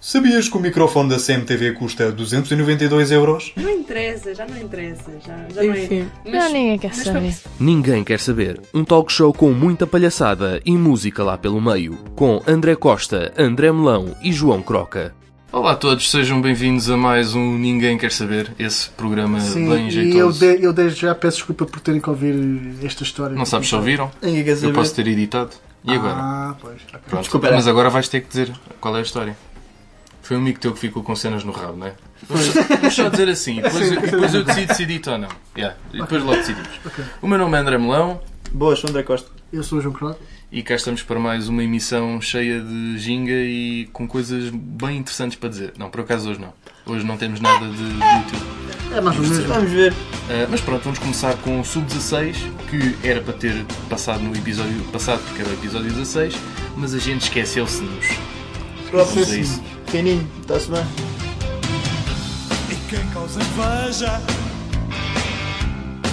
Sabias 0.00 0.48
que 0.48 0.56
o 0.56 0.60
microfone 0.60 1.08
da 1.10 1.16
CMTV 1.18 1.72
custa 1.72 2.12
292 2.12 3.10
euros? 3.10 3.52
Não 3.56 3.68
interessa, 3.68 4.32
já 4.32 4.46
não 4.46 4.56
interessa. 4.56 5.10
Já, 5.26 5.36
já 5.52 5.62
não 5.64 5.74
é. 5.74 5.84
Enfim, 5.84 6.08
Mas- 6.24 6.34
não, 6.34 6.52
ninguém 6.52 6.78
quer 6.78 6.94
saber. 6.94 7.34
Ninguém 7.58 8.04
quer 8.04 8.20
saber. 8.20 8.60
Um 8.72 8.84
talk 8.84 9.12
show 9.12 9.32
com 9.32 9.50
muita 9.52 9.88
palhaçada 9.88 10.60
e 10.64 10.70
música 10.76 11.24
lá 11.24 11.36
pelo 11.36 11.60
meio. 11.60 11.96
Com 12.14 12.40
André 12.46 12.76
Costa, 12.76 13.32
André 13.36 13.72
Melão 13.72 14.14
e 14.22 14.32
João 14.32 14.62
Croca. 14.62 15.12
Olá 15.50 15.72
a 15.72 15.76
todos, 15.76 16.08
sejam 16.10 16.40
bem-vindos 16.40 16.88
a 16.90 16.96
mais 16.96 17.34
um 17.34 17.58
Ninguém 17.58 17.96
Quer 17.98 18.12
Saber, 18.12 18.52
esse 18.58 18.90
programa 18.90 19.40
Sim, 19.40 19.66
bem 19.68 19.84
e 19.84 19.86
eu, 19.86 19.90
jeitoso. 19.90 20.40
de- 20.40 20.62
eu 20.62 20.72
desde 20.74 21.00
já 21.00 21.14
peço 21.14 21.38
desculpa 21.38 21.64
por 21.66 21.80
terem 21.80 22.00
que 22.00 22.08
ouvir 22.10 22.34
esta 22.84 23.02
história. 23.02 23.34
Não 23.34 23.46
sabes 23.46 23.66
se 23.68 23.74
ouviram? 23.74 24.10
Ninguém 24.22 24.44
quer 24.44 24.62
Eu 24.62 24.72
posso 24.72 24.94
ter 24.94 25.08
editado. 25.08 25.50
E 25.84 25.92
agora? 25.92 26.14
Ah, 26.18 26.54
pois. 26.60 26.76
Pronto. 27.06 27.22
desculpa. 27.22 27.50
Mas 27.50 27.66
agora 27.66 27.88
vais 27.88 28.08
ter 28.08 28.20
que 28.20 28.28
dizer 28.28 28.52
qual 28.78 28.94
é 28.96 28.98
a 28.98 29.02
história. 29.02 29.36
Foi 30.28 30.36
um 30.36 30.40
amigo 30.40 30.58
teu 30.60 30.72
que 30.74 30.78
ficou 30.80 31.02
com 31.02 31.16
cenas 31.16 31.42
no 31.42 31.52
rabo, 31.52 31.78
não 31.78 31.86
é? 31.86 31.94
Vamos 32.28 32.44
só- 32.46 32.62
Vamos 32.62 32.94
só 32.94 33.08
dizer 33.08 33.28
assim, 33.30 33.60
depois, 33.62 33.90
eu- 33.92 34.00
depois 34.02 34.34
eu 34.34 34.44
decido 34.44 34.74
se 34.74 34.82
edito 34.82 35.10
ou 35.10 35.16
não. 35.18 35.28
Yeah, 35.56 35.74
e 35.94 35.98
depois 36.02 36.22
logo 36.22 36.36
decidimos. 36.36 36.68
O 37.22 37.26
meu 37.26 37.38
nome 37.38 37.56
é 37.56 37.60
André 37.60 37.78
Melão 37.78 38.20
Boas, 38.52 38.84
André 38.84 39.02
Costa. 39.04 39.30
Eu 39.50 39.62
sou 39.62 39.78
o 39.78 39.80
João 39.80 39.94
Croc. 39.94 40.18
e 40.52 40.62
cá 40.62 40.74
estamos 40.74 41.02
para 41.02 41.18
mais 41.18 41.48
uma 41.48 41.64
emissão 41.64 42.20
cheia 42.20 42.60
de 42.60 42.98
ginga 42.98 43.32
e 43.32 43.88
com 43.90 44.06
coisas 44.06 44.50
bem 44.50 44.98
interessantes 44.98 45.38
para 45.38 45.48
dizer. 45.48 45.72
Não, 45.78 45.88
por 45.88 46.02
acaso 46.02 46.28
hoje 46.30 46.38
não. 46.40 46.52
Hoje 46.84 47.06
não 47.06 47.16
temos 47.16 47.40
nada 47.40 47.66
de, 47.66 47.76
de 47.76 47.94
útil. 47.94 48.46
É 48.94 49.00
mais 49.00 49.16
ou 49.16 49.22
menos. 49.22 49.38
Vamos 49.46 49.70
ver. 49.72 49.92
Uh, 49.92 49.96
mas 50.50 50.60
pronto, 50.60 50.82
vamos 50.84 50.98
começar 50.98 51.34
com 51.38 51.58
o 51.60 51.64
Sub-16, 51.64 52.34
que 52.68 53.06
era 53.06 53.22
para 53.22 53.32
ter 53.34 53.64
passado 53.88 54.20
no 54.22 54.34
episódio 54.36 54.78
passado, 54.92 55.22
porque 55.24 55.40
era 55.40 55.50
o 55.50 55.54
episódio 55.54 55.90
16, 55.90 56.34
mas 56.76 56.92
a 56.94 56.98
gente 56.98 57.22
esqueceu-se-nos. 57.22 58.06
Vamos 58.92 59.30
a 59.32 59.36
isso. 59.36 59.62
Fininho, 59.90 60.28
está-se 60.42 60.70
bem. 60.70 60.84
E 62.70 62.74
quem 62.90 63.08
causa 63.08 63.40
inveja 63.40 64.20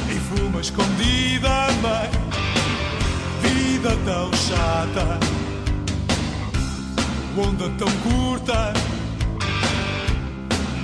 E 0.10 0.20
fuma 0.20 0.62
escondida 0.62 1.50
mãe 1.82 2.10
Vida 3.42 3.98
tão 4.06 4.32
chata 4.32 5.20
Onda 7.38 7.70
tão 7.78 7.92
curta 8.04 8.74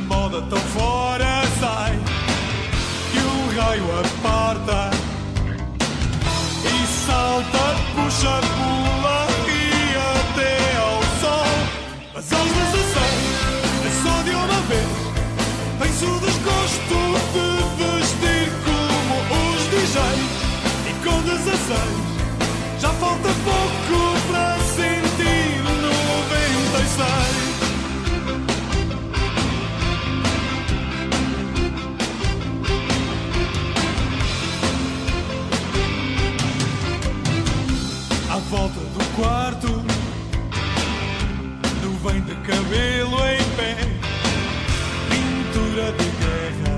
Moda 0.08 0.42
tão 0.42 0.59
fora 0.59 1.44
sai 1.61 1.98
Que 3.14 3.20
o 3.20 3.61
raio 3.61 3.86
aparta 4.00 4.92
E 6.66 7.05
salta, 7.05 7.76
puxa, 7.95 8.42
pula 8.58 8.80
16 21.44 21.80
já 22.80 22.89
falta 22.94 23.30
pouco 23.44 24.22
para 24.28 24.59
sentir 24.59 25.64
96 25.81 27.52
À 38.30 38.38
volta 38.50 38.80
do 38.80 39.03
quarto. 39.16 39.67
Nuvem 41.83 42.22
de 42.22 42.36
cabelo 42.36 43.17
em 43.26 43.44
pé. 43.58 43.76
Pintura 45.09 45.92
de 45.92 46.05
guerra. 46.22 46.73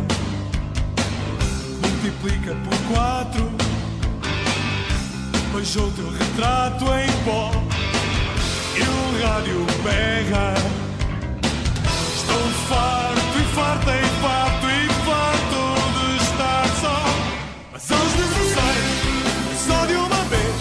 Multiplica 1.81 2.55
por 2.63 2.77
quatro 2.93 3.62
Beijou 5.53 5.91
teu 5.91 6.09
retrato 6.09 6.83
em 6.85 7.11
pó 7.23 7.51
E 8.75 8.81
o 8.81 9.23
rádio 9.23 9.63
berra. 9.83 10.55
Estou 12.15 12.45
farto 12.67 13.37
e 13.37 13.43
farto 13.53 13.89
e 13.91 14.03
farto 14.19 14.65
e 14.67 14.89
farto 15.05 15.61
de 15.93 16.23
estar 16.23 16.67
só. 16.81 16.97
Mas 17.71 17.91
aos 17.91 18.13
16 18.13 18.57
é 19.51 19.55
só 19.67 19.85
de 19.85 19.93
uma 19.93 20.23
vez 20.25 20.55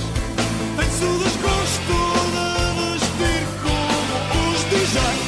Tens 0.76 1.02
o 1.02 1.18
desgosto 1.24 1.96
de 2.34 2.44
vestir 2.90 3.42
como 3.62 4.50
os 4.52 4.60
DJs 4.64 5.20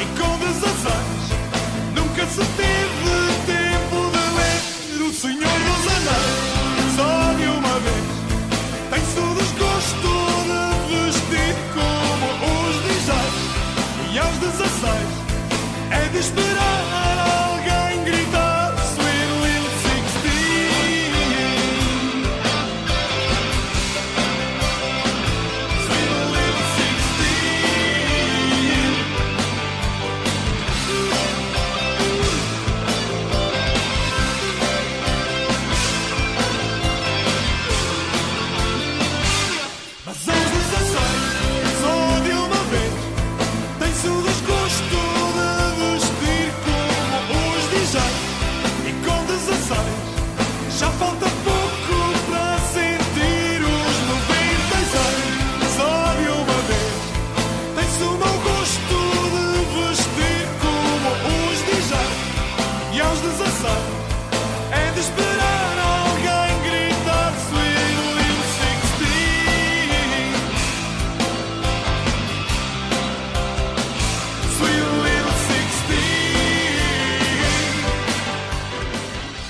E 0.00 0.04
com 0.18 0.32
16 0.38 1.06
nunca 1.94 2.26
se 2.26 2.44
teve 2.56 2.95
é 15.90 16.08
de 16.08 16.18
esperar 16.18 16.75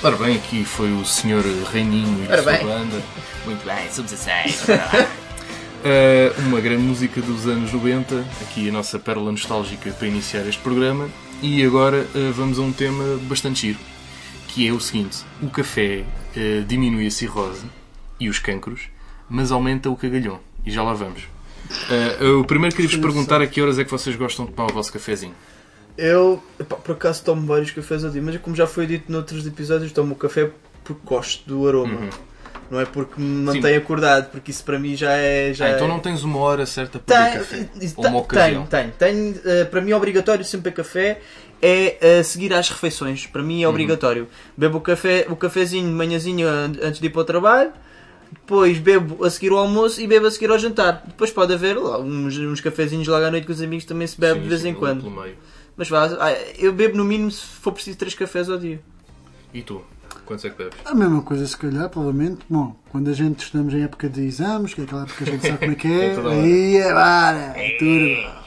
Ora 0.06 0.16
bem, 0.18 0.36
aqui 0.36 0.64
foi 0.64 0.92
o 0.92 1.04
Sr. 1.04 1.42
Reininho 1.72 2.24
e 2.24 2.32
a 2.32 2.40
sua 2.40 2.58
banda. 2.58 3.02
Muito 3.44 3.66
bem, 3.66 3.90
sub-16. 3.90 4.68
Uh, 5.82 6.40
uma 6.46 6.60
grande 6.60 6.84
música 6.84 7.20
dos 7.20 7.44
anos 7.48 7.72
90, 7.72 8.24
aqui 8.40 8.68
a 8.68 8.72
nossa 8.72 9.00
pérola 9.00 9.32
nostálgica 9.32 9.90
para 9.90 10.06
iniciar 10.06 10.46
este 10.46 10.62
programa. 10.62 11.08
E 11.42 11.60
agora 11.64 12.06
uh, 12.14 12.32
vamos 12.34 12.56
a 12.56 12.62
um 12.62 12.72
tema 12.72 13.18
bastante 13.22 13.62
giro, 13.62 13.80
que 14.46 14.68
é 14.68 14.72
o 14.72 14.78
seguinte: 14.78 15.24
o 15.42 15.50
café 15.50 16.04
uh, 16.36 16.64
diminui 16.64 17.08
a 17.08 17.10
cirrose 17.10 17.66
e 18.20 18.28
os 18.28 18.38
cancros, 18.38 18.82
mas 19.28 19.50
aumenta 19.50 19.90
o 19.90 19.96
cagalhão. 19.96 20.38
E 20.64 20.70
já 20.70 20.84
lá 20.84 20.94
vamos. 20.94 21.24
Uh, 21.90 22.22
eu 22.22 22.44
primeiro 22.44 22.76
queria-vos 22.76 23.00
perguntar 23.00 23.42
a 23.42 23.46
que 23.48 23.60
horas 23.60 23.76
é 23.76 23.84
que 23.84 23.90
vocês 23.90 24.14
gostam 24.14 24.46
de 24.46 24.52
tomar 24.52 24.70
o 24.70 24.72
vosso 24.72 24.92
cafezinho. 24.92 25.34
Eu, 25.98 26.42
epá, 26.60 26.76
por 26.76 26.92
acaso, 26.92 27.22
tomo 27.24 27.46
vários 27.46 27.70
cafés 27.70 28.04
ao 28.04 28.10
dia, 28.10 28.20
mas 28.22 28.36
como 28.38 28.54
já 28.54 28.66
foi 28.66 28.86
dito 28.86 29.10
noutros 29.10 29.46
episódios, 29.46 29.92
tomo 29.92 30.12
o 30.12 30.16
café 30.16 30.50
porque 30.84 31.00
gosto 31.04 31.48
do 31.48 31.66
aroma. 31.66 31.94
Uhum. 32.00 32.10
Não 32.68 32.80
é 32.80 32.84
porque 32.84 33.20
me 33.20 33.44
mantém 33.44 33.76
acordado, 33.76 34.30
porque 34.30 34.50
isso 34.50 34.64
para 34.64 34.76
mim 34.78 34.96
já 34.96 35.12
é. 35.12 35.54
Já 35.54 35.66
Ah, 35.66 35.70
então 35.70 35.86
é... 35.86 35.88
não 35.88 36.00
tens 36.00 36.22
uma 36.24 36.38
hora 36.40 36.66
certa 36.66 36.98
para 36.98 37.16
beber 37.24 37.38
café? 37.38 37.68
Ou 37.96 38.06
uma 38.08 38.18
ocasião? 38.18 38.66
tenho, 38.66 38.92
tenho. 38.98 39.34
tenho 39.34 39.40
eh, 39.44 39.64
para 39.64 39.80
mim, 39.80 39.92
obrigatório 39.92 40.44
sempre 40.44 40.70
beber 40.70 40.76
café 40.84 41.20
é 41.62 41.96
eh, 42.18 42.22
seguir 42.24 42.52
às 42.52 42.68
refeições. 42.68 43.24
Para 43.26 43.40
Uhum. 43.40 43.46
mim 43.46 43.62
é 43.62 43.68
obrigatório. 43.68 44.26
Bebo 44.56 44.78
o, 44.78 44.80
café, 44.80 45.26
o 45.30 45.36
cafezinho 45.36 45.86
de 45.86 45.92
manhãzinho 45.94 46.48
an- 46.48 46.72
antes 46.82 46.98
de 47.00 47.06
ir 47.06 47.10
para 47.10 47.20
o 47.20 47.24
trabalho. 47.24 47.70
Depois 48.32 48.78
bebo 48.78 49.24
a 49.24 49.30
seguir 49.30 49.52
ao 49.52 49.58
almoço 49.58 50.00
e 50.00 50.06
bebo 50.08 50.26
a 50.26 50.30
seguir 50.32 50.50
ao 50.50 50.58
jantar. 50.58 51.04
Depois 51.06 51.30
pode 51.30 51.54
haver 51.54 51.76
lá, 51.78 52.00
uns, 52.00 52.36
uns 52.36 52.60
cafezinhos 52.60 53.06
logo 53.06 53.24
à 53.24 53.30
noite 53.30 53.46
com 53.46 53.52
os 53.52 53.62
amigos 53.62 53.84
também 53.84 54.06
se 54.08 54.20
bebe 54.20 54.34
Sim, 54.34 54.42
de 54.42 54.48
vez 54.48 54.60
sim, 54.62 54.68
em 54.70 54.74
quando. 54.74 55.02
pelo 55.04 55.22
meio. 55.22 55.36
Mas 55.76 55.88
vá, 55.88 56.06
ah, 56.20 56.32
eu 56.58 56.72
bebo 56.72 56.96
no 56.96 57.04
mínimo 57.04 57.30
se 57.30 57.44
for 57.44 57.72
preciso 57.72 57.98
3 57.98 58.14
cafés 58.14 58.48
ao 58.48 58.58
dia. 58.58 58.80
E 59.52 59.62
tu? 59.62 59.82
Quantos 60.24 60.44
é 60.44 60.50
que 60.50 60.56
bebes? 60.58 60.78
A 60.84 60.94
mesma 60.94 61.22
coisa, 61.22 61.46
se 61.46 61.56
calhar, 61.56 61.88
provavelmente. 61.88 62.40
Bom, 62.48 62.74
quando 62.90 63.08
a 63.10 63.12
gente 63.12 63.44
estamos 63.44 63.72
em 63.74 63.82
época 63.82 64.08
de 64.08 64.22
exames, 64.22 64.74
que 64.74 64.80
é 64.80 64.84
aquela 64.84 65.02
época 65.02 65.24
que 65.24 65.30
a 65.30 65.32
gente 65.32 65.46
sabe 65.46 65.58
como 65.58 65.72
é 65.72 65.74
que 65.74 65.86
é, 65.88 66.14
É 66.16 66.32
aí 66.32 66.76
é 66.78 66.92
vara, 66.92 67.52
é 67.56 67.76
tudo. 67.78 68.46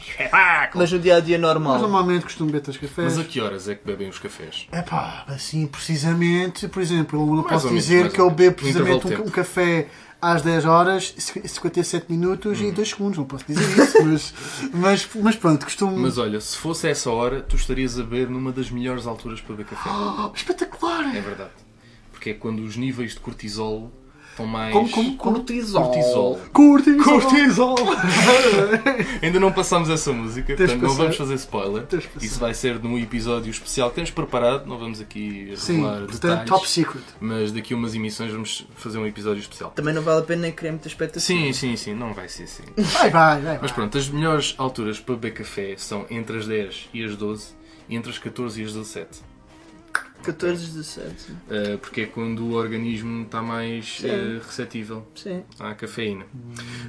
Mas 0.74 0.92
no 0.92 0.98
dia 0.98 1.16
a 1.16 1.20
dia 1.20 1.38
Mas 1.38 1.48
normal. 1.48 1.78
normalmente 1.78 2.24
costumo 2.24 2.50
beber 2.50 2.62
três 2.62 2.76
cafés. 2.76 3.16
Mas 3.16 3.18
a 3.18 3.24
que 3.24 3.40
horas 3.40 3.68
é 3.68 3.74
que 3.74 3.86
bebem 3.86 4.08
os 4.08 4.18
cafés? 4.18 4.66
É 4.70 4.82
pá, 4.82 5.24
assim, 5.28 5.66
precisamente, 5.66 6.68
por 6.68 6.82
exemplo, 6.82 7.18
eu 7.20 7.26
não 7.26 7.36
Mais 7.36 7.48
posso 7.48 7.66
menos, 7.68 7.82
dizer 7.82 8.12
que 8.12 8.20
eu 8.20 8.30
bebo 8.30 8.56
precisamente 8.56 9.06
um, 9.06 9.22
um 9.22 9.30
café 9.30 9.88
às 10.20 10.42
10 10.42 10.64
horas, 10.66 11.14
e 11.16 11.48
57 11.48 12.06
minutos 12.10 12.60
Hum. 12.60 12.64
e 12.64 12.72
2 12.72 12.88
segundos, 12.88 13.18
não 13.18 13.24
posso 13.24 13.44
dizer 13.46 13.62
isso, 13.78 14.02
mas, 14.04 14.34
mas, 14.72 15.08
mas 15.22 15.36
pronto, 15.36 15.64
costumo. 15.64 15.96
Mas 15.96 16.18
olha, 16.18 16.40
se 16.40 16.56
fosse 16.56 16.88
essa 16.88 17.10
hora, 17.10 17.40
tu 17.42 17.56
estarias 17.56 17.98
a 17.98 18.02
beber 18.02 18.28
numa 18.28 18.52
das 18.52 18.70
melhores 18.70 19.06
alturas 19.06 19.40
para 19.40 19.56
beber 19.56 19.70
café. 19.70 19.88
Oh, 19.90 20.30
espetacular! 20.36 21.14
É 21.16 21.20
verdade. 21.20 21.50
Porque 22.12 22.30
é 22.30 22.34
quando 22.34 22.60
os 22.62 22.76
níveis 22.76 23.12
de 23.14 23.20
cortisol 23.20 23.90
estão 24.40 24.46
mais. 24.46 24.72
Como, 24.72 24.88
como? 24.90 25.16
Cortisol. 25.16 25.82
Cortisol. 25.84 26.40
Cortisol! 26.52 27.20
Cortisol! 27.20 27.76
Ainda 29.22 29.40
não 29.40 29.52
passámos 29.52 29.88
essa 29.90 30.12
música, 30.12 30.54
Tens 30.56 30.70
portanto 30.70 30.88
não 30.88 30.94
vamos 30.96 31.16
fazer 31.16 31.34
spoiler. 31.34 31.86
Isso 32.20 32.38
vai 32.38 32.54
ser 32.54 32.78
num 32.82 32.98
episódio 32.98 33.50
especial 33.50 33.90
que 33.90 33.96
temos 33.96 34.10
preparado, 34.10 34.66
não 34.66 34.78
vamos 34.78 35.00
aqui 35.00 35.52
Sim, 35.56 35.76
revelar 35.76 35.98
portanto, 36.00 36.20
detalhes. 36.22 36.48
top 36.50 36.68
secret. 36.68 37.04
Mas 37.20 37.52
daqui 37.52 37.74
a 37.74 37.76
umas 37.76 37.94
emissões 37.94 38.32
vamos 38.32 38.66
fazer 38.76 38.98
um 38.98 39.06
episódio 39.06 39.40
especial. 39.40 39.70
Também 39.70 39.94
não 39.94 40.02
vale 40.02 40.20
a 40.20 40.24
pena 40.24 40.42
nem 40.42 40.52
criar 40.52 40.72
muita 40.72 40.88
expectativa. 40.88 41.24
Sim, 41.24 41.52
sim, 41.52 41.76
sim, 41.76 41.94
não 41.94 42.12
vai 42.12 42.28
ser 42.28 42.44
assim. 42.44 42.62
Vai, 43.00 43.10
vai, 43.10 43.40
vai. 43.40 43.58
Mas 43.62 43.72
pronto, 43.72 43.96
as 43.96 44.08
melhores 44.08 44.54
alturas 44.58 44.98
para 44.98 45.14
beber 45.14 45.32
café 45.34 45.74
são 45.76 46.04
entre 46.10 46.38
as 46.38 46.46
10 46.46 46.88
e 46.92 47.04
as 47.04 47.16
12 47.16 47.48
e 47.88 47.96
entre 47.96 48.10
as 48.10 48.18
14 48.18 48.60
e 48.60 48.64
as 48.64 48.72
17. 48.72 49.20
14, 50.22 50.66
17. 50.72 51.32
Uh, 51.32 51.78
porque 51.78 52.02
é 52.02 52.06
quando 52.06 52.44
o 52.44 52.52
organismo 52.54 53.22
está 53.24 53.42
mais 53.42 54.00
uh, 54.00 54.44
receptível 54.46 55.06
Sim. 55.14 55.42
à 55.58 55.74
cafeína. 55.74 56.24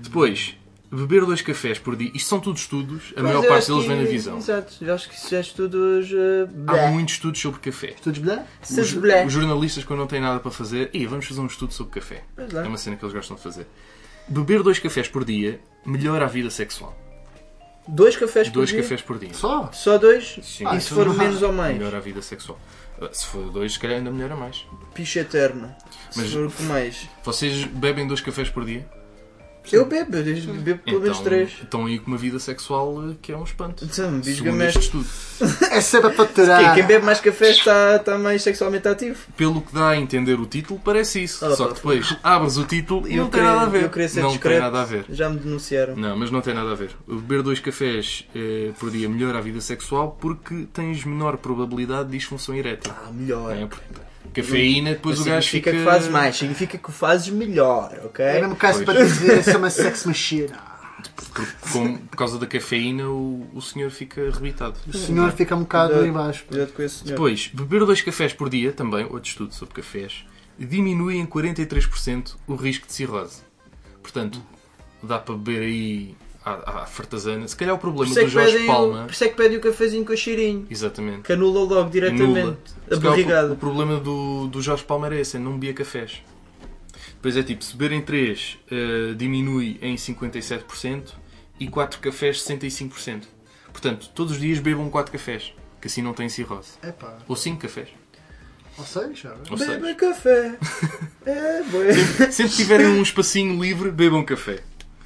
Depois, 0.01 0.56
beber 0.92 1.25
dois 1.25 1.42
cafés 1.42 1.80
por 1.80 1.95
dia. 1.95 2.12
Isto 2.13 2.28
são 2.30 2.39
tudo 2.39 2.57
estudos, 2.57 3.13
a 3.16 3.22
Mas 3.22 3.31
maior 3.33 3.48
parte 3.48 3.68
deles 3.68 3.81
que- 3.83 3.88
vem 3.88 3.98
na 4.04 4.10
visão. 4.10 4.38
Exato, 4.38 4.74
eu 4.83 4.94
acho 4.94 5.10
que 5.10 5.16
isso 5.16 5.33
é 5.36 5.39
estudos. 5.39 6.12
Uh, 6.12 6.50
Há 6.68 6.74
blé. 6.74 6.92
muitos 6.92 7.16
estudos 7.16 7.39
sobre 7.42 7.60
café. 7.60 7.88
Estudos 7.95 8.19
Os, 8.69 8.94
blé. 8.94 9.25
os 9.25 9.34
jornalistas, 9.34 9.84
quando 9.84 10.00
não 10.00 10.07
têm 10.07 10.22
nada 10.22 10.39
para 10.39 10.51
fazer, 10.51 10.89
e 10.94 11.06
vamos 11.06 11.25
fazer 11.25 11.39
um 11.42 11.45
estudo 11.48 11.74
sobre 11.74 11.94
café. 12.00 12.24
Pois 12.36 12.51
lá. 12.51 12.63
É 12.66 12.68
uma 12.68 12.77
cena 12.77 12.95
que 12.95 13.04
eles 13.06 13.13
gostam 13.13 13.36
de 13.38 13.44
fazer. 13.44 13.66
Beber 14.27 14.62
dois 14.63 14.80
cafés 14.80 15.07
por 15.07 15.24
dia 15.25 15.60
melhora 15.86 16.25
a 16.25 16.27
vida 16.27 16.50
sexual. 16.50 16.98
Dois 17.88 18.16
cafés 18.16 18.48
por 18.48 18.54
Dois 18.54 18.69
dia? 18.69 18.81
cafés 18.84 19.01
por 19.01 19.18
dia. 19.18 19.34
Só? 19.34 19.69
Só 19.74 19.98
dois? 19.98 20.38
Sim. 20.44 20.66
e 20.75 20.80
se 20.80 20.89
for 20.94 21.07
não 21.07 21.16
menos 21.16 21.42
ou 21.42 21.51
mais? 21.51 21.75
Melhora 21.75 21.98
a 21.98 22.00
vida 22.00 22.22
sexual. 22.22 22.57
Se 23.12 23.25
for 23.25 23.50
dois, 23.51 23.74
se 23.74 23.80
calhar 23.80 23.98
ainda 23.98 24.12
melhora 24.12 24.36
mais. 24.36 24.65
Picha 24.94 25.21
eterno. 25.21 25.74
Mas- 26.15 26.27
Se 26.27 26.33
for 26.33 26.51
com 26.51 26.63
mais. 26.63 27.09
Vocês 27.24 27.63
bebem 27.65 28.07
dois 28.07 28.21
cafés 28.21 28.50
por 28.50 28.65
dia? 28.65 28.88
Eu 29.72 29.86
bebo, 29.86 30.18
eu 30.18 30.54
bebo 30.56 30.80
pelo 30.84 31.00
menos 31.02 31.18
Então, 31.18 31.24
três. 31.30 31.50
estão 31.62 31.86
aí 31.86 32.00
com 32.00 32.08
uma 32.08 32.18
vida 32.18 32.40
sexual 32.40 32.96
uh, 32.96 33.16
que 33.22 33.31
é 33.31 33.38
um 33.38 33.44
espanto. 33.44 33.86
Então, 33.86 34.19
diz 34.19 34.38
Segundo 34.38 34.56
mesmo. 34.58 34.80
este 34.80 34.80
estudo. 34.80 35.06
É 35.72 35.80
sempre 35.81 36.08
a 36.08 36.10
Quem, 36.13 36.18
faturar. 36.25 36.74
quem 36.75 36.84
bebe 36.86 37.06
mais 37.06 37.19
café 37.22 37.52
está, 37.52 37.96
está 37.96 38.18
mais 38.18 38.42
sexualmente 38.42 38.88
ativo. 38.88 39.18
Pelo 39.38 39.62
que 39.62 39.74
dá 39.74 39.90
a 39.90 39.98
entender 39.98 40.40
o 40.40 40.46
título, 40.46 40.80
parece 40.84 41.24
isso. 41.24 41.46
Ah, 41.46 41.56
Só 41.56 41.68
que 41.69 41.75
depois 41.75 42.16
abres 42.24 42.58
o 42.58 42.66
título 42.66 43.08
e 43.08 43.16
Eu 43.16 43.24
não 43.24 43.30
tem 43.30 43.42
nada 43.44 43.62
a 43.62 43.66
ver. 43.66 43.84
eu 43.84 43.90
queria 43.90 44.10
ser 44.10 44.22
não 44.22 44.30
discreto. 44.30 44.56
tem 44.62 44.72
nada 44.72 44.81
a 44.81 44.86
ver. 44.86 45.06
Já 45.10 45.30
me 45.30 45.38
denunciaram. 45.40 45.96
Não, 45.96 46.18
mas 46.18 46.31
não 46.31 46.42
tem 46.42 46.54
nada 46.54 46.72
a 46.72 46.75
ver. 46.75 46.90
Beber 47.08 47.42
dois 47.44 47.60
cafés 47.60 48.28
eh, 48.36 48.72
por 48.80 48.90
dia 48.92 49.08
melhora 49.08 49.38
a 49.38 49.42
vida 49.42 49.62
sexual 49.62 50.18
porque 50.19 50.68
tens 50.74 51.06
menor 51.06 51.38
probabilidade 51.38 52.10
de 52.10 52.18
disfunção 52.18 52.54
erétil. 52.56 52.92
Ah, 52.96 53.12
melhor. 53.12 53.56
É? 53.56 53.66
Porque 53.66 53.81
Cafeína, 54.33 54.92
depois 54.92 55.19
o 55.19 55.24
gajo 55.25 55.48
significa 55.48 55.72
fica. 55.72 55.83
que 55.83 55.89
fazes 55.89 56.10
mais, 56.10 56.36
significa 56.38 56.78
que 56.78 56.89
o 56.89 56.92
fazes 56.92 57.30
melhor, 57.30 58.00
ok? 58.06 58.24
É 58.25 58.39
mesmo 58.42 58.56
caso 58.56 58.83
para 58.86 59.04
dizer, 59.04 59.38
eu 59.38 59.44
sou 59.44 59.57
uma 59.57 59.69
sex 59.69 60.06
machine. 60.06 60.50
Porque, 61.33 61.51
com- 61.72 61.98
por 61.98 62.18
causa 62.18 62.38
da 62.38 62.45
cafeína, 62.45 63.07
o, 63.10 63.48
o 63.54 63.62
senhor 63.62 63.89
fica 63.89 64.22
arrebitado. 64.28 64.75
O 64.88 64.94
senhor 64.95 65.31
fica 65.31 65.56
um 65.56 65.62
bocado 65.62 65.94
Cuidado. 65.94 66.01
ali 66.01 66.10
embaixo. 66.10 66.45
Cuidado 66.48 66.72
com 66.74 66.81
esse 66.83 66.95
senhor. 67.00 67.10
Depois, 67.12 67.48
beber 67.54 67.86
dois 67.86 68.01
cafés 68.01 68.33
por 68.33 68.50
dia, 68.50 68.72
também, 68.72 69.04
outro 69.06 69.30
estudo 69.30 69.54
sobre 69.54 69.74
cafés, 69.75 70.25
diminui 70.60 71.18
em 71.18 71.25
43% 71.25 72.36
o 72.48 72.56
risco 72.56 72.86
de 72.86 72.94
cirrose. 72.94 73.39
Portanto, 74.01 74.42
dá 75.01 75.18
para 75.18 75.36
beber 75.36 75.62
aí 75.63 76.16
à, 76.44 76.84
à 76.84 76.86
fartazana. 76.86 77.48
Se 77.48 77.56
calhar 77.56 77.76
o 77.76 77.78
Por 77.78 77.94
problema 77.94 78.20
é 78.20 78.24
do 78.24 78.30
Jorge 78.30 78.52
pedem 78.52 78.64
o, 78.64 78.68
Palma. 78.68 79.04
por 79.06 79.12
isso 79.12 79.24
é 79.24 79.28
que 79.30 79.36
pedem 79.36 79.58
o 79.58 79.62
cafezinho 79.62 80.06
com 80.06 80.16
cheirinho. 80.16 80.68
Exatamente. 80.70 81.22
Que 81.22 81.34
anula 81.34 81.60
logo 81.62 81.90
diretamente 81.90 82.58
a 82.86 82.90
calhar 82.90 82.98
o, 82.98 83.00
barrigada. 83.00 83.54
o 83.54 83.56
problema 83.56 84.00
do, 84.00 84.48
do 84.48 84.62
Jorge 84.62 84.84
Palma 84.84 85.08
era 85.08 85.20
esse, 85.20 85.38
é 85.38 85.40
não 85.40 85.54
bebia 85.54 85.74
cafés. 85.74 86.22
Depois 87.14 87.38
é 87.38 87.44
tipo, 87.44 87.64
se 87.64 87.76
beberem 87.76 88.02
3 88.02 88.58
diminui 89.18 89.78
em 89.82 89.96
57% 89.96 91.14
e 91.60 91.68
4 91.68 92.00
cafés 92.00 92.42
65%. 92.44 93.24
Portanto, 93.72 94.10
todos 94.16 94.34
os 94.34 94.40
dias 94.40 94.58
bebam 94.60 94.90
4 94.90 95.12
cafés, 95.12 95.54
que 95.80 95.88
assim 95.88 96.02
não 96.02 96.14
têm 96.14 96.28
cirrose. 96.28 96.72
Epá, 96.84 97.18
Ou 97.28 97.36
5 97.36 97.62
cafés. 97.62 97.90
ou 98.78 98.86
seja, 98.86 99.14
já. 99.14 99.36
Ou 99.50 99.58
seis. 99.58 99.70
Bebe 99.70 99.94
café. 99.96 100.58
é, 101.26 101.62
boa. 101.64 101.94
Sempre 102.32 102.52
que 102.52 102.58
tiverem 102.58 102.88
um 102.88 103.02
espacinho 103.04 103.62
livre, 103.62 103.92
bebam 103.92 104.24
café. 104.26 104.64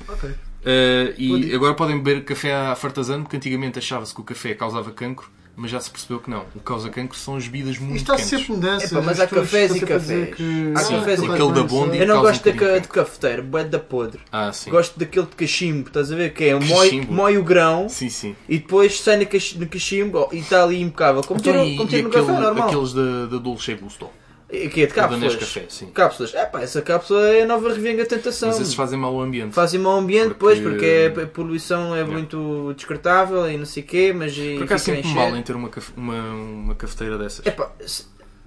Ok. 0.07 0.33
Uh, 0.65 1.13
e 1.17 1.53
agora 1.53 1.73
podem 1.75 1.97
beber 2.01 2.23
café 2.23 2.53
à 2.55 2.75
fartazano, 2.75 3.23
porque 3.23 3.37
antigamente 3.37 3.77
achava-se 3.77 4.13
que 4.15 4.21
o 4.21 4.23
café 4.23 4.55
causava 4.55 4.89
cancro, 4.91 5.29
mas 5.55 5.69
já 5.69 5.79
se 5.79 5.91
percebeu 5.91 6.19
que 6.19 6.27
não. 6.29 6.41
O 6.55 6.57
que 6.57 6.65
causa 6.65 6.89
cancro 6.89 7.15
são 7.17 7.35
as 7.35 7.45
bebidas 7.47 7.77
muito 7.77 7.97
Isto 7.97 8.11
está 8.11 8.15
quentes. 8.15 8.29
sempre 8.31 8.51
mudanças. 8.51 8.91
Epá, 8.91 9.01
mas 9.01 9.19
as 9.19 9.25
há 9.25 9.27
cafés 9.27 9.71
e 9.75 9.79
sempre 9.79 9.93
a 9.93 9.97
dizer 9.99 10.29
cafés. 10.31 10.35
que- 10.37 10.73
Há 10.75 10.79
Sim, 10.79 10.95
cafés 10.95 11.19
e 11.21 11.25
aquele 11.25 11.51
da 11.53 11.63
Bondi. 11.63 11.91
sim. 11.91 11.97
Eu 12.01 12.07
não 12.07 12.15
causa 12.15 12.29
gosto 12.31 12.41
um 12.41 12.45
da, 12.45 12.51
bocadinho 12.53 12.73
ca- 12.73 12.79
de 12.79 12.87
cafeteiro, 12.87 13.43
bué 13.43 13.63
da 13.63 13.79
podre. 13.79 14.19
Ah, 14.31 14.51
sim. 14.51 14.71
Gosto 14.71 14.99
daquele 14.99 15.25
de 15.27 15.35
cachimbo, 15.35 15.87
estás 15.87 16.11
a 16.11 16.15
ver? 16.15 16.33
Que 16.33 16.45
é 16.45 16.59
Cachimbo? 16.59 17.13
mói 17.13 17.37
o 17.37 17.43
grão 17.43 17.87
Sim, 17.87 18.09
sim. 18.09 18.35
e 18.49 18.57
depois 18.57 18.99
sai 18.99 19.17
no, 19.17 19.25
cach- 19.27 19.55
no 19.55 19.67
cachimbo 19.67 20.27
e 20.33 20.39
está 20.39 20.63
ali 20.63 20.81
impecável. 20.81 21.21
Como 21.23 21.39
Então, 21.39 21.53
tira, 21.53 21.63
e, 21.65 21.77
como 21.77 21.87
e 21.87 21.89
tira 21.91 22.01
no 22.01 22.09
aquele- 22.09 22.25
café 22.25 22.39
normal. 22.41 22.67
aqueles 22.69 22.93
da, 22.93 23.25
da 23.27 23.37
Dolce 23.37 23.75
Gusto? 23.75 24.09
E 24.49 24.69
que 24.69 24.83
é 24.83 24.85
de 24.85 24.93
cápsulas. 24.93 25.33
Nescafé, 25.35 25.65
sim. 25.69 25.87
Cápsulas. 25.87 26.33
É 26.35 26.45
pá, 26.45 26.61
essa 26.61 26.81
cápsula 26.81 27.27
é 27.29 27.41
a 27.41 27.45
nova 27.47 27.69
revenga 27.73 28.05
tentação. 28.05 28.49
Mas 28.49 28.59
esses 28.61 28.75
fazem 28.75 28.97
mal 28.97 29.13
ao 29.15 29.21
ambiente. 29.21 29.53
Fazem 29.53 29.79
mau 29.79 29.97
ambiente, 29.97 30.35
Porque- 30.35 30.39
pois, 30.39 30.59
porque 30.59 30.85
é- 30.85 31.23
a 31.23 31.27
poluição 31.27 31.95
é 31.95 32.03
muito 32.03 32.71
descartável 32.75 33.49
e 33.49 33.57
não 33.57 33.65
sei 33.65 33.81
o 33.81 33.85
quê, 33.87 34.13
mas 34.15 34.33
e 34.37 34.55
Por 34.57 34.65
acaso 34.65 34.85
fica 34.85 34.99
a 34.99 35.01
sinto-me 35.01 35.13
encher. 35.13 35.15
mal 35.29 35.35
em 35.37 35.41
ter 35.41 35.55
uma, 35.55 35.69
uma, 35.97 36.21
uma 36.33 36.75
cafeteira 36.75 37.17
dessas. 37.17 37.45
É 37.45 37.51
pá, 37.51 37.71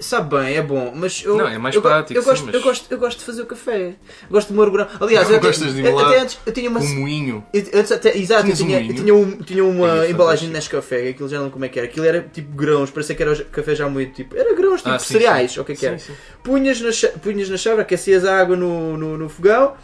sabe 0.00 0.36
bem, 0.36 0.56
é 0.56 0.62
bom, 0.62 0.92
mas 0.94 1.22
eu. 1.24 1.36
Não, 1.36 1.48
é 1.48 1.58
mais 1.58 1.74
eu, 1.74 1.82
prático, 1.82 2.18
Eu 2.18 2.22
sim, 2.22 2.28
gosto, 2.28 2.44
mas- 2.46 2.54
eu, 2.54 2.60
gosto, 2.62 2.86
eu 2.92 2.98
gosto 2.98 3.18
de 3.18 3.24
fazer 3.24 3.42
o 3.42 3.46
café. 3.46 3.94
Gosto 4.30 4.48
de 4.48 4.54
moer 4.54 4.68
o 4.68 4.72
grão. 4.72 4.86
Aliás, 5.00 5.26
Não 5.26 5.34
eu, 5.34 5.38
até- 5.38 5.46
gostas 5.48 5.74
de 5.74 5.84
eu- 5.84 5.98
até 5.98 6.20
antes 6.20 6.38
eu 6.46 6.52
tinha 6.52 6.70
uma. 6.70 6.80
Um 6.80 6.94
moinho. 7.00 7.44
eu- 7.52 7.62
Antes 7.80 7.92
até, 7.92 8.16
exato, 8.16 8.40
eu 8.40 8.44
Tinhas 8.54 8.60
um 8.60 8.66
tinha, 8.66 8.80
eu 8.80 8.94
tinha, 8.94 9.14
um, 9.14 9.36
tinha 9.38 9.64
uma 9.64 10.00
Ai, 10.00 10.10
embalagem 10.10 10.48
neste 10.50 10.70
café, 10.70 11.08
aquilo 11.08 11.28
já 11.28 11.40
não 11.40 11.50
como 11.50 11.64
é 11.64 11.68
que 11.68 11.78
era. 11.78 11.88
Aquilo 11.88 12.06
era 12.06 12.20
tipo 12.32 12.54
grãos, 12.54 12.90
parecia 12.90 13.14
que 13.14 13.22
era 13.22 13.32
o 13.32 13.44
café 13.46 13.74
já 13.74 13.88
moído. 13.88 14.12
Tipo, 14.12 14.36
era 14.36 14.54
grãos, 14.54 14.80
tipo 14.82 14.90
Ah, 14.94 14.98
sim, 14.98 15.14
cereais, 15.14 15.52
sim. 15.52 15.58
ou 15.58 15.62
o 15.62 15.66
que 15.66 15.72
é 15.72 15.76
que 15.76 15.86
era. 15.86 15.98
sim. 15.98 16.12
Punhas 16.42 16.80
na, 16.80 16.90
punhas 17.20 17.48
na 17.48 17.56
chávena, 17.56 17.82
aquecias 17.82 18.24
a 18.24 18.38
água 18.38 18.56
no, 18.56 18.96
no, 18.96 19.18
no 19.18 19.28
fogão, 19.28 19.74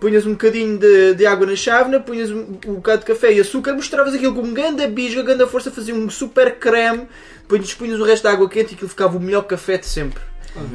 punhas 0.00 0.26
um 0.26 0.32
bocadinho 0.32 0.78
de, 0.78 1.14
de 1.14 1.26
água 1.26 1.46
na 1.46 1.54
chávena, 1.54 2.00
punhas 2.00 2.30
um, 2.30 2.56
um 2.66 2.74
bocado 2.74 3.00
de 3.00 3.04
café 3.06 3.32
e 3.32 3.40
açúcar, 3.40 3.74
mostravas 3.74 4.14
aquilo 4.14 4.34
com 4.34 4.52
ganda 4.52 4.86
bisga, 4.88 5.22
ganda 5.22 5.46
força, 5.46 5.70
fazia 5.70 5.94
um 5.94 6.08
super 6.08 6.56
creme, 6.58 7.06
depois 7.58 7.74
punhas 7.74 8.00
o 8.00 8.04
resto 8.04 8.22
da 8.24 8.32
água 8.32 8.48
quente 8.48 8.72
e 8.72 8.74
aquilo 8.74 8.88
ficava 8.88 9.16
o 9.16 9.20
melhor 9.20 9.42
café 9.42 9.76
de 9.78 9.86
sempre. 9.86 10.22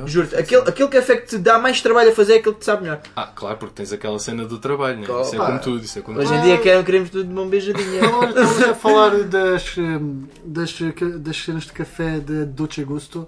Juro-te, 0.06 0.36
aquele, 0.36 0.62
aquele 0.70 0.88
café 0.90 1.18
que 1.18 1.28
te 1.28 1.38
dá 1.38 1.60
mais 1.60 1.82
trabalho 1.82 2.10
a 2.10 2.16
fazer 2.16 2.34
é 2.34 2.38
aquele 2.38 2.54
que 2.54 2.62
te 2.62 2.66
sabe 2.66 2.84
melhor. 2.84 3.02
Ah, 3.16 3.28
claro, 3.28 3.58
porque 3.58 3.74
tens 3.76 3.92
aquela 3.92 4.18
cena 4.20 4.46
do 4.46 4.58
trabalho, 4.58 5.00
né? 5.00 5.08
Isso 5.22 5.36
é 5.36 5.38
como 5.38 5.60
tudo, 5.60 5.84
isso 5.84 6.00
é 6.00 6.02
como 6.02 6.18
Hoje 6.18 6.30
tudo. 6.30 6.40
em 6.40 6.44
dia 6.44 6.58
queremos, 6.58 6.86
queremos 6.86 7.10
tudo 7.10 7.24
de 7.28 7.34
mão 7.34 7.50
beijadinha. 7.50 8.02
Estamos 8.02 8.64
a 8.64 8.74
falar 8.74 9.24
das, 9.24 9.78
hum, 9.78 10.24
das, 10.46 10.74
das 11.20 11.38
cenas 11.38 11.64
de 11.64 11.74
café 11.74 12.20
de 12.20 12.46
Dolce 12.46 12.84
Gusto. 12.86 13.28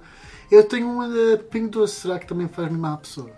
Eu 0.49 0.63
tenho 0.63 0.87
uma 0.89 1.09
de 1.09 1.37
Pingo 1.51 1.67
Doce. 1.69 1.95
Será 2.01 2.17
que 2.17 2.25
também 2.25 2.47
faz 2.47 2.71
mimar 2.71 2.93
a 2.93 2.97
pessoa? 2.97 3.29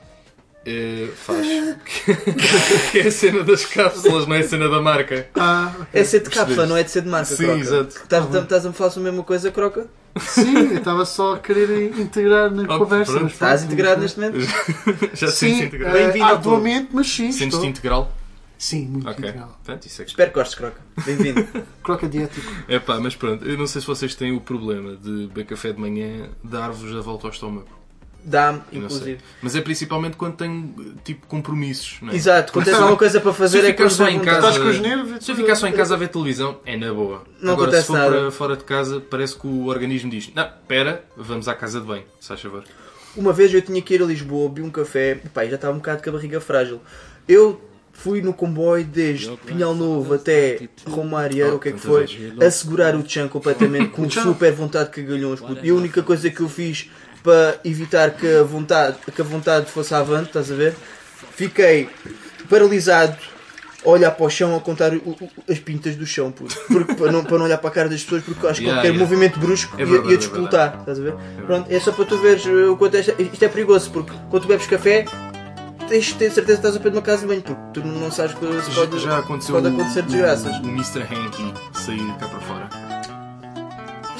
Eh, 0.65 1.07
faz. 1.15 1.47
que 2.91 2.99
é 2.99 3.07
a 3.07 3.11
cena 3.11 3.43
das 3.43 3.65
cápsulas, 3.65 4.27
não 4.27 4.35
é 4.35 4.39
a 4.39 4.47
cena 4.47 4.67
da 4.69 4.81
marca. 4.81 5.27
Ah, 5.35 5.73
É 5.93 6.03
ser 6.03 6.19
de 6.21 6.29
cápsula, 6.29 6.65
não 6.65 6.75
é 6.77 6.83
de 6.83 6.91
ser 6.91 7.01
de 7.01 7.07
marca, 7.09 7.33
Sim, 7.35 7.45
Croca. 7.45 7.59
exato. 7.59 7.95
Estás, 8.03 8.35
estás 8.35 8.65
a 8.65 8.69
me 8.69 8.75
falar 8.75 8.89
sobre 8.91 9.09
a 9.09 9.11
mesma 9.11 9.25
coisa, 9.25 9.51
Croca? 9.51 9.87
sim, 10.19 10.53
eu 10.71 10.77
estava 10.79 11.05
só 11.05 11.35
a 11.35 11.39
querer 11.39 11.97
integrar 11.97 12.51
na 12.51 12.63
Oh, 12.63 12.79
conversa. 12.79 13.13
pronto. 13.13 13.31
Estás 13.31 13.61
pronto, 13.61 13.73
integrado 13.73 14.01
neste 14.01 14.19
momento? 14.19 14.39
Já 15.13 15.27
Sim, 15.27 15.47
sentes 15.53 15.61
integral. 15.67 15.95
eh, 15.95 16.03
Bem-vindo 16.03 16.25
ao 16.25 16.31
arduamente, 16.31 16.89
mas 16.91 17.07
sim. 17.07 17.31
Sentes-te 17.31 17.65
integral? 17.65 18.11
Sim, 18.57 18.87
muito 18.87 19.07
Ok. 19.09 19.19
integral. 19.23 19.57
Isso 19.85 20.01
é 20.01 20.05
que... 20.05 20.11
Espero 20.11 20.31
que 20.31 20.35
gostes, 20.35 20.55
Croca. 20.57 20.81
Bem-vindo. 21.05 21.47
Croca 21.81 22.07
diético. 22.09 22.45
É 22.67 22.77
pá, 22.79 22.99
mas 22.99 23.15
pronto, 23.15 23.45
eu 23.47 23.57
não 23.57 23.65
sei 23.65 23.79
se 23.79 23.87
vocês 23.87 24.13
têm 24.13 24.35
o 24.35 24.41
problema 24.41 24.97
de 24.97 25.27
beber 25.27 25.45
café 25.45 25.71
de 25.71 25.79
manhã 25.79 26.27
dar-vos 26.43 26.93
a 26.93 26.99
volta 26.99 27.27
ao 27.27 27.31
estômago. 27.31 27.78
Dá-me, 28.29 28.61
inclusive. 28.71 29.17
Mas 29.41 29.55
é 29.55 29.61
principalmente 29.61 30.15
quando 30.15 30.35
tenho 30.35 30.95
tipo 31.03 31.25
compromissos, 31.25 31.97
não 32.01 32.13
é? 32.13 32.15
Exato, 32.15 32.53
quando 32.53 32.65
tens 32.65 32.73
Porque 32.73 32.83
alguma 32.83 32.97
coisa 32.99 33.19
para 33.19 33.33
fazer 33.33 33.61
se 33.61 33.67
é 33.67 33.73
quando 33.73 33.89
só 33.89 34.07
em 34.07 34.19
casa- 34.19 34.37
Estás 34.49 34.57
com 34.59 34.69
os 34.69 34.79
nervos? 34.79 35.25
Se 35.25 35.31
eu 35.31 35.35
ficar 35.35 35.55
só 35.55 35.67
em 35.67 35.71
casa 35.73 35.95
a 35.95 35.97
ver 35.97 36.09
televisão, 36.09 36.59
é 36.63 36.77
na 36.77 36.93
boa. 36.93 37.23
Não 37.41 37.53
Agora, 37.53 37.69
acontece 37.69 37.81
se 37.81 37.87
for 37.87 37.97
nada. 37.97 38.11
para 38.21 38.31
fora 38.31 38.55
de 38.55 38.63
casa, 38.63 38.99
parece 39.01 39.35
que 39.35 39.47
o 39.47 39.65
organismo 39.65 40.11
diz: 40.11 40.29
Não, 40.35 40.43
espera, 40.45 41.03
vamos 41.17 41.47
à 41.47 41.55
casa 41.55 41.81
de 41.81 41.87
banho, 41.87 42.03
se 42.19 42.27
faz 42.27 42.39
favor. 42.39 42.63
Uma 43.15 43.33
vez 43.33 43.51
eu 43.51 43.61
tinha 43.63 43.81
que 43.81 43.95
ir 43.95 44.03
a 44.03 44.05
Lisboa, 44.05 44.47
bebi 44.49 44.61
um 44.61 44.69
café, 44.69 45.19
e 45.25 45.29
pá, 45.29 45.43
já 45.45 45.55
estava 45.55 45.73
um 45.73 45.77
bocado 45.77 46.03
com 46.03 46.09
a 46.11 46.13
barriga 46.13 46.39
frágil. 46.39 46.79
Eu 47.27 47.59
fui 47.91 48.21
no 48.21 48.33
comboio 48.33 48.85
desde 48.85 49.29
Pinhal 49.45 49.75
Novo 49.75 50.13
até 50.13 50.69
Romário, 50.87 51.55
o 51.55 51.59
que 51.59 51.67
é 51.69 51.71
que 51.73 51.79
foi, 51.79 52.05
a 52.41 52.49
segurar 52.49 52.95
o 52.95 53.03
chão 53.09 53.27
completamente 53.27 53.89
com 53.89 54.07
super 54.09 54.53
vontade 54.53 54.85
de 54.91 54.95
cagalhões. 55.01 55.41
E 55.61 55.69
a 55.69 55.73
única 55.73 56.01
coisa 56.01 56.29
que 56.29 56.39
eu 56.39 56.47
fiz 56.47 56.89
para 57.23 57.59
evitar 57.65 58.11
que 58.11 58.27
a 58.37 58.43
vontade, 58.43 58.97
que 59.13 59.21
a 59.21 59.25
vontade 59.25 59.65
fosse 59.71 59.93
avante, 59.93 60.27
estás 60.27 60.51
a 60.51 60.55
ver? 60.55 60.73
Fiquei 61.35 61.89
paralisado 62.49 63.15
a 63.85 63.89
olhar 63.89 64.11
para 64.11 64.25
o 64.25 64.29
chão 64.29 64.55
a 64.55 64.59
contar 64.59 64.93
o- 64.93 64.97
o- 64.97 65.29
as 65.49 65.57
pintas 65.59 65.95
do 65.95 66.05
chão, 66.05 66.31
puto. 66.31 66.53
Porque, 66.67 66.93
para, 66.95 67.11
não, 67.11 67.23
para 67.23 67.37
não 67.37 67.45
olhar 67.45 67.57
para 67.57 67.69
a 67.69 67.73
cara 67.73 67.89
das 67.89 68.03
pessoas, 68.03 68.23
porque 68.23 68.45
acho 68.45 68.59
que 68.59 68.65
Yeah, 68.65 68.81
qualquer 68.81 68.89
yeah. 68.93 68.99
movimento 69.03 69.39
brusco 69.39 69.75
É 69.77 69.79
ia, 69.81 69.85
verdade, 69.85 70.09
ia 70.09 70.15
é 70.15 70.17
despoltar, 70.17 70.77
estás 70.79 70.99
a 70.99 71.01
ver? 71.01 71.13
Pronto, 71.45 71.71
é 71.71 71.79
só 71.79 71.91
para 71.93 72.05
tu 72.05 72.17
veres 72.21 72.45
uh, 72.45 72.73
o 72.73 72.77
quanto 72.77 72.97
é, 72.97 72.99
isto 72.99 73.43
é 73.43 73.47
perigoso, 73.47 73.89
porque 73.91 74.11
quando 74.29 74.43
tu 74.43 74.47
bebes 74.49 74.67
café, 74.67 75.05
tens 75.87 76.05
de 76.07 76.13
ter 76.15 76.29
certeza 76.31 76.59
que 76.59 76.67
estás 76.67 76.75
a 76.75 76.79
pé 76.79 76.89
de 76.89 76.95
uma 76.97 77.01
casa 77.01 77.21
de 77.21 77.27
banho, 77.27 77.41
porque 77.41 77.61
tu 77.79 77.87
não 77.87 78.11
sabes 78.11 78.33
que 78.35 78.61
se 78.63 78.71
pode, 78.75 78.99
já 78.99 79.17
aconteceu 79.19 79.55
pode 79.55 79.67
acontecer 79.67 80.01
desgraças. 80.03 80.55
O, 80.57 80.61
o 80.63 80.67
Mr. 80.67 81.01
Hanky 81.03 81.53
sair 81.73 82.15
cá 82.19 82.27
para 82.27 82.39
fora. 82.41 82.88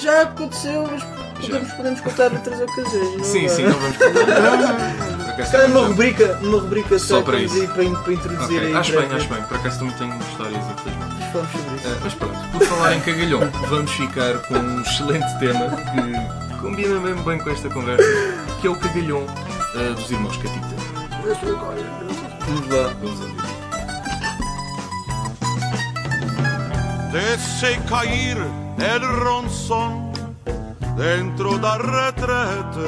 Já 0.02 0.22
aconteceu, 0.24 0.88
mas 0.90 1.04
podemos, 1.46 1.72
podemos 1.74 2.02
contar 2.02 2.32
outras 2.32 2.62
ocasiões. 2.62 3.26
Sim, 3.26 3.48
vai? 3.48 3.56
sim, 3.56 3.64
não 3.64 3.74
vamos 3.80 3.98
contar. 3.98 5.20
Também- 5.52 5.84
rubrica, 5.88 6.36
numa 6.42 6.60
rubrica 6.60 7.00
Só 7.00 7.18
só, 7.18 7.22
para 7.22 7.40
isso. 7.40 7.56
para, 7.68 7.90
para 7.90 8.14
introduzir 8.14 8.58
Ok, 8.58 8.60
aí 8.60 8.76
Acho 8.76 8.92
bem, 8.92 9.12
acho 9.12 9.30
bem. 9.30 9.42
Por 9.44 9.58
acaso 9.58 9.80
também 9.80 9.96
tenho 9.96 10.20
histórias 10.20 10.64
infelizmente. 10.66 11.32
Falamos 11.32 11.52
sobre 11.52 11.76
isso. 11.76 11.88
Ah, 11.88 11.98
mas 12.04 12.14
pronto, 12.14 12.50
por 12.52 12.62
falar 12.68 12.96
em 12.96 13.00
cagalhão, 13.00 13.52
vamos 13.70 13.92
ficar 13.92 14.38
com 14.40 14.54
um 14.56 14.82
excelente 14.82 15.40
tema 15.40 15.70
que 15.70 16.58
combina 16.62 17.00
mesmo 17.00 17.24
bem 17.24 17.40
com 17.40 17.50
esta 17.50 17.70
conversa, 17.70 18.04
que 18.60 18.68
é 18.68 18.70
o 18.70 18.76
cagalhão 18.76 19.26
ah, 19.76 19.94
dos 19.96 20.12
irmãos 20.12 20.36
Catita. 20.38 20.68
Vamos 22.46 22.68
lá. 22.70 22.94
Vamos 23.02 23.22
ouvir. 23.22 23.49
Deixei 27.12 27.76
cair 27.90 28.38
el 28.78 29.02
ronzón 29.02 30.12
dentro 30.96 31.58
da 31.58 31.78
retrete. 31.78 32.86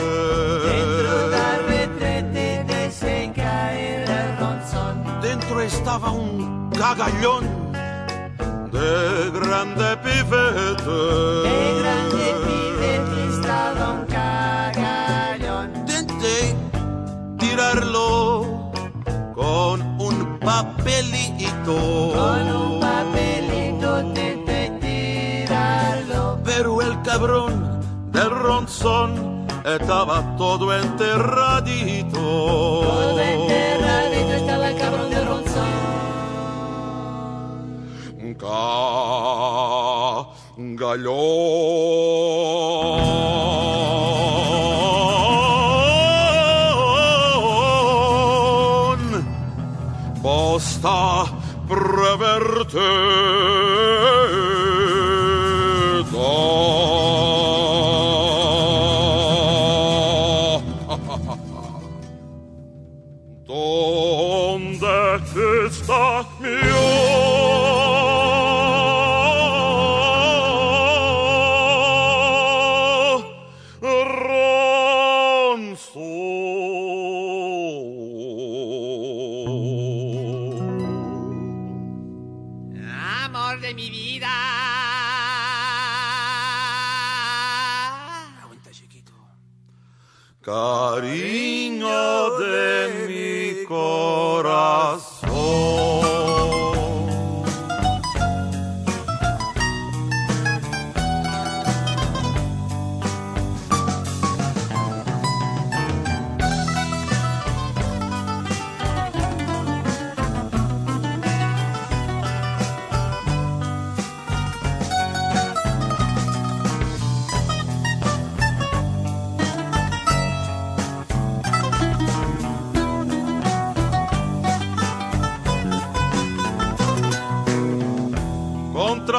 Dentro 5.21 5.61
estava 5.61 6.11
um 6.11 6.69
cagallón 6.69 7.43
de 8.71 9.39
grande 9.39 9.97
pivete. 10.03 11.40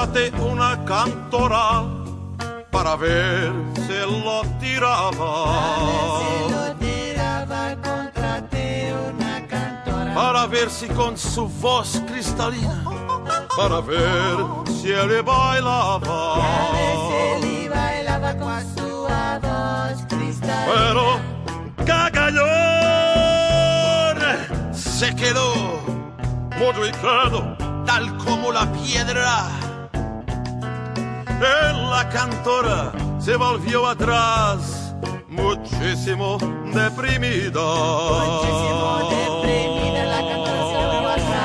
Contraté 0.02 0.32
una 0.42 0.84
cantora 0.84 1.84
para 2.72 2.96
ver 2.96 3.52
si 3.86 4.00
lo 4.24 4.42
tiraba. 4.58 5.44
Para 10.12 10.46
ver 10.48 10.68
si 10.70 10.88
con 10.88 11.16
su 11.16 11.46
voz 11.46 12.02
cristalina, 12.08 12.82
para 13.56 13.80
ver 13.80 14.38
si 14.66 14.90
él 14.90 15.22
bailaba. 15.22 16.40
Pero 20.66 21.20
cagallón 21.86 22.42
se 24.74 25.14
quedó 25.14 25.54
mudo 26.58 26.88
y 26.88 26.90
claro, 26.90 27.56
tal 27.86 28.16
como 28.18 28.50
la 28.50 28.66
piedra. 28.72 29.61
En 31.42 31.90
la 31.90 32.08
cantora 32.08 32.92
se 33.18 33.34
volvió 33.34 33.84
atrás, 33.88 34.94
muchísimo 35.28 36.38
deprimida. 36.72 37.60
Muchísimo 38.14 39.10
deprimida, 39.10 40.04
la 40.04 40.20
cantora 40.28 40.62
se 40.70 40.76
volvió 40.76 41.02
Bosta 41.02 41.42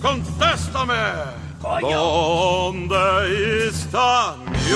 Contéstame. 0.02 0.94
¿Dónde 1.82 3.68
está 3.68 4.34
mi 4.50 4.72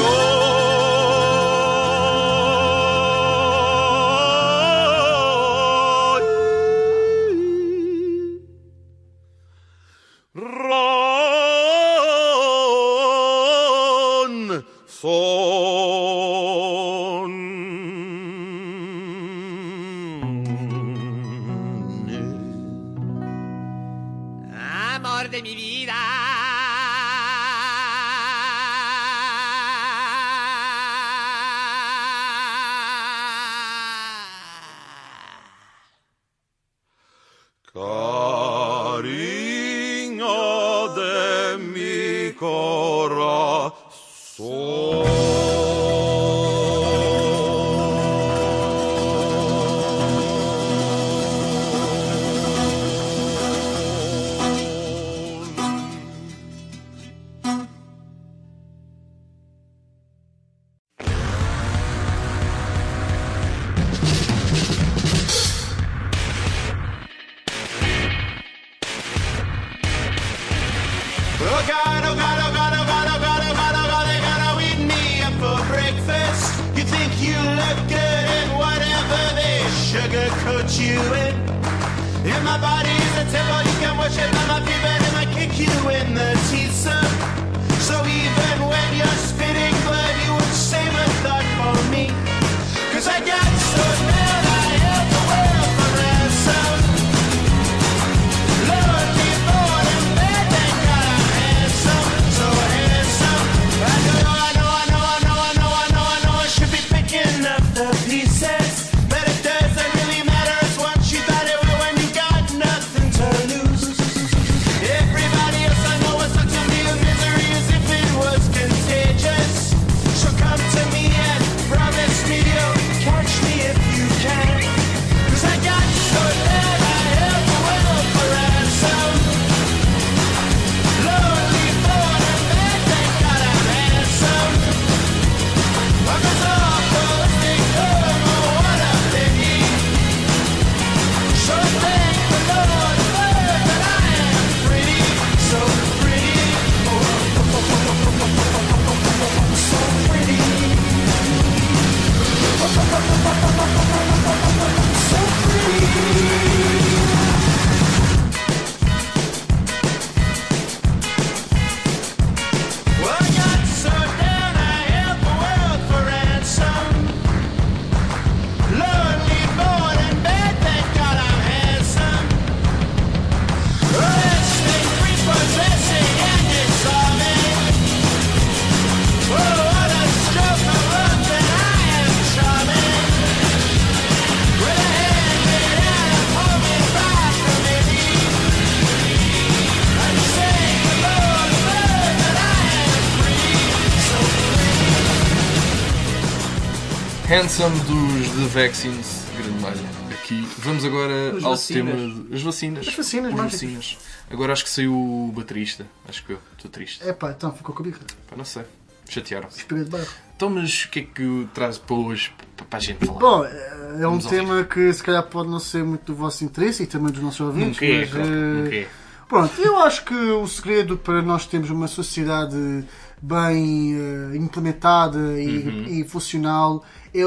Handsome 197.35 197.77
dos 197.81 198.29
The 198.29 198.63
Vaccines, 198.63 199.25
grande 199.37 199.61
malha. 199.61 199.77
Aqui. 200.13 200.49
Vamos 200.59 200.85
agora 200.85 201.35
Os 201.35 201.45
ao 201.45 201.51
vacinas. 201.51 201.95
tema. 201.95 202.27
As 202.33 202.43
vacinas. 202.43 202.87
As 202.87 202.95
vacinas, 202.95 203.33
As 203.35 203.41
vacinas. 203.41 203.99
Agora 204.31 204.53
acho 204.53 204.63
que 204.63 204.71
saiu 204.71 204.95
o 204.95 205.33
baterista. 205.35 205.85
Acho 206.09 206.25
que 206.25 206.35
eu 206.35 206.39
estou 206.57 206.71
triste. 206.71 207.03
É 207.03 207.13
pá, 207.13 207.35
então 207.37 207.53
ficou 207.53 207.75
com 207.75 207.83
a 207.83 207.87
birra. 207.87 207.99
Pá, 208.31 208.37
não 208.37 208.45
sei. 208.45 208.63
Chatearam. 209.09 209.49
Espelho 209.49 209.85
de 209.85 209.91
barro. 209.91 210.07
Então, 210.37 210.49
mas 210.49 210.85
o 210.85 210.91
que 210.91 211.01
é 211.01 211.03
que 211.03 211.49
traz 211.53 211.77
para 211.77 211.97
hoje 211.97 212.33
para, 212.57 212.79
a 212.79 212.81
gente 212.81 213.05
falar? 213.05 213.19
Bom, 213.19 213.45
é 213.45 213.51
é 213.95 214.07
um 214.07 214.11
Vamos 214.11 214.27
ao 214.27 214.31
tema 214.31 214.63
que 214.63 214.93
se 214.93 215.03
calhar 215.03 215.25
pode 215.25 215.49
não 215.49 215.59
ser 215.59 215.83
muito 215.83 216.13
do 216.13 216.15
vosso 216.15 216.45
interesse 216.45 216.85
e 216.85 216.87
também 216.87 217.13
dos 217.13 217.21
nossos 217.21 217.41
ouvintes, 217.41 217.81
Nunca 217.81 217.85
é, 217.85 218.01
mas 218.01 218.11
claro, 218.11 218.29
nunca 218.31 218.77
é. 218.77 218.89
pronto, 219.29 219.61
eu 219.61 219.79
acho 219.81 220.05
que 220.05 220.15
o 220.15 220.47
segredo 220.47 220.97
para 220.97 221.21
nós 221.21 221.47
termos 221.47 221.71
uma 221.71 221.89
sociedade 221.89 222.85
bem 223.27 223.97
eh, 223.97 224.37
implementada 224.37 225.19
e, 225.41 225.59
Uhum. 225.67 225.85
e 225.87 226.05
funcional 226.05 226.85
é, 227.15 227.21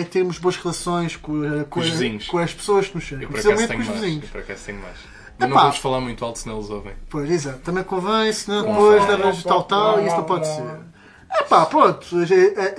é 0.00 0.04
termos 0.04 0.38
boas 0.38 0.56
relações 0.56 1.16
com, 1.16 1.44
eh, 1.44 1.64
com, 1.70 1.80
os 1.80 1.86
a- 1.86 1.90
vizinhos. 1.90 2.26
com 2.26 2.38
as 2.38 2.52
pessoas 2.52 2.88
que 2.88 2.94
nos 2.96 3.04
chegam, 3.04 3.28
principalmente 3.30 3.72
com 3.72 3.78
os 3.80 3.86
mais. 3.88 4.00
vizinhos. 4.00 4.24
Eu 4.24 4.30
por 4.30 4.40
acaso 4.40 4.64
tenho 4.64 4.78
mais. 4.80 4.96
Mas 5.38 5.48
não 5.50 5.56
vamos 5.56 5.76
falar 5.78 6.00
muito 6.00 6.24
alto, 6.24 6.38
senão 6.38 6.58
eles 6.58 6.70
ouvem. 6.70 6.92
Pois, 7.08 7.28
exato. 7.30 7.58
Também 7.58 7.82
convém, 7.84 8.32
senão 8.32 8.62
depois 8.62 9.08
levas 9.08 9.42
tal, 9.42 9.64
tal, 9.64 10.00
e 10.00 10.06
isso 10.06 10.16
não 10.16 10.24
pode 10.24 10.46
ser. 10.46 10.62
É 11.30 11.42
pá, 11.42 11.66
pronto. 11.66 12.06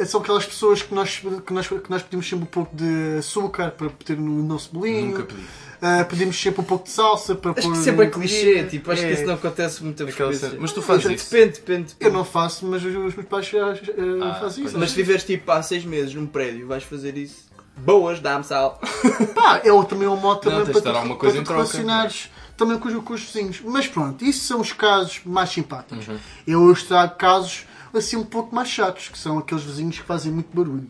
são 0.05 0.21
aquelas 0.21 0.45
pessoas 0.45 0.81
que 0.81 0.93
nós, 0.95 1.17
que, 1.45 1.53
nós, 1.53 1.67
que 1.67 1.89
nós 1.89 2.01
pedimos 2.01 2.27
sempre 2.29 2.43
um 2.43 2.47
pouco 2.47 2.73
de 2.75 3.17
açúcar 3.19 3.71
para 3.71 3.89
ter 3.89 4.17
no 4.17 4.41
nosso 4.41 4.71
bolinho. 4.73 5.07
Nunca 5.07 5.23
pedi. 5.23 5.41
Ah, 5.81 6.05
pedimos 6.05 6.39
sempre 6.39 6.61
um 6.61 6.63
pouco 6.63 6.85
de 6.85 6.91
salsa 6.91 7.35
para 7.35 7.51
Acho 7.51 7.61
pôr. 7.61 7.71
que 7.73 7.77
sempre 7.77 8.05
é 8.05 8.09
clichê, 8.09 8.63
tipo, 8.63 8.91
acho 8.91 9.01
que 9.01 9.07
É. 9.07 9.13
isso 9.13 9.25
não 9.25 9.33
acontece 9.35 9.83
muito 9.83 10.01
Aquela 10.03 10.15
frequência. 10.31 10.49
cena. 10.49 10.61
Mas 10.61 10.71
tu 10.71 10.81
fazes 10.81 11.05
isso. 11.05 11.29
Depende, 11.31 11.53
depende. 11.59 11.83
depende. 11.89 11.95
Eu 11.99 12.11
não 12.13 12.23
faço, 12.25 12.65
mas 12.65 12.81
os 12.83 12.95
os 12.95 13.13
meus 13.15 13.27
pais 13.27 13.47
já, 13.47 13.71
Ah, 13.71 14.33
fazem 14.39 14.65
isso. 14.65 14.77
Mas 14.77 14.91
se 14.91 14.95
viveres 14.95 15.23
tipo 15.23 15.51
há 15.51 15.61
seis 15.61 15.83
meses 15.85 16.13
num 16.15 16.25
prédio, 16.25 16.67
vais 16.67 16.83
fazer 16.83 17.17
isso. 17.17 17.45
Boas, 17.77 18.19
dá-me 18.21 18.43
sal. 18.45 18.79
Pá, 19.35 19.59
é 19.63 19.71
o- 19.71 19.83
também 19.83 20.07
um 20.07 20.15
modo 20.15 20.39
também 20.41 20.59
Não, 20.59 20.65
para, 20.65 20.73
tu- 20.81 21.15
coisa 21.17 21.41
para 21.41 21.53
relacionares 21.55 22.29
também 22.55 22.79
com 22.79 22.87
os, 22.87 23.03
com 23.03 23.13
os 23.13 23.21
vizinhos. 23.21 23.59
Mas 23.65 23.85
pronto, 23.85 24.23
isso 24.23 24.45
são 24.45 24.61
os 24.61 24.71
casos 24.71 25.19
mais 25.25 25.49
simpáticos. 25.49 26.07
Uhum. 26.07 26.17
Eu 26.47 26.61
hoje 26.61 26.85
trago 26.85 27.15
casos 27.15 27.65
assim 27.93 28.15
um 28.15 28.23
pouco 28.23 28.55
mais 28.55 28.69
chatos, 28.69 29.09
que 29.09 29.17
são 29.17 29.37
aqueles 29.37 29.63
vizinhos 29.63 29.99
que 29.99 30.05
fazem 30.05 30.31
muito 30.31 30.47
barulho. 30.55 30.87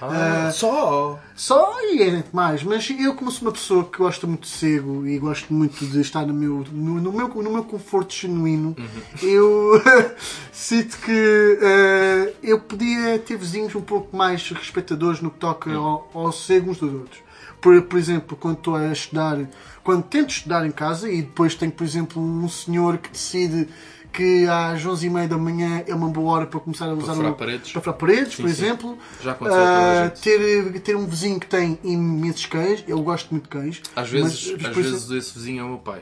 Ah, 0.00 0.50
Só. 0.52 1.20
Só 1.34 1.74
e 1.82 2.02
é 2.02 2.24
mais, 2.32 2.62
mas 2.62 2.88
eu 2.90 3.14
como 3.14 3.30
sou 3.30 3.48
uma 3.48 3.52
pessoa 3.52 3.84
que 3.84 3.98
gosta 3.98 4.26
muito 4.26 4.42
de 4.42 4.48
cego 4.48 5.06
e 5.06 5.18
gosto 5.18 5.52
muito 5.52 5.84
de 5.84 6.00
estar 6.00 6.24
no 6.26 6.32
meu, 6.32 6.64
no, 6.70 7.00
no 7.00 7.12
meu, 7.12 7.28
no 7.28 7.50
meu 7.50 7.64
conforto 7.64 8.14
genuíno, 8.14 8.76
eu 9.22 9.82
sinto 10.52 10.96
que 10.98 11.58
eh, 11.60 12.34
eu 12.42 12.60
podia 12.60 13.18
ter 13.18 13.36
vizinhos 13.36 13.74
um 13.74 13.80
pouco 13.80 14.16
mais 14.16 14.48
respeitadores 14.50 15.20
no 15.20 15.30
que 15.30 15.38
toca 15.38 15.72
ao, 15.72 16.08
ao 16.14 16.32
cego 16.32 16.70
uns 16.70 16.78
dos 16.78 16.92
outros. 16.92 17.22
Por, 17.60 17.80
por 17.82 17.98
exemplo, 17.98 18.36
quando 18.36 18.58
estou 18.58 18.76
a 18.76 18.92
estudar, 18.92 19.38
quando 19.82 20.04
tento 20.04 20.30
estudar 20.30 20.66
em 20.66 20.70
casa 20.70 21.10
e 21.10 21.22
depois 21.22 21.54
tenho, 21.54 21.72
por 21.72 21.82
exemplo, 21.82 22.22
um 22.22 22.48
senhor 22.48 22.98
que 22.98 23.10
decide 23.10 23.68
que 24.14 24.46
às 24.46 24.82
11h30 24.84 25.28
da 25.28 25.36
manhã 25.36 25.82
é 25.86 25.94
uma 25.94 26.08
boa 26.08 26.32
hora 26.32 26.46
para 26.46 26.60
começar 26.60 26.86
a 26.86 26.94
usar 26.94 27.14
furar 27.14 27.32
o, 27.32 27.34
paredes. 27.34 27.72
para 27.72 27.80
furar 27.82 27.98
paredes, 27.98 28.34
Sim, 28.36 28.42
por 28.42 28.48
sim. 28.50 28.54
exemplo. 28.64 28.98
Já 29.22 29.32
aconteceu 29.32 29.60
gente. 30.04 30.20
ter, 30.20 30.80
ter 30.80 30.96
um 30.96 31.06
vizinho 31.06 31.40
que 31.40 31.46
tem 31.46 31.78
imensos 31.82 32.46
cães, 32.46 32.84
eu 32.86 33.00
gosto 33.02 33.30
muito 33.30 33.44
de 33.44 33.48
cães. 33.50 33.82
Às 33.96 34.08
vezes, 34.08 34.52
mas, 34.60 34.66
às 34.70 34.76
vezes 34.76 35.10
esse 35.10 35.34
vizinho 35.34 35.60
é 35.60 35.64
o 35.64 35.68
meu 35.68 35.78
pai. 35.78 36.00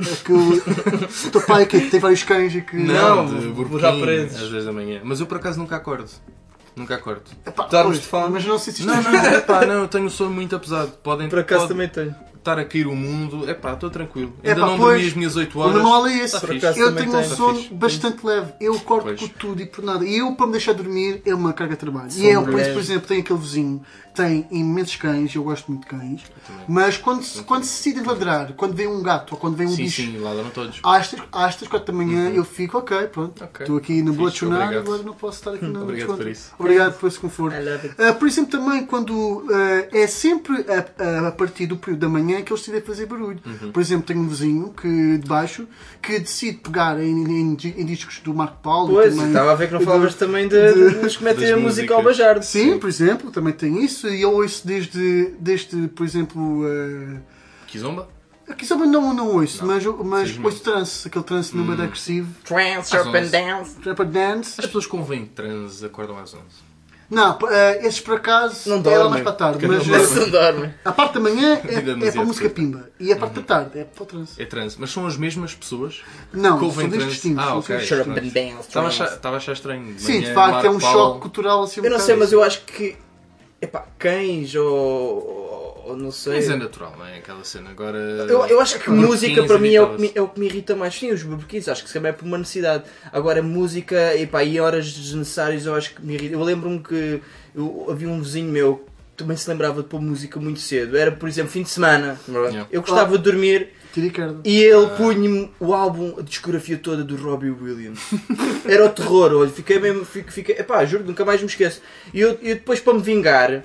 é 0.00 0.04
que 0.24 0.32
o, 0.32 0.52
o 0.56 1.30
teu 1.30 1.40
pai 1.42 1.64
que 1.66 1.80
tem 1.82 2.00
vários 2.00 2.22
cães 2.24 2.54
e 2.54 2.60
que. 2.62 2.76
Não, 2.76 3.26
burquinho, 3.54 3.78
já 3.80 3.92
paredes. 3.92 4.34
às 4.36 4.48
vezes 4.48 4.66
da 4.66 4.72
manhã. 4.72 5.00
Mas 5.04 5.20
eu 5.20 5.26
por 5.26 5.36
acaso 5.36 5.58
nunca 5.58 5.76
acordo. 5.76 6.10
Nunca 6.74 6.94
acordo. 6.94 7.22
Epá, 7.46 7.66
Dormes 7.66 7.98
pois, 7.98 8.00
de 8.00 8.06
fome? 8.06 8.28
Mas 8.30 8.46
não 8.46 8.58
sei 8.58 8.72
se 8.72 8.80
isto 8.80 8.88
Não, 8.90 8.98
é- 8.98 9.02
não, 9.30 9.32
epá, 9.36 9.66
não, 9.66 9.74
eu 9.82 9.88
tenho 9.88 10.06
um 10.06 10.10
sono 10.10 10.30
muito 10.30 10.56
apesado. 10.56 10.90
Podem, 11.02 11.28
Por 11.28 11.38
acaso 11.40 11.60
pode- 11.66 11.72
também 11.74 11.88
tenho. 11.88 12.14
Estar 12.42 12.58
a 12.58 12.64
cair 12.64 12.86
o 12.88 12.94
mundo, 12.96 13.48
é 13.48 13.54
pá, 13.54 13.72
estou 13.72 13.88
tranquilo. 13.88 14.32
Ainda 14.42 14.60
não 14.60 14.76
pois, 14.76 14.94
dormi 14.94 15.06
as 15.08 15.14
minhas 15.14 15.36
8 15.36 15.56
O 15.56 15.60
horas. 15.62 15.74
meu 15.74 15.84
mal 15.84 16.06
é 16.08 16.18
esse. 16.18 16.40
Tá 16.40 16.46
Eu 16.76 16.94
tenho 16.94 17.08
um 17.10 17.12
tenho. 17.12 17.24
sono 17.36 17.54
fixe. 17.56 17.72
bastante 17.74 18.26
leve. 18.26 18.52
Eu 18.60 18.78
corto 18.80 19.04
Pois. 19.06 19.20
por 19.20 19.28
tudo 19.30 19.62
e 19.62 19.66
por 19.66 19.84
nada. 19.84 20.04
E 20.04 20.18
eu, 20.18 20.34
para 20.34 20.46
me 20.46 20.52
deixar 20.52 20.72
dormir, 20.72 21.22
é 21.24 21.32
uma 21.34 21.52
carga 21.52 21.74
de 21.74 21.80
trabalho. 21.80 22.10
Sono 22.10 22.24
e 22.24 22.28
eu, 22.30 22.42
por, 22.42 22.50
leve. 22.54 22.62
isso, 22.62 22.72
por 22.72 22.80
exemplo, 22.80 23.08
tenho 23.08 23.20
aquele 23.20 23.38
vizinho 23.38 23.82
tem 24.14 24.46
imensos 24.50 24.96
cães. 24.96 25.34
Eu 25.34 25.42
gosto 25.42 25.70
muito 25.70 25.82
de 25.84 25.88
cães. 25.88 26.20
Mas 26.68 26.96
quando, 26.98 27.22
se- 27.22 27.42
quando 27.42 27.64
se 27.64 27.76
decidem 27.84 28.02
ladrar, 28.04 28.52
quando 28.54 28.74
vem 28.74 28.86
um 28.86 29.02
gato 29.02 29.32
ou 29.32 29.38
quando 29.38 29.56
vem 29.56 29.66
um 29.66 29.70
Sim, 29.70 29.84
bicho. 29.84 30.02
sim, 30.02 30.16
todos. 30.52 30.80
Às 30.82 31.08
3, 31.08 31.22
às 31.32 31.56
3, 31.56 31.70
4 31.70 31.92
da 31.92 31.98
manhã 31.98 32.30
eu 32.30 32.44
fico, 32.44 32.78
ok, 32.78 32.96
pronto. 33.08 33.40
Uhum. 33.42 33.48
Estou 33.60 33.76
aqui 33.76 34.02
no 34.02 34.12
obrigado. 34.66 34.82
agora 34.88 35.02
não 35.02 35.14
posso 35.14 35.38
estar 35.38 35.52
aqui 35.52 35.64
no 35.66 35.82
Obrigado 35.82 35.96
desconto. 35.96 36.18
por 36.22 36.30
isso. 36.30 36.52
Obrigado 36.58 36.98
por 36.98 37.06
esse 37.08 37.18
conforto. 37.18 37.56
Ah, 37.98 38.12
por 38.12 38.28
exemplo, 38.28 38.50
também 38.50 38.84
quando 38.86 39.46
ah, 39.50 39.88
é 39.92 40.06
sempre 40.06 40.64
a, 40.68 41.02
a- 41.02 41.28
a 41.28 41.32
partir 41.32 41.66
do 41.66 41.76
período 41.76 42.00
da 42.00 42.08
manhã 42.08 42.42
que 42.42 42.52
eles 42.52 42.60
decidem 42.60 42.80
fazer 42.82 43.06
barulho. 43.06 43.40
Uhum. 43.44 43.72
Por 43.72 43.80
exemplo, 43.80 44.06
tenho 44.06 44.20
um 44.20 44.28
vizinho 44.28 44.72
que, 44.72 45.18
de 45.18 45.28
baixo 45.28 45.66
que 46.00 46.18
decide 46.18 46.58
pegar 46.58 47.00
em, 47.02 47.10
em- 47.10 47.56
em 47.76 47.84
discos 47.86 48.20
do 48.20 48.34
Marco 48.34 48.58
Paulo. 48.62 48.92
Pois, 48.94 49.14
também- 49.14 49.28
estava 49.28 49.52
a 49.52 49.54
ver 49.54 49.66
que 49.68 49.72
não 49.72 49.80
de- 49.80 49.84
falavas 49.86 50.14
também 50.14 50.48
de, 50.48 50.56
de, 50.74 50.94
a 51.52 51.56
música 51.56 51.94
ao 51.94 52.02
músicas. 52.02 52.04
Bajardo. 52.04 52.44
Sim, 52.44 52.78
por 52.78 52.88
exemplo, 52.88 53.30
também 53.30 53.52
tem 53.52 53.82
isso. 54.06 54.08
E 54.16 54.22
eu 54.22 54.32
ouço 54.34 54.66
desde, 54.66 55.34
desde 55.38 55.88
por 55.88 56.04
exemplo. 56.04 56.64
ah, 56.66 57.20
Kizomba? 57.66 58.08
Aqui 58.48 58.66
só 58.66 58.76
não, 58.76 59.14
não 59.14 59.28
ouço, 59.36 59.64
mas, 59.64 59.84
mas 59.84 60.22
felizmente. 60.30 60.44
ouço 60.46 60.60
trance, 60.62 61.08
aquele 61.08 61.24
trance 61.24 61.54
Hum. 61.54 61.58
número 61.58 61.82
agressivo, 61.84 62.28
Trance, 62.44 62.90
Serpent. 62.90 63.30
Dance. 63.30 63.76
Trapper 63.76 64.06
Dance. 64.06 64.54
As 64.60 64.66
pessoas 64.66 64.84
que 64.84 64.90
convêm 64.90 65.24
trans 65.26 65.82
acordam 65.82 66.18
às 66.18 66.34
11. 66.34 66.42
Não, 67.08 67.38
eh, 67.50 67.86
esses 67.86 68.00
por 68.00 68.16
acaso 68.16 68.68
Não 68.70 68.76
é 68.76 68.78
lá 68.78 68.82
dormem. 68.82 69.10
mais 69.10 69.22
para 69.22 69.32
a 69.32 69.34
tarde, 69.34 69.58
Porque 69.66 69.74
mas 69.76 69.86
não 69.86 69.96
eh, 69.96 70.20
não 70.24 70.30
dorme. 70.30 70.74
a 70.84 70.92
parte 70.92 71.14
da 71.14 71.20
manhã 71.20 71.60
é, 71.64 72.06
é 72.08 72.10
para 72.10 72.22
a 72.22 72.24
música 72.24 72.48
pimba 72.50 72.88
e 72.98 73.12
a 73.12 73.16
parte 73.16 73.34
da 73.34 73.42
tarde 73.42 73.78
é 73.78 73.84
para 73.84 74.02
o 74.02 74.06
trance. 74.06 74.40
É 74.42 74.44
trans. 74.46 74.76
Mas 74.76 74.90
são 74.90 75.06
as 75.06 75.16
mesmas 75.16 75.54
pessoas 75.54 76.02
Não, 76.32 76.58
que 76.58 76.64
ouvem 76.64 76.80
são 76.80 76.88
trans? 76.90 77.02
dois 77.04 77.12
distintos. 77.14 77.44
Ah, 77.44 77.54
ok. 77.56 77.80
Serpent. 77.86 78.14
Dance. 78.32 78.60
Estava 78.60 78.86
a 78.88 78.90
trance. 78.90 79.02
achar, 79.36 79.50
a 79.50 79.54
estranho. 79.54 79.94
De 79.94 80.00
Sim, 80.02 80.20
de 80.22 80.32
facto, 80.34 80.64
é 80.66 80.70
um 80.70 80.78
Paulo- 80.80 80.98
choque 80.98 81.20
cultural 81.20 81.62
assim 81.62 81.80
um 81.80 81.84
Eu 81.84 81.90
não 81.90 81.98
sei, 81.98 82.16
mas 82.16 82.32
eu 82.32 82.42
acho 82.42 82.62
que. 82.64 82.96
Epá, 83.62 83.86
cães 83.96 84.56
ou. 84.56 85.84
ou 85.86 85.96
não 85.96 86.10
sei. 86.10 86.34
Mas 86.34 86.50
é 86.50 86.56
natural, 86.56 86.96
não 86.98 87.06
é? 87.06 87.18
Aquela 87.18 87.44
cena. 87.44 87.70
Agora. 87.70 87.96
Eu, 87.96 88.44
eu 88.46 88.60
acho 88.60 88.76
que 88.80 88.90
música 88.90 89.44
para 89.44 89.56
mim 89.56 89.72
é 89.72 89.80
o, 89.80 89.94
que 89.94 90.00
me, 90.00 90.12
é 90.16 90.20
o 90.20 90.26
que 90.26 90.40
me 90.40 90.46
irrita 90.46 90.74
mais. 90.74 90.92
Sim, 90.92 91.12
os 91.12 91.22
burbequins, 91.22 91.68
acho 91.68 91.84
que 91.84 91.88
se 91.88 91.96
é 91.96 92.12
por 92.12 92.24
uma 92.24 92.38
necessidade. 92.38 92.82
Agora, 93.12 93.40
música, 93.40 94.16
epá, 94.16 94.42
e 94.42 94.58
horas 94.58 94.92
desnecessárias 94.92 95.64
eu 95.64 95.76
acho 95.76 95.94
que 95.94 96.04
me 96.04 96.14
irrita. 96.14 96.34
Eu 96.34 96.42
lembro-me 96.42 96.80
que 96.80 97.22
eu, 97.54 97.86
havia 97.88 98.08
um 98.08 98.20
vizinho 98.20 98.50
meu 98.50 98.84
que 99.12 99.18
também 99.18 99.36
se 99.36 99.48
lembrava 99.48 99.80
de 99.80 99.88
pôr 99.88 100.00
música 100.00 100.40
muito 100.40 100.58
cedo. 100.58 100.96
Era, 100.96 101.12
por 101.12 101.28
exemplo, 101.28 101.52
fim 101.52 101.62
de 101.62 101.70
semana. 101.70 102.18
Yeah. 102.26 102.66
Eu 102.68 102.80
gostava 102.80 103.16
de 103.16 103.22
dormir. 103.22 103.70
E 104.44 104.62
ele 104.62 104.86
punha-me 104.96 105.50
o 105.60 105.74
álbum, 105.74 106.14
a 106.18 106.22
discografia 106.22 106.78
toda 106.78 107.04
do 107.04 107.16
Robbie 107.16 107.50
Williams. 107.50 108.00
Era 108.66 108.86
o 108.86 108.88
terror, 108.88 109.32
olha. 109.34 109.50
Fiquei 109.50 109.78
mesmo. 109.78 110.04
Fiquei, 110.04 110.32
fiquei, 110.32 110.54
epá, 110.58 110.84
juro, 110.84 111.04
nunca 111.04 111.24
mais 111.24 111.40
me 111.40 111.46
esqueço. 111.46 111.82
E 112.12 112.20
eu, 112.20 112.30
eu 112.42 112.54
depois, 112.54 112.80
para 112.80 112.94
me 112.94 113.00
vingar. 113.02 113.62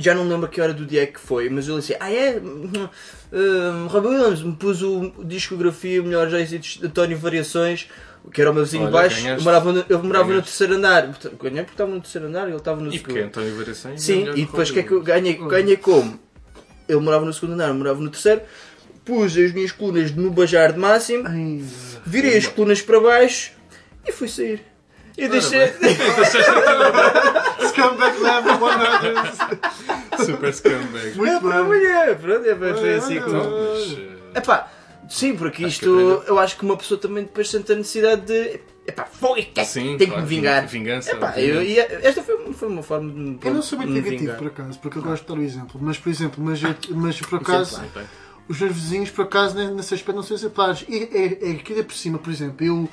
Já 0.00 0.14
não 0.14 0.28
lembro 0.28 0.48
que 0.48 0.60
hora 0.60 0.72
do 0.72 0.86
dia 0.86 1.02
é 1.02 1.06
que 1.06 1.18
foi, 1.18 1.50
mas 1.50 1.66
eu 1.66 1.76
disse, 1.80 1.96
ah 1.98 2.08
é? 2.12 2.40
Hum, 2.40 3.86
Robbie 3.88 4.08
Williams 4.08 4.42
me 4.42 4.54
pus 4.54 4.80
o 4.80 5.12
discografia 5.24 6.00
Melhores 6.02 6.32
Êxitos 6.32 6.78
de 6.78 6.86
António 6.86 7.18
Variações, 7.18 7.88
que 8.32 8.40
era 8.40 8.50
o 8.50 8.54
meu 8.54 8.64
vizinho 8.64 8.82
de 8.86 8.94
Olha, 8.94 9.02
baixo, 9.02 9.18
eu 9.18 9.22
ganhaste. 9.24 9.44
morava 9.44 9.72
no, 9.72 9.84
eu 9.88 10.02
morava 10.04 10.32
no 10.32 10.40
terceiro 10.42 10.74
andar, 10.74 11.02
ganhei 11.02 11.62
porque 11.64 11.72
estava 11.72 11.90
no 11.90 12.00
terceiro 12.00 12.28
andar 12.28 12.46
e 12.46 12.50
ele 12.50 12.56
estava 12.58 12.80
no 12.80 12.88
E 12.88 12.92
segundo. 12.92 13.06
porque 13.06 13.20
António 13.20 13.56
Variações? 13.56 14.00
Sim, 14.00 14.28
e 14.36 14.44
depois 14.44 14.70
o 14.70 14.72
que 14.72 14.78
é 14.78 14.82
que 14.84 14.92
eu 14.92 15.02
ganhei? 15.02 15.34
Ganhei 15.34 15.76
como? 15.76 16.18
Ele 16.88 17.00
morava 17.00 17.24
no 17.26 17.32
segundo 17.32 17.54
andar, 17.54 17.68
eu 17.68 17.74
morava 17.74 18.00
no 18.00 18.08
terceiro, 18.08 18.40
pus 19.08 19.36
as 19.38 19.52
minhas 19.52 19.72
colunas 19.72 20.12
no 20.12 20.30
bajar 20.30 20.72
de 20.74 20.78
máximo, 20.78 21.24
Ai, 21.26 21.64
virei 22.04 22.36
as 22.36 22.46
colunas 22.46 22.82
para 22.82 23.00
baixo 23.00 23.52
e 24.06 24.12
fui 24.12 24.28
sair. 24.28 24.62
E 25.16 25.26
deixei. 25.28 25.72
Scumbag 27.68 28.18
Level 28.20 28.58
100. 30.18 30.26
Super 30.26 30.52
scumbag. 30.54 31.16
Muito 31.16 31.32
É 31.32 31.40
para 31.40 31.58
amanhã, 31.58 32.14
pronto, 32.20 32.48
é 32.48 32.54
para 32.54 32.74
foi 32.76 32.94
assim 32.94 33.14
que. 33.20 33.28
Então, 33.28 33.50
mas, 33.50 33.98
eh, 33.98 34.38
Epá, 34.38 34.70
sim, 35.08 35.34
porque 35.36 35.66
isto 35.66 36.22
eu 36.26 36.38
acho 36.38 36.56
que 36.58 36.64
uma 36.64 36.76
pessoa 36.76 37.00
também 37.00 37.24
depois 37.24 37.50
sente 37.50 37.72
a 37.72 37.76
necessidade 37.76 38.22
de. 38.26 38.60
Epá, 38.86 39.04
foi, 39.04 39.42
tem, 39.42 39.64
Sim, 39.64 39.96
tem 39.98 40.06
claro, 40.06 40.22
que 40.22 40.28
me 40.30 40.36
vingar. 40.36 40.66
vingança, 40.66 41.10
Epá, 41.12 41.38
eu, 41.38 41.62
e 41.62 41.78
esta 41.78 42.22
foi, 42.22 42.52
foi 42.54 42.68
uma 42.68 42.82
forma 42.82 43.10
de 43.12 43.18
me, 43.18 43.38
Eu 43.44 43.54
não 43.54 43.62
sou 43.62 43.78
muito 43.78 43.92
negativo 43.92 44.20
vingar. 44.20 44.36
por 44.38 44.46
acaso, 44.46 44.78
porque 44.78 44.98
eu 44.98 45.02
gosto 45.02 45.24
de 45.24 45.28
dar 45.28 45.38
o 45.38 45.42
exemplo. 45.42 45.80
Mas, 45.82 45.98
por 45.98 46.08
exemplo, 46.08 46.42
mas, 46.44 46.60
mas 46.90 47.20
por 47.20 47.40
acaso. 47.40 47.82
Os 48.48 48.60
meus 48.60 48.74
vizinhos, 48.74 49.10
por 49.10 49.24
acaso, 49.24 49.54
ne- 49.56 49.70
nesse 49.70 49.94
aspecto, 49.94 50.16
não 50.16 50.22
são 50.22 50.36
exemplares. 50.36 50.84
E 50.88 50.96
é, 50.96 51.50
é 51.50 51.62
ainda 51.68 51.84
por 51.84 51.94
cima, 51.94 52.18
por 52.18 52.32
exemplo, 52.32 52.64
eu. 52.64 52.88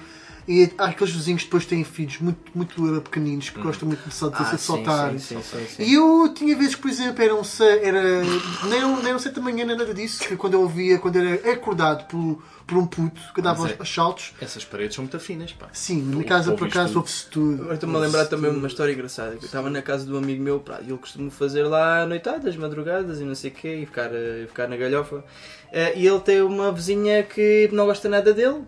E 0.48 0.72
há 0.78 0.86
aqueles 0.86 1.12
vizinhos 1.12 1.42
que 1.42 1.48
depois 1.48 1.66
têm 1.66 1.84
filhos 1.84 2.20
muito, 2.20 2.40
muito 2.54 3.02
pequeninos 3.02 3.50
que 3.50 3.60
gostam 3.60 3.88
muito 3.88 4.04
de, 4.04 4.10
de 4.10 4.26
Ah, 4.32 4.46
se 4.46 4.58
sim, 4.60 4.86
sim, 4.86 5.20
sim, 5.20 5.42
sim, 5.42 5.68
sim. 5.68 5.84
E 5.84 5.94
eu 5.96 6.32
tinha 6.36 6.56
vezes 6.56 6.76
que, 6.76 6.82
por 6.84 6.92
exemplo, 6.92 7.24
eram 7.24 7.44
se- 7.44 7.64
era, 7.64 8.24
nem, 8.70 9.04
nem 9.04 9.18
sete 9.18 9.36
da 9.36 9.42
manhã, 9.42 9.66
nem 9.66 9.76
nada 9.76 9.92
disso, 9.94 10.20
que 10.24 10.36
quando 10.36 10.54
eu 10.54 10.62
ouvia, 10.62 11.00
quando 11.00 11.16
era 11.16 11.52
acordado 11.52 12.06
por, 12.08 12.44
por 12.68 12.78
um 12.78 12.86
puto 12.86 13.20
que 13.34 13.42
dava 13.42 13.64
Mas 13.64 13.72
é. 13.72 13.76
aos 13.80 13.92
saltos, 13.92 14.34
Essas 14.40 14.64
paredes 14.64 14.96
são 14.96 15.04
muito 15.04 15.20
finas, 15.20 15.52
pá. 15.52 15.68
sim, 15.74 16.02
na 16.16 16.24
casa 16.24 16.52
por 16.54 16.68
acaso 16.68 16.90
tudo. 16.90 16.98
ouve-se 17.00 17.26
tudo. 17.28 17.62
Agora 17.62 17.74
estou-me 17.74 17.96
a 17.96 18.00
lembrar 18.00 18.26
também 18.28 18.52
uma 18.52 18.68
história 18.68 18.94
engraçada. 18.94 19.32
que 19.38 19.44
Eu 19.44 19.48
estava 19.48 19.70
na 19.72 19.82
casa 19.82 20.06
de 20.06 20.14
um 20.14 20.18
amigo 20.18 20.44
meu 20.44 20.60
pá, 20.60 20.80
e 20.82 20.90
ele 20.90 20.98
costuma 21.00 21.32
fazer 21.32 21.64
lá 21.64 22.06
noitadas, 22.06 22.56
madrugadas 22.56 23.20
e 23.20 23.24
não 23.24 23.34
sei 23.34 23.50
o 23.50 23.54
quê, 23.54 23.76
e 23.82 23.86
ficar, 23.88 24.14
eh, 24.14 24.44
e 24.44 24.48
ficar 24.48 24.68
na 24.68 24.78
galhofa. 24.78 25.24
Eh, 25.72 25.94
E 26.00 26.06
ele 26.08 26.20
tem 26.20 26.42
uma 26.44 26.72
vizinha 26.72 27.24
que 27.24 27.68
não 27.74 27.86
gosta 27.88 28.08
nada 28.08 28.32
dele 28.32 28.62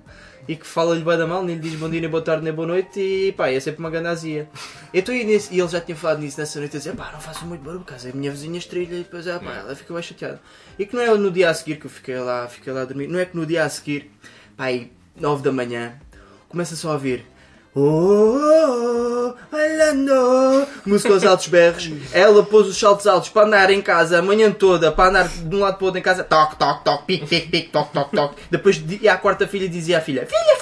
e 0.48 0.56
que 0.56 0.66
fala-lhe 0.66 1.04
bem 1.04 1.18
da 1.18 1.28
mal, 1.28 1.44
nem 1.44 1.56
lhe 1.56 1.62
diz 1.62 1.76
bom 1.76 1.90
dia, 1.90 2.00
nem 2.02 2.10
boa 2.10 2.24
tarde, 2.24 2.44
nem 2.44 2.54
boa 2.54 2.68
noite 2.68 3.00
e 3.00 3.32
pá, 3.34 3.50
é 3.50 3.60
sempre 3.60 3.80
uma 3.80 3.90
gandazia. 3.90 4.48
Então, 4.94 5.14
e, 5.14 5.24
nesse- 5.24 5.54
e 5.54 5.60
ele 5.60 5.68
já 5.68 5.82
tinha 5.82 5.96
falado 5.96 6.20
nisso 6.20 6.40
nessa 6.40 6.58
noite 6.60 6.76
a 6.78 6.80
dizer 6.80 6.96
pá, 6.96 7.12
não 7.12 7.20
faço 7.20 7.46
muito 7.46 7.62
barulho, 7.64 7.84
caso 7.84 8.08
a 8.08 8.12
minha 8.14 8.32
vizinha 8.32 8.58
estrilha 8.58 8.96
e 8.96 9.04
depois 9.04 9.28
ah, 9.28 9.40
pá, 9.40 9.54
ela 9.56 9.76
fica 9.76 9.94
bem 9.94 10.02
chateada. 10.04 10.40
E 10.80 10.86
que 10.86 10.96
não 10.96 11.02
é 11.02 11.14
no 11.18 11.30
dia 11.32 11.50
a 11.50 11.54
seguir 11.54 11.76
que 11.78 11.86
eu 11.86 11.90
fiquei 11.90 12.18
lá, 12.20 12.48
fiquei 12.48 12.72
lá 12.72 12.82
a 12.82 12.86
dormir, 12.86 13.08
não 13.08 13.20
é 13.20 13.26
que 13.26 13.36
no 13.36 13.46
dia 13.46 13.64
a 13.66 13.70
seguir, 13.70 14.10
pá, 14.56 14.66
aí, 14.66 14.92
9 15.16 15.44
da 15.44 15.52
manhã, 15.52 16.00
começa 16.48 16.76
só 16.76 16.92
a 16.92 16.94
ouvir. 16.94 17.26
Oh, 17.80 18.40
oh, 18.42 19.28
oh, 19.28 19.36
bailando. 19.52 20.66
Música 20.84 21.14
aos 21.14 21.24
altos 21.24 21.48
berros. 21.48 21.92
Ela 22.12 22.42
pôs 22.42 22.66
os 22.66 22.76
saltos 22.76 23.06
altos 23.06 23.30
para 23.30 23.46
andar 23.46 23.70
em 23.70 23.84
casa 23.84 24.18
a 24.18 24.22
manhã 24.24 24.52
toda, 24.52 24.92
para 24.92 25.12
andar 25.12 25.28
de 25.28 25.56
um 25.56 25.60
lado 25.60 25.76
para 25.76 25.84
o 25.84 25.86
outro 25.86 26.00
em 26.00 26.02
casa. 26.02 26.24
Toque, 26.24 26.56
toque, 26.56 26.84
toque, 26.84 27.06
pique, 27.06 27.28
pique, 27.28 27.50
pique, 27.50 27.70
toque, 27.70 27.94
toque, 27.94 28.16
toque. 28.16 28.42
Depois 28.50 28.84
ia 29.00 29.14
à 29.14 29.18
quarta 29.18 29.48
filha 29.48 29.66
e 29.66 29.70
dizia 29.70 30.00
à 30.00 30.02
filha: 30.02 30.26
Filha, 30.26 30.57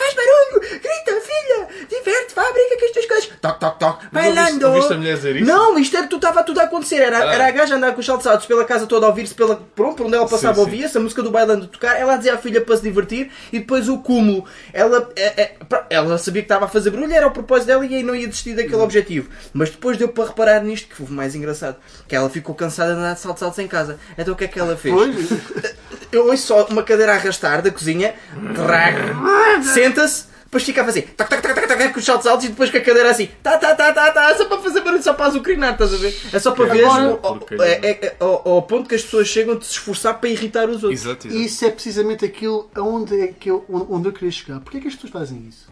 com 2.43 2.85
as 2.85 2.91
tuas 2.91 3.05
coisas. 3.05 3.29
Toque, 3.41 3.59
Mas 3.59 3.85
ouviste- 3.91 4.09
bailando. 4.11 4.67
ouviste 4.67 4.93
a 4.93 4.97
mulher 4.97 5.15
dizer 5.15 5.35
isso? 5.37 5.45
Não, 5.45 5.79
isto 5.79 5.97
era, 5.97 6.07
tu 6.07 6.15
estava 6.17 6.43
tudo 6.43 6.59
a 6.59 6.63
acontecer. 6.63 6.97
Era, 6.97 7.19
Ah. 7.19 7.33
era 7.33 7.47
a 7.47 7.51
gaja 7.51 7.75
andar 7.75 7.93
com 7.93 7.99
os 7.99 8.05
saltos 8.05 8.27
altos 8.27 8.45
pela 8.45 8.65
casa 8.65 8.85
toda 8.87 9.05
a 9.05 9.09
ouvir-se 9.09 9.33
pela, 9.33 9.55
pronto, 9.75 9.95
por 9.97 10.05
onde 10.05 10.15
ela 10.15 10.27
passava 10.27 10.59
ouvia-se, 10.59 10.97
a 10.97 11.01
música 11.01 11.21
do 11.23 11.31
bailando 11.31 11.67
tocar. 11.67 11.95
Ela 11.99 12.17
dizia 12.17 12.33
à 12.33 12.37
filha 12.37 12.61
para 12.61 12.75
se 12.75 12.83
divertir 12.83 13.31
e 13.51 13.59
depois 13.59 13.87
o 13.89 13.97
cúmulo. 13.99 14.45
Ela, 14.73 15.09
é, 15.15 15.41
é, 15.41 15.55
ela 15.89 16.17
sabia 16.17 16.41
que 16.41 16.45
estava 16.45 16.65
a 16.65 16.67
fazer 16.67 16.89
barulho, 16.91 17.13
era 17.13 17.27
o 17.27 17.31
propósito 17.31 17.67
dela 17.67 17.85
e 17.85 17.95
aí 17.95 18.03
não 18.03 18.15
ia 18.15 18.27
desistir 18.27 18.53
daquele 18.55 18.75
objetivo. 18.81 19.29
Mas 19.53 19.69
depois 19.69 19.97
deu 19.97 20.09
para 20.09 20.25
reparar 20.25 20.61
nisto, 20.63 20.87
que 20.89 20.95
foi 20.95 21.05
o 21.07 21.11
mais 21.11 21.35
engraçado, 21.35 21.77
que 22.07 22.15
ela 22.15 22.29
ficou 22.29 22.53
cansada 22.55 22.93
de 22.93 22.99
andar 22.99 23.13
de 23.13 23.19
saltos 23.21 23.43
altos 23.43 23.59
em 23.59 23.67
casa. 23.67 23.99
Então 24.17 24.33
o 24.33 24.37
que 24.37 24.43
é 24.45 24.47
que 24.47 24.59
ela 24.59 24.75
fez? 24.75 24.93
Pois, 24.93 25.75
Eu 26.11 26.27
ouço 26.27 26.47
só 26.47 26.65
uma 26.67 26.81
cadeira 26.83 27.11
a 27.13 27.15
arrastar 27.15 27.61
da 27.61 27.69
cozinha, 27.71 28.13
senta-se, 29.73 30.25
depois 30.55 30.63
fica 30.63 30.81
a 30.83 30.85
fazer 30.85 31.01
tac, 31.17 31.29
tac, 31.29 31.41
tac, 31.41 31.53
tac, 31.53 31.67
tac, 31.67 31.93
com 31.93 31.99
os 31.99 32.05
saltos 32.05 32.25
altos 32.27 32.45
e 32.45 32.49
depois 32.49 32.69
com 32.69 32.77
a 32.77 32.81
cadeira 32.81 33.09
assim, 33.11 33.29
tá, 33.43 33.57
tá, 33.57 33.75
tá, 33.75 33.91
tá, 33.91 34.11
tá, 34.11 34.37
só 34.37 34.45
para 34.45 34.57
fazer 34.59 34.81
barulho, 34.81 35.03
só 35.03 35.13
para 35.13 35.25
azucrinar, 35.25 35.73
estás 35.73 35.93
a 35.93 35.97
ver? 35.97 36.17
É 36.31 36.39
só 36.39 36.51
para 36.51 36.65
ver 36.73 36.85
Agora- 36.85 37.19
ao, 37.21 37.25
ao- 37.25 37.39
é, 37.61 37.71
é- 37.83 38.05
é- 38.05 38.15
ao- 38.21 38.47
ao 38.47 38.61
ponto 38.61 38.87
que 38.87 38.95
as 38.95 39.01
pessoas 39.03 39.27
chegam 39.27 39.57
de 39.57 39.65
se 39.65 39.71
esforçar 39.73 40.17
para 40.19 40.29
irritar 40.29 40.69
os 40.69 40.81
outros. 40.83 41.01
Exato, 41.03 41.27
exato. 41.27 41.41
isso 41.43 41.65
é 41.65 41.71
precisamente 41.71 42.23
aquilo 42.23 42.69
aonde, 42.73 43.19
é 43.19 43.27
que 43.27 43.49
eu, 43.51 43.65
onde 43.89 44.07
eu 44.07 44.13
queria 44.13 44.31
chegar. 44.31 44.61
Porquê 44.61 44.77
é 44.77 44.81
que 44.81 44.87
as 44.87 44.95
pessoas 44.95 45.11
fazem 45.11 45.45
isso? 45.49 45.67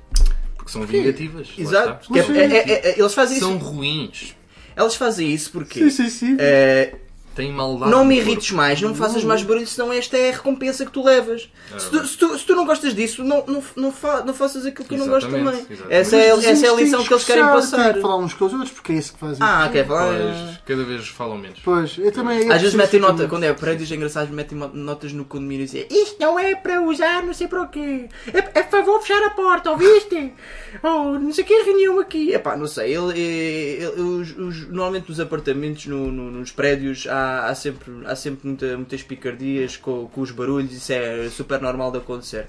Porque 0.57 0.71
são 0.71 0.81
vingativas. 0.85 1.47
lá 1.57 1.63
Exato. 1.63 2.17
é- 2.17 2.19
é- 2.19 2.57
é- 2.57 2.89
é- 2.91 2.99
eles 2.99 3.13
fazem 3.13 3.39
São 3.39 3.55
isso. 3.55 3.65
ruins. 3.65 4.35
Elas 4.75 4.95
fazem 4.95 5.31
isso 5.31 5.51
porque 5.51 5.79
Sim, 5.79 5.89
sim, 5.89 6.09
sim. 6.09 6.37
eh, 6.39 6.95
Têm 7.35 7.51
maldade. 7.51 7.91
não 7.91 8.05
me 8.05 8.15
no 8.15 8.19
corpo. 8.21 8.31
irrites 8.31 8.51
mais, 8.51 8.81
não 8.81 8.89
me 8.89 8.95
faças 8.95 9.23
mais 9.23 9.41
barulho, 9.43 9.65
senão 9.67 9.91
esta 9.91 10.17
é 10.17 10.29
a 10.29 10.33
recompensa 10.33 10.85
que 10.85 10.91
tu 10.91 11.03
levas. 11.03 11.49
Se 11.77 11.89
tu, 11.89 12.05
se 12.07 12.17
tu- 12.17 12.37
se 12.37 12.45
tu 12.45 12.55
não 12.55 12.65
gostas 12.65 12.93
disso, 12.93 13.23
não, 13.23 13.43
não, 13.47 13.63
não, 13.75 13.91
fa- 13.91 14.23
não 14.25 14.33
faças 14.33 14.65
aquilo 14.65 14.87
que 14.87 14.93
eu 14.93 14.99
não 14.99 15.07
gosto 15.07 15.27
Exatamente, 15.27 15.65
também. 15.65 15.83
Essa 15.89 16.15
é, 16.15 16.27
essa 16.29 16.47
é 16.47 16.51
a 16.51 16.53
vizinhos 16.53 16.79
lição 16.79 16.99
têm 16.99 17.07
que 17.07 17.13
eles 17.13 17.23
querem 17.23 17.43
passar. 17.43 17.93
Que 17.95 18.01
falar 18.01 18.17
uns 18.17 18.33
com 18.33 18.45
os 18.45 18.53
outros, 18.53 18.71
porque 18.71 18.91
é 18.91 18.95
isso 18.95 19.13
que 19.13 19.19
fazem. 19.19 19.37
Ah, 19.41 19.69
quer 19.71 19.87
falar? 19.87 20.13
Pois, 20.15 20.57
cada 20.65 20.83
vez 20.83 21.07
falam 21.07 21.37
menos. 21.37 21.59
Pois, 21.63 21.97
eu 21.97 22.11
também. 22.11 22.43
eu 22.45 22.51
Às 22.51 22.61
vezes 22.61 22.75
metem 22.75 22.99
nota, 22.99 23.27
quando 23.27 23.43
é 23.43 23.53
prédios 23.53 23.91
engraçados, 23.91 24.31
metem 24.33 24.57
notas 24.73 25.11
no 25.13 25.25
condomínio 25.25 25.63
e 25.63 25.65
dizem 25.65 25.87
Isto 25.89 26.17
não 26.19 26.37
é 26.39 26.55
para 26.55 26.81
usar, 26.81 27.23
não 27.23 27.33
sei 27.33 27.47
para 27.47 27.61
o 27.63 27.67
quê. 27.67 28.07
É, 28.33 28.59
é 28.59 28.63
favor 28.63 29.01
fechar 29.01 29.23
a 29.23 29.29
porta, 29.31 29.71
ouviste? 29.71 30.33
Oh, 30.81 31.17
não 31.19 31.31
sei 31.31 31.43
o 31.43 31.47
que, 31.47 31.53
reunião 31.63 31.99
aqui. 31.99 32.33
Epá, 32.33 32.57
não 32.57 32.65
sei. 32.67 32.95
Ele, 32.95 33.11
ele- 33.17 33.83
ele- 33.83 34.01
os- 34.01 34.35
os- 34.37 34.67
normalmente 34.69 35.07
nos 35.07 35.19
apartamentos, 35.19 35.85
no- 35.85 36.11
no- 36.11 36.31
nos 36.31 36.51
prédios, 36.51 37.05
há, 37.07 37.13
há, 37.47 37.55
sempre, 37.55 37.91
há 38.05 38.15
sempre 38.15 38.47
muita- 38.47 38.75
muitas 38.77 39.03
picardias 39.03 39.77
com, 39.77 40.07
com 40.07 40.21
os 40.21 40.31
barulhos, 40.31 40.71
isso 40.73 40.91
é 40.93 41.29
super 41.29 41.61
normal 41.61 41.91
de 41.91 41.97
acontecer. 41.99 42.47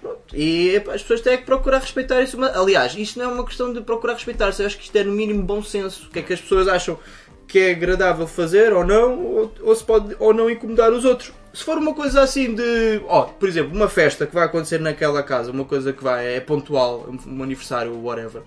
Pronto. 0.00 0.18
E 0.34 0.76
as 0.92 1.02
pessoas 1.02 1.20
têm 1.22 1.38
que 1.38 1.44
procurar 1.44 1.78
respeitar 1.78 2.20
isso. 2.22 2.42
Aliás, 2.44 2.94
isto 2.96 3.18
não 3.18 3.30
é 3.30 3.34
uma 3.34 3.44
questão 3.44 3.72
de 3.72 3.80
procurar 3.80 4.14
respeitar, 4.14 4.52
eu 4.58 4.66
acho 4.66 4.76
que 4.76 4.84
isto 4.84 4.96
é 4.96 5.04
no 5.04 5.12
mínimo 5.12 5.42
bom 5.42 5.62
senso. 5.62 6.06
O 6.06 6.10
que 6.10 6.18
é 6.18 6.22
que 6.22 6.32
as 6.32 6.40
pessoas 6.40 6.68
acham 6.68 6.98
que 7.48 7.58
é 7.58 7.70
agradável 7.70 8.26
fazer 8.26 8.72
ou 8.72 8.84
não, 8.84 9.24
ou, 9.24 9.54
ou 9.62 9.74
se 9.74 9.84
pode 9.84 10.16
ou 10.18 10.34
não 10.34 10.50
incomodar 10.50 10.92
os 10.92 11.04
outros. 11.04 11.32
Se 11.54 11.64
for 11.64 11.78
uma 11.78 11.94
coisa 11.94 12.20
assim 12.20 12.54
de. 12.54 13.00
Ó, 13.08 13.22
por 13.22 13.48
exemplo, 13.48 13.74
uma 13.74 13.88
festa 13.88 14.26
que 14.26 14.34
vai 14.34 14.44
acontecer 14.44 14.78
naquela 14.78 15.22
casa, 15.22 15.50
uma 15.50 15.64
coisa 15.64 15.92
que 15.92 16.02
vai, 16.04 16.34
é 16.36 16.40
pontual, 16.40 17.08
um 17.26 17.42
aniversário, 17.42 17.98
whatever. 18.02 18.42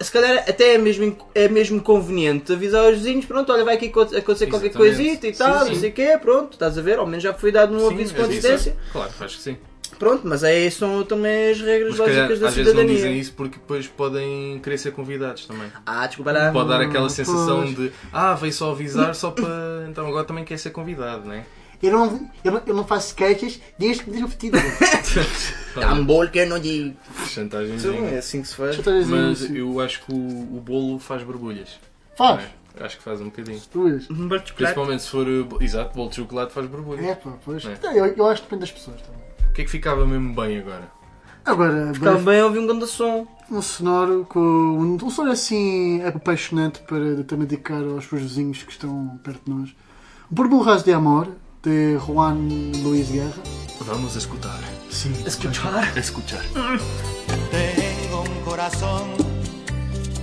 Se 0.00 0.12
calhar 0.12 0.44
até 0.48 0.74
é 0.74 0.78
mesmo, 0.78 1.16
é 1.34 1.48
mesmo 1.48 1.80
conveniente 1.80 2.52
avisar 2.52 2.84
os 2.92 2.98
vizinhos, 2.98 3.26
pronto, 3.26 3.52
olha, 3.52 3.64
vai 3.64 3.74
aqui 3.74 3.86
aconte- 3.86 4.16
acontecer 4.16 4.46
qualquer 4.46 4.68
Exatamente. 4.68 4.96
coisita 4.96 5.26
e 5.26 5.32
tal, 5.32 5.64
Sim, 5.64 5.72
não 5.72 5.80
sei 5.80 5.90
o 5.90 5.92
quê, 5.92 6.18
pronto, 6.22 6.52
estás 6.52 6.78
a 6.78 6.82
ver, 6.82 6.98
ao 6.98 7.06
menos 7.06 7.22
já 7.24 7.34
foi 7.34 7.50
dado 7.50 7.74
um 7.74 7.80
Sim, 7.88 7.94
aviso 7.94 8.14
com 8.14 8.22
é 8.22 8.24
antecedência. 8.24 8.76
Claro, 8.92 9.10
acho 9.20 9.36
que 9.36 9.42
sim. 9.42 9.56
Pronto, 9.98 10.20
mas 10.24 10.44
aí 10.44 10.70
são 10.70 11.02
também 11.02 11.50
as 11.50 11.60
regras 11.60 11.88
Mas 11.88 11.96
se 11.96 12.04
calhar, 12.04 12.16
básicas 12.28 12.38
da 12.40 12.46
às 12.48 12.54
vezes 12.54 12.72
não 12.72 12.80
cidadania. 12.82 12.96
dizem 13.04 13.18
isso 13.18 13.32
porque 13.32 13.58
depois 13.58 13.88
podem 13.88 14.60
querer 14.62 14.78
ser 14.78 14.92
convidados 14.92 15.46
também. 15.46 15.72
Ah, 15.84 16.06
desculpa 16.06 16.30
lá. 16.30 16.52
Pode 16.52 16.68
dar 16.68 16.80
aquela 16.80 17.08
sensação 17.08 17.62
pois. 17.64 17.74
de 17.76 17.90
ah, 18.12 18.34
veio 18.34 18.52
só 18.52 18.70
avisar 18.70 19.12
só 19.16 19.32
para. 19.32 19.86
Então 19.88 20.06
agora 20.06 20.24
também 20.24 20.44
quer 20.44 20.58
ser 20.58 20.70
convidado, 20.70 21.24
não 21.26 21.32
é? 21.32 21.44
Eu 21.82 21.92
não, 21.92 22.30
eu 22.42 22.52
não, 22.52 22.62
eu 22.66 22.74
não 22.74 22.84
faço 22.84 23.14
queixas 23.14 23.60
desde 23.78 24.02
que 24.02 24.10
me 24.10 24.16
deixam 24.16 24.28
fetido. 24.30 24.58
Dá 25.76 25.92
um 25.94 26.04
bolo 26.04 26.28
que 26.28 26.38
eu 26.40 26.48
não 26.48 26.58
digo. 26.58 26.96
Chantagem. 27.26 27.76
Então, 27.76 27.94
é 28.06 28.18
assim 28.18 28.42
que 28.42 28.48
se 28.48 28.54
faz. 28.56 28.76
Mas 29.08 29.48
eu 29.50 29.80
acho 29.80 30.04
que 30.04 30.12
o, 30.12 30.16
o 30.16 30.60
bolo 30.64 30.98
faz 30.98 31.22
borbulhas. 31.22 31.78
Faz. 32.16 32.42
é? 32.42 32.84
Acho 32.84 32.96
que 32.98 33.02
faz 33.02 33.20
um 33.20 33.26
bocadinho. 33.26 33.60
Duas. 33.72 34.08
Um 34.10 34.14
bolo 34.28 34.40
de 34.40 34.48
chocolate. 34.48 34.54
Principalmente 34.54 35.02
se 35.02 35.08
for. 35.08 35.26
uh, 35.26 35.62
Exato, 35.62 35.94
bolo 35.96 36.10
de 36.10 36.16
chocolate 36.16 36.52
faz 36.52 36.66
borbulhas. 36.66 37.04
É, 37.06 37.14
pá, 37.14 37.32
pois. 37.44 37.64
É. 37.64 37.72
Então, 37.72 37.92
Eu, 37.92 38.06
eu 38.06 38.26
acho 38.26 38.42
que 38.42 38.46
depende 38.48 38.60
das 38.60 38.72
pessoas 38.72 39.00
também. 39.02 39.20
O 39.48 39.52
que 39.52 39.62
é 39.62 39.64
que 39.64 39.70
ficava 39.70 40.04
mesmo 40.06 40.34
bem 40.34 40.58
agora? 40.58 40.88
Agora, 41.44 41.92
Ficava 41.94 42.18
bem, 42.18 42.42
ouvir 42.42 42.58
um 42.58 42.66
grande 42.66 42.86
som. 42.86 43.26
um 43.50 43.62
sonoro 43.62 44.26
com. 44.28 44.38
Um, 44.40 44.94
um 45.02 45.10
sonoro 45.10 45.32
assim 45.32 46.02
apaixonante 46.04 46.80
para 46.80 47.22
também 47.24 47.46
dedicar 47.46 47.82
aos 47.82 48.04
seus 48.04 48.20
vizinhos 48.22 48.62
que 48.64 48.70
estão 48.72 49.18
perto 49.24 49.44
de 49.44 49.50
nós. 49.50 49.74
Burburras 50.30 50.82
de 50.82 50.92
Amor, 50.92 51.28
de 51.62 51.98
Juan 51.98 52.72
Luis 52.82 53.10
Guerra. 53.12 53.42
Vamos 53.86 54.16
escutar. 54.16 54.60
Sim. 54.90 55.14
Escuchar. 55.26 55.96
Escuchar. 55.96 56.42
Tengo 57.50 58.22
un 58.22 58.40
corazón 58.44 59.08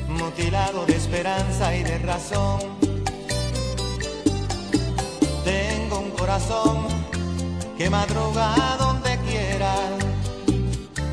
mutilado 0.07 0.85
de 0.85 0.95
esperanza 0.95 1.75
y 1.75 1.83
de 1.83 1.97
razón. 1.99 2.59
Tengo 5.43 5.99
un 5.99 6.11
corazón 6.11 6.87
que 7.77 7.89
madruga 7.89 8.77
donde 8.79 9.17
quiera. 9.27 9.73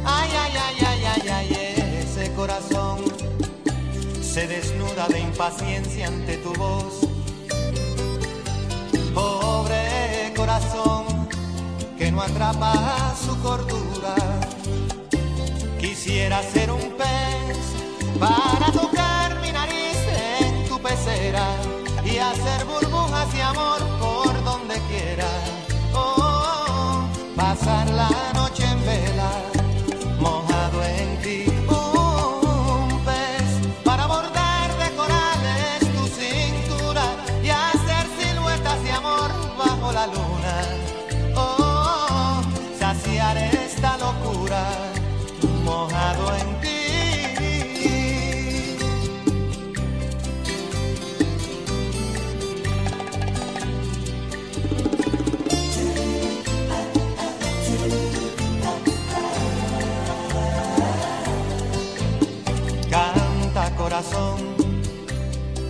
Ay, 0.05 0.31
ay, 0.43 0.53
ay, 0.67 0.85
ay, 0.87 1.05
ay, 1.05 1.29
ay, 1.29 2.03
ese 2.03 2.33
corazón 2.33 2.99
se 4.23 4.47
desnuda 4.47 5.09
de 5.09 5.21
impaciencia 5.21 6.07
ante 6.09 6.37
tu 6.39 6.53
voz. 6.55 7.01
Pobre 9.15 10.12
que 11.97 12.13
no 12.13 12.21
atrapa 12.21 13.15
su 13.25 13.35
cordura. 13.41 14.15
Quisiera 15.81 16.43
ser 16.43 16.71
un 16.71 16.95
pez 16.99 17.57
para 18.21 18.71
tocar 18.71 19.41
mi 19.41 19.51
nariz 19.51 19.97
en 20.41 20.69
tu 20.69 20.79
pecera 20.79 21.47
y 22.05 22.19
hacer 22.19 22.67
burbujas 22.67 23.33
de 23.33 23.43
amor 23.43 23.79
por 23.99 24.45
donde 24.45 24.75
quiera. 24.91 25.31
Oh, 25.95 27.05
pasar 27.35 27.89
la 27.89 28.09
noche 28.09 28.32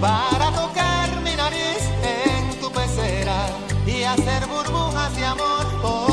para 0.00 0.50
tocar 0.52 1.08
mi 1.22 1.34
nariz 1.36 1.82
en 2.02 2.60
tu 2.60 2.70
pecera 2.70 3.46
y 3.86 4.02
hacer 4.02 4.46
burbujas 4.46 5.14
de 5.16 5.24
amor 5.24 5.66
por 5.82 6.05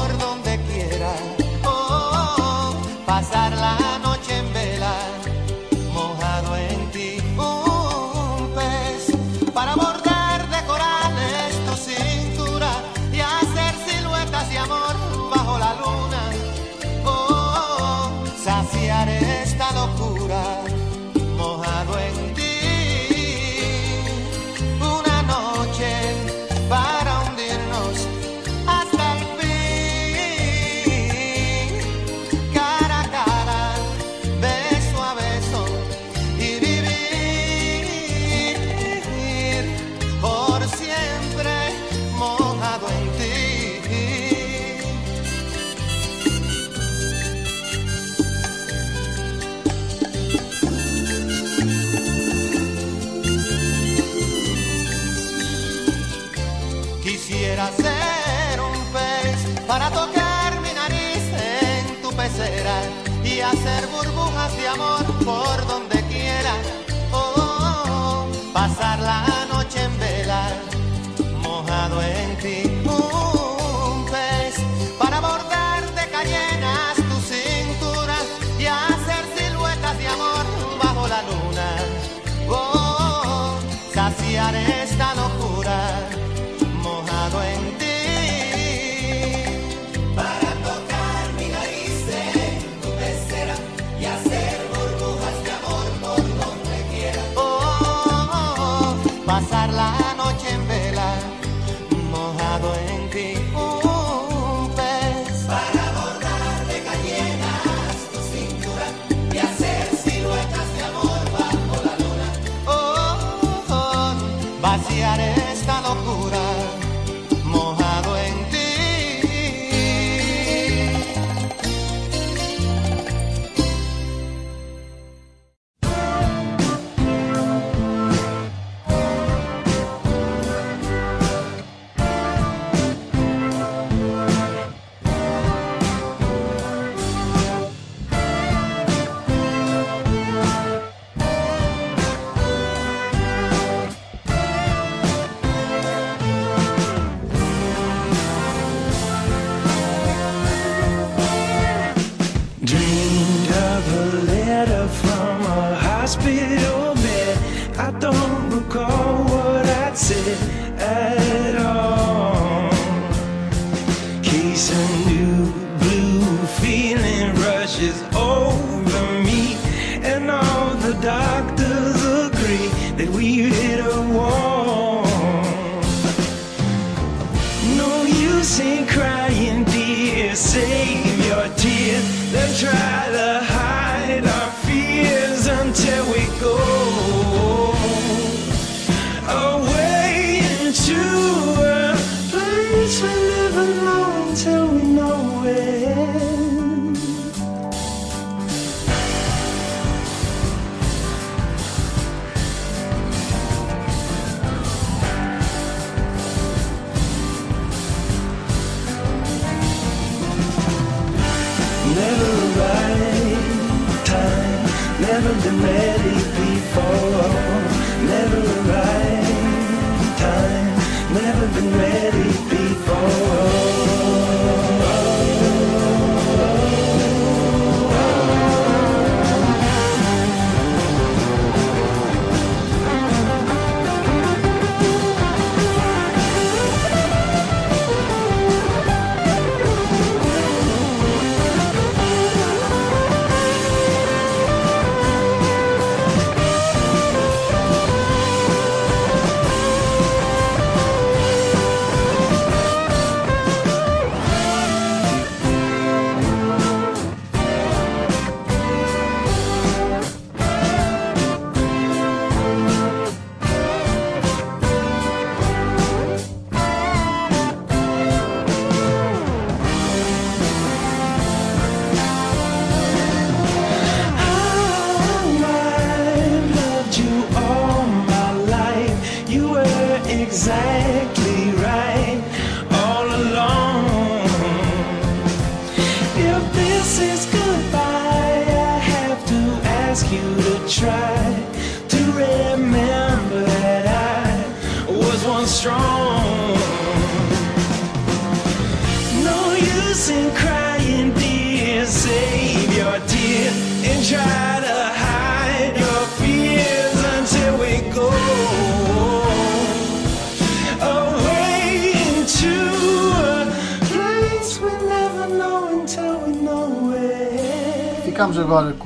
pasearé. 114.77 115.42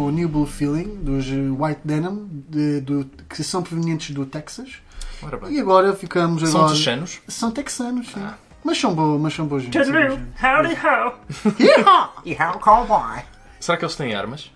O 0.08 0.12
New 0.12 0.28
Blue 0.30 0.46
Feeling 0.46 0.96
dos 1.02 1.26
eh, 1.28 1.36
White 1.58 1.82
Denim, 1.84 2.43
de- 2.50 2.82
do- 2.82 3.06
que 3.30 3.43
são 3.43 3.62
provenientes 3.63 4.13
do 4.15 4.26
Texas. 4.26 4.76
E 5.50 5.60
agora 5.60 5.93
ficamos 5.93 6.41
São 6.50 6.62
agora. 6.62 6.76
texanos? 6.76 7.20
São 7.28 7.52
texanos, 7.52 8.08
sim. 8.12 8.26
Mas 8.63 8.78
são 8.80 8.93
boas, 8.93 9.22
mas 9.22 9.34
são 9.34 9.46
boas 9.48 9.63
gente. 9.63 9.78
Howdy 9.78 10.76
how. 10.84 11.20
Yeehaw, 12.26 12.60
cowboy! 12.60 13.22
Será 13.60 13.78
que 13.78 13.86
eles 13.86 13.96
têm 13.96 14.13
armas? 14.13 14.52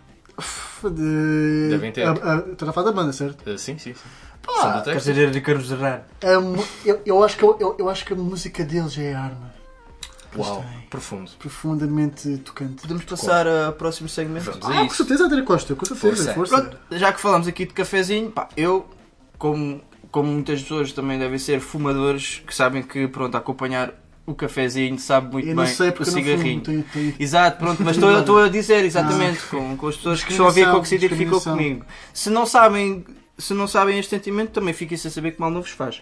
De... 0.83 1.69
Devem 1.69 1.91
ter. 1.91 2.07
Estás 2.51 2.69
a 2.69 2.73
falar 2.73 2.87
da 2.87 2.91
banda, 2.91 3.13
certo? 3.13 3.47
Uh, 3.49 3.57
sim, 3.57 3.77
sim, 3.77 3.93
sim. 3.93 3.99
Pá, 4.41 4.53
São 4.53 4.69
do 4.71 4.73
Quer 4.77 4.83
Texas. 4.93 5.03
dizer, 5.03 5.31
de 5.31 5.41
Carlos 5.41 5.67
Serrano. 5.67 6.01
A 6.23 6.39
mu- 6.41 6.65
eu, 6.83 6.99
eu, 7.05 7.23
acho 7.23 7.37
que, 7.37 7.43
eu, 7.43 7.57
eu- 7.59 7.75
eu 7.77 7.89
acho 7.89 8.03
que 8.05 8.13
a 8.13 8.15
música 8.15 8.63
deles 8.65 8.97
é 8.97 9.13
a 9.13 9.21
arma. 9.21 9.53
Uau, 10.37 10.63
profundo. 10.89 11.31
Profundamente 11.39 12.37
tocante. 12.39 12.81
Podemos 12.81 13.03
passar 13.03 13.47
ao 13.47 13.73
próximo 13.73 14.07
segmento? 14.09 14.45
Vamos 14.59 14.65
Ah, 14.77 14.81
a 14.81 14.87
com 14.87 14.93
certeza, 14.93 15.25
André 15.25 15.41
Costa, 15.41 15.75
com 15.75 15.85
certeza. 15.85 16.33
Força. 16.33 16.33
Força. 16.33 16.61
Pronto, 16.61 16.77
já 16.91 17.11
que 17.13 17.19
falamos 17.21 17.47
aqui 17.47 17.65
de 17.65 17.73
cafezinho, 17.73 18.31
pá, 18.31 18.47
eu, 18.55 18.89
como, 19.37 19.81
como 20.09 20.31
muitas 20.31 20.61
pessoas 20.61 20.91
também 20.93 21.19
devem 21.19 21.37
ser 21.39 21.59
fumadores, 21.59 22.41
que 22.45 22.53
sabem 22.55 22.81
que, 22.83 23.07
pronto, 23.07 23.35
acompanhar 23.35 23.93
o 24.25 24.35
cafezinho 24.35 24.97
sabe 24.99 25.33
muito 25.33 25.49
Eu 25.49 25.55
bem 25.55 25.65
sei 25.65 25.89
o 25.89 26.05
cigarrinho. 26.05 26.63
fumo. 26.63 26.83
Tenho, 26.83 26.83
tenho... 26.93 27.15
Exato, 27.19 27.57
pronto, 27.57 27.81
mas 27.83 27.95
estou 27.97 28.17
estou 28.19 28.39
a 28.43 28.47
dizer 28.49 28.85
exatamente 28.85 29.39
Ah. 29.43 29.49
com, 29.49 29.75
com 29.77 29.87
as 29.87 29.97
pessoas 29.97 30.23
que 30.23 30.31
estão 30.31 30.47
a 30.47 30.51
ver 30.51 30.69
com 30.69 30.77
o 30.77 30.81
que 30.81 30.87
se 30.87 30.95
identificam 30.95 31.33
Discriminação. 31.33 31.57
comigo. 31.57 31.85
Se 32.13 32.29
não 32.29 32.45
sabem, 32.45 33.03
se 33.41 33.53
não 33.53 33.67
sabem 33.67 33.97
este 33.99 34.11
sentimento, 34.11 34.51
também 34.51 34.73
fiquem 34.73 34.97
sem 34.97 35.09
saber 35.11 35.31
que 35.31 35.41
mal 35.41 35.49
não 35.51 35.61
vos 35.61 35.71
faz. 35.71 35.97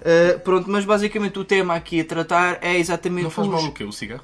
Uh, 0.00 0.38
pronto, 0.40 0.70
mas 0.70 0.84
basicamente 0.84 1.38
o 1.38 1.44
tema 1.44 1.74
aqui 1.74 2.00
a 2.00 2.04
tratar 2.04 2.58
é 2.62 2.76
exatamente 2.78 3.24
Não 3.24 3.30
faz 3.30 3.48
os- 3.48 3.54
mal 3.54 3.64
o 3.64 3.72
quê? 3.72 3.84
O 3.84 3.92
cigarro? 3.92 4.22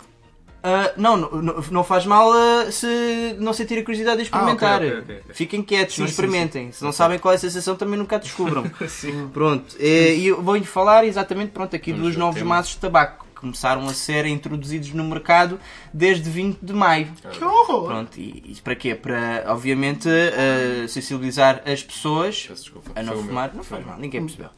Uh, 0.63 0.93
não, 1.01 1.17
não, 1.17 1.63
não- 1.71 1.83
faz 1.85 2.05
mal 2.05 2.31
uh, 2.31 2.71
se 2.71 3.35
não 3.39 3.53
sentir 3.55 3.79
a 3.79 3.83
curiosidade 3.83 4.19
de 4.19 4.25
experimentar. 4.25 4.75
Ah, 4.75 4.77
ok, 4.77 4.89
ok, 4.89 5.01
ok, 5.03 5.21
ok. 5.25 5.35
Fiquem 5.35 5.63
quietos, 5.63 5.95
Sim, 5.95 6.03
não 6.03 6.09
sim, 6.09 6.13
experimentem. 6.13 6.71
Se 6.71 6.85
não 6.85 6.93
sabem 6.93 7.19
qual 7.19 7.33
é 7.33 7.37
a 7.37 7.41
sensação, 7.41 7.77
também 7.77 7.99
nunca 7.99 8.17
a 8.17 8.19
descubram. 8.21 8.71
Sim. 8.87 9.31
Pronto, 9.33 9.75
e 9.81 10.27
eu 10.27 10.43
vou-lhe 10.43 10.65
falar 10.67 11.05
exatamente 11.07 11.53
pronto, 11.53 11.75
aqui 11.75 11.93
Vamos 11.93 12.09
dos 12.09 12.17
novos 12.17 12.41
tema. 12.43 12.57
maços 12.57 12.75
de 12.75 12.79
tabaco 12.81 13.25
começaram 13.41 13.87
a 13.89 13.95
ser 13.95 14.27
introduzidos 14.27 14.93
no 14.93 15.05
mercado 15.05 15.59
desde 15.93 16.29
20 16.29 16.59
de 16.61 16.73
maio. 16.73 17.09
Que 17.33 17.45
horror! 17.45 17.87
Pronto, 17.87 18.21
e, 18.21 18.45
e 18.47 18.61
para 18.63 18.75
quê? 18.75 18.95
Para, 18.95 19.45
obviamente, 19.49 20.09
eh, 20.09 20.87
sensibilizar 20.89 21.63
as 21.65 21.83
pessoas 21.83 22.49
desculpa. 22.51 22.93
a 22.95 23.03
não 23.03 23.17
fumar. 23.23 23.55
Não 23.55 23.65
Foi 23.65 23.79
faz 23.79 23.87
mal, 23.87 23.99
ninguém 23.99 24.21
percebeu. 24.23 24.51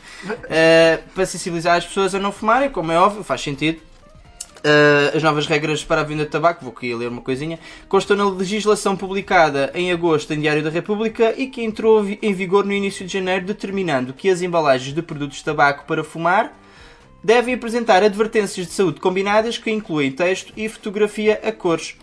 Eh, 0.49 1.01
para 1.15 1.27
sensibilizar 1.27 1.77
as 1.77 1.87
pessoas 1.87 2.15
a 2.15 2.19
não 2.19 2.33
fumarem, 2.33 2.71
como 2.71 2.91
é 2.93 2.99
óbvio, 2.99 3.23
faz 3.23 3.41
sentido. 3.41 3.81
Uh, 4.63 5.17
as 5.17 5.23
novas 5.25 5.49
regras 5.49 5.83
para 5.83 6.03
a 6.03 6.05
venda 6.05 6.25
de 6.25 6.31
tabaco, 6.31 6.65
vou 6.65 6.73
aqui 6.73 6.95
ler 6.95 7.09
uma 7.09 7.21
coisinha, 7.21 7.59
constam 7.89 8.17
na 8.17 8.31
legislação 8.31 8.97
publicada 8.97 9.73
em 9.75 9.91
agosto 9.91 10.33
em 10.33 10.41
Diário 10.41 10.63
da 10.63 10.71
República 10.71 11.35
e 11.37 11.49
que 11.49 11.65
entrou 11.65 12.07
em 12.23 12.33
vigor 12.33 12.65
no 12.65 12.73
início 12.73 13.05
de 13.05 13.13
janeiro, 13.13 13.45
determinando 13.45 14.13
que 14.13 14.31
as 14.31 14.41
embalagens 14.41 14.95
de 14.95 15.03
produtos 15.03 15.39
de 15.39 15.45
tabaco 15.45 15.85
para 15.85 16.05
fumar 16.05 16.57
devem 17.23 17.55
apresentar 17.55 18.03
advertências 18.03 18.67
de 18.67 18.73
saúde 18.73 19.01
combinadas 19.01 19.59
que 19.59 19.71
incluem 19.71 20.11
texto 20.11 20.53
e 20.57 20.69
fotografia 20.69 21.41
a 21.45 21.53
cores. 21.53 21.97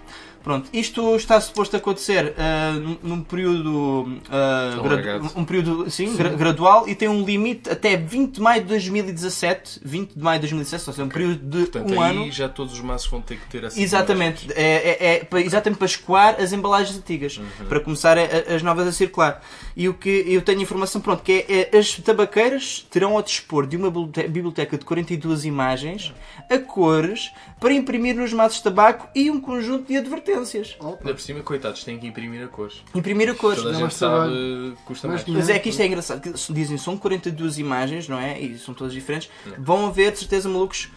Pronto, 0.43 0.69
isto 0.71 1.15
está 1.17 1.39
suposto 1.41 1.75
a 1.75 1.79
acontecer 1.79 2.33
ah, 2.37 2.71
num- 2.79 2.97
num 3.03 3.21
período, 3.23 4.17
ah, 4.29 4.79
gradu- 4.81 5.31
um 5.35 5.43
período 5.43 5.91
sim, 5.91 6.15
gra- 6.15 6.29
gradual 6.29 6.87
e 6.87 6.95
tem 6.95 7.09
um 7.09 7.23
limite 7.25 7.69
até 7.69 7.97
20 7.97 8.35
de 8.35 8.41
maio 8.41 8.61
de 8.61 8.67
2017, 8.69 9.81
20 9.83 10.13
de 10.13 10.23
maio 10.23 10.39
de 10.39 10.47
2017, 10.47 10.89
ou 10.89 10.93
seja, 10.93 11.05
um 11.05 11.09
período 11.09 11.37
de 11.39 11.57
Portanto, 11.69 11.93
um 11.93 12.01
aí 12.01 12.11
ano. 12.11 12.31
já 12.31 12.47
todos 12.47 12.73
os 12.73 12.79
maços 12.81 13.09
vão 13.09 13.21
ter 13.21 13.35
que 13.37 13.47
ter 13.47 13.63
essa 13.65 13.79
Exatamente, 13.79 14.47
é, 14.53 15.19
é- 15.19 15.27
é 15.29 15.41
exatamente 15.41 15.77
para 15.77 15.85
escoar 15.87 16.35
as 16.39 16.53
embalagens 16.53 16.97
antigas, 16.97 17.37
Uhum. 17.37 17.65
para 17.67 17.79
começar 17.81 18.17
a- 18.17 18.21
a- 18.21 18.55
as 18.55 18.63
novas 18.63 18.87
a 18.87 18.91
circular. 18.93 19.41
E 19.75 19.89
o 19.89 19.93
que 19.93 20.09
eu 20.27 20.41
tenho 20.41 20.61
informação, 20.61 21.01
pronto, 21.01 21.21
que 21.21 21.45
é, 21.49 21.69
é, 21.73 21.77
as 21.77 21.95
tabaqueiras 21.95 22.87
terão 22.89 23.15
ao 23.17 23.21
dispor 23.21 23.67
de 23.67 23.75
uma 23.75 23.89
bibliote- 23.89 24.27
biblioteca 24.27 24.77
de 24.77 24.85
42 24.85 25.43
imagens 25.45 26.13
a 26.49 26.57
cores 26.57 27.29
para 27.59 27.73
imprimir 27.73 28.15
nos 28.15 28.31
maços 28.33 28.57
de 28.57 28.63
tabaco 28.63 29.07
e 29.13 29.29
um 29.29 29.39
conjunto 29.39 29.87
de 29.87 29.97
advertências. 29.97 30.77
Ainda 30.81 30.97
por 31.13 31.19
cima, 31.19 31.41
coitados, 31.41 31.83
têm 31.83 31.99
que 31.99 32.07
imprimir 32.07 32.43
a 32.43 32.47
cores. 32.47 32.81
Imprimir 32.95 33.29
a 33.29 33.35
cores. 33.35 33.57
Toda 33.57 33.69
a 33.69 33.73
gente 33.73 33.81
mais 33.81 33.97
trabalho. 33.97 34.31
sabe 34.31 34.75
que 34.77 34.83
custa 34.83 35.07
Mais 35.07 35.23
mais. 35.25 35.37
Mas 35.37 35.49
é 35.49 35.59
que 35.59 35.69
isto 35.69 35.81
é 35.81 35.85
engraçado, 35.87 36.21
que 36.21 36.53
dizem 36.53 36.77
são 36.77 36.97
42 36.97 37.59
imagens, 37.59 38.07
não 38.07 38.19
é? 38.19 38.39
E 38.39 38.57
são 38.57 38.73
todas 38.73 38.93
diferentes. 38.93 39.29
Vão 39.57 39.87
haver, 39.87 40.11
de 40.11 40.19
certeza, 40.19 40.47
malucos 40.47 40.89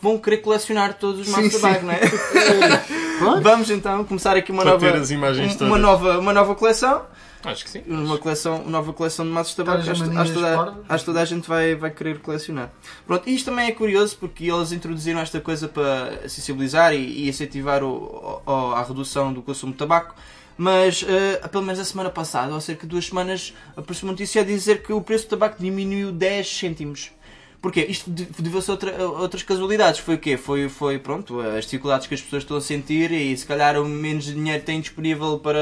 vão 0.00 0.18
querer 0.18 0.38
colecionar 0.38 0.94
todos 0.94 1.20
os 1.20 1.28
maços 1.28 1.50
de 1.50 1.60
tabaco, 1.60 1.86
não 1.86 1.92
é? 1.92 2.00
Vamos 3.42 3.70
então 3.70 4.04
começar 4.04 4.36
aqui 4.36 4.52
uma 4.52 4.62
Para 4.62 4.72
nova, 4.72 4.86
ter 4.92 4.98
as 4.98 5.10
imagens 5.10 5.52
uma, 5.52 5.58
todas. 5.58 5.80
nova, 5.82 6.18
uma 6.18 6.32
nova 6.32 6.54
coleção. 6.54 7.02
Acho 7.44 7.64
que 7.64 7.70
sim. 7.70 7.82
Uma 7.86 8.18
coleção, 8.18 8.56
uma 8.62 8.70
nova 8.70 8.92
coleção 8.92 9.24
de 9.24 9.30
maços 9.30 9.52
de 9.54 9.56
tabaco. 9.64 9.84
Tens 9.84 10.00
Acho, 10.02 10.18
acho, 10.18 10.32
toda, 10.34 10.74
acho 10.88 11.04
que 11.04 11.06
toda 11.06 11.20
a 11.20 11.24
gente 11.24 11.48
vai, 11.48 11.74
vai 11.76 11.90
querer 11.90 12.18
colecionar. 12.20 12.70
Pronto, 13.06 13.28
e 13.28 13.34
isto 13.34 13.46
também 13.46 13.68
é 13.68 13.72
curioso 13.72 14.16
porque 14.18 14.50
eles 14.50 14.72
introduziram 14.72 15.20
esta 15.20 15.40
coisa 15.40 15.68
para 15.68 16.28
sensibilizar 16.28 16.92
e, 16.94 16.98
e 17.24 17.28
incentivar 17.28 17.82
o, 17.84 18.42
o- 18.44 18.72
a 18.74 18.82
redução 18.82 19.32
do 19.32 19.40
consumo 19.42 19.72
de 19.72 19.78
tabaco. 19.78 20.14
Mas, 20.60 21.04
eh, 21.08 21.46
pelo 21.48 21.62
menos 21.62 21.78
a 21.78 21.84
semana 21.84 22.10
passada, 22.10 22.50
ou 22.50 22.56
há 22.56 22.60
cerca 22.60 22.82
de 22.82 22.88
duas 22.88 23.06
semanas, 23.06 23.54
apareceu 23.76 24.06
uma 24.08 24.12
notícia 24.12 24.42
a 24.42 24.44
dizer 24.44 24.82
que 24.82 24.92
o 24.92 25.00
preço 25.00 25.26
do 25.26 25.30
tabaco 25.30 25.56
diminuiu 25.62 26.10
10 26.10 26.58
cêntimos. 26.58 27.12
Porquê? 27.60 27.86
Isto 27.88 28.08
de- 28.08 28.24
deveu-se 28.38 28.70
a, 28.70 28.74
outra- 28.74 29.02
outras 29.08 29.42
casualidades. 29.42 29.98
Foi 29.98 30.14
o 30.14 30.18
quê? 30.18 30.36
Foi, 30.36 30.68
foi, 30.68 30.96
pronto, 30.98 31.40
as 31.40 31.64
dificuldades 31.64 32.06
que 32.06 32.14
as 32.14 32.22
pessoas 32.22 32.44
estão 32.44 32.56
a 32.56 32.60
sentir 32.60 33.10
e 33.10 33.36
se 33.36 33.44
calhar 33.44 33.76
o 33.80 33.84
menos 33.84 34.26
dinheiro 34.26 34.62
têm 34.62 34.80
disponível 34.80 35.40
para 35.40 35.58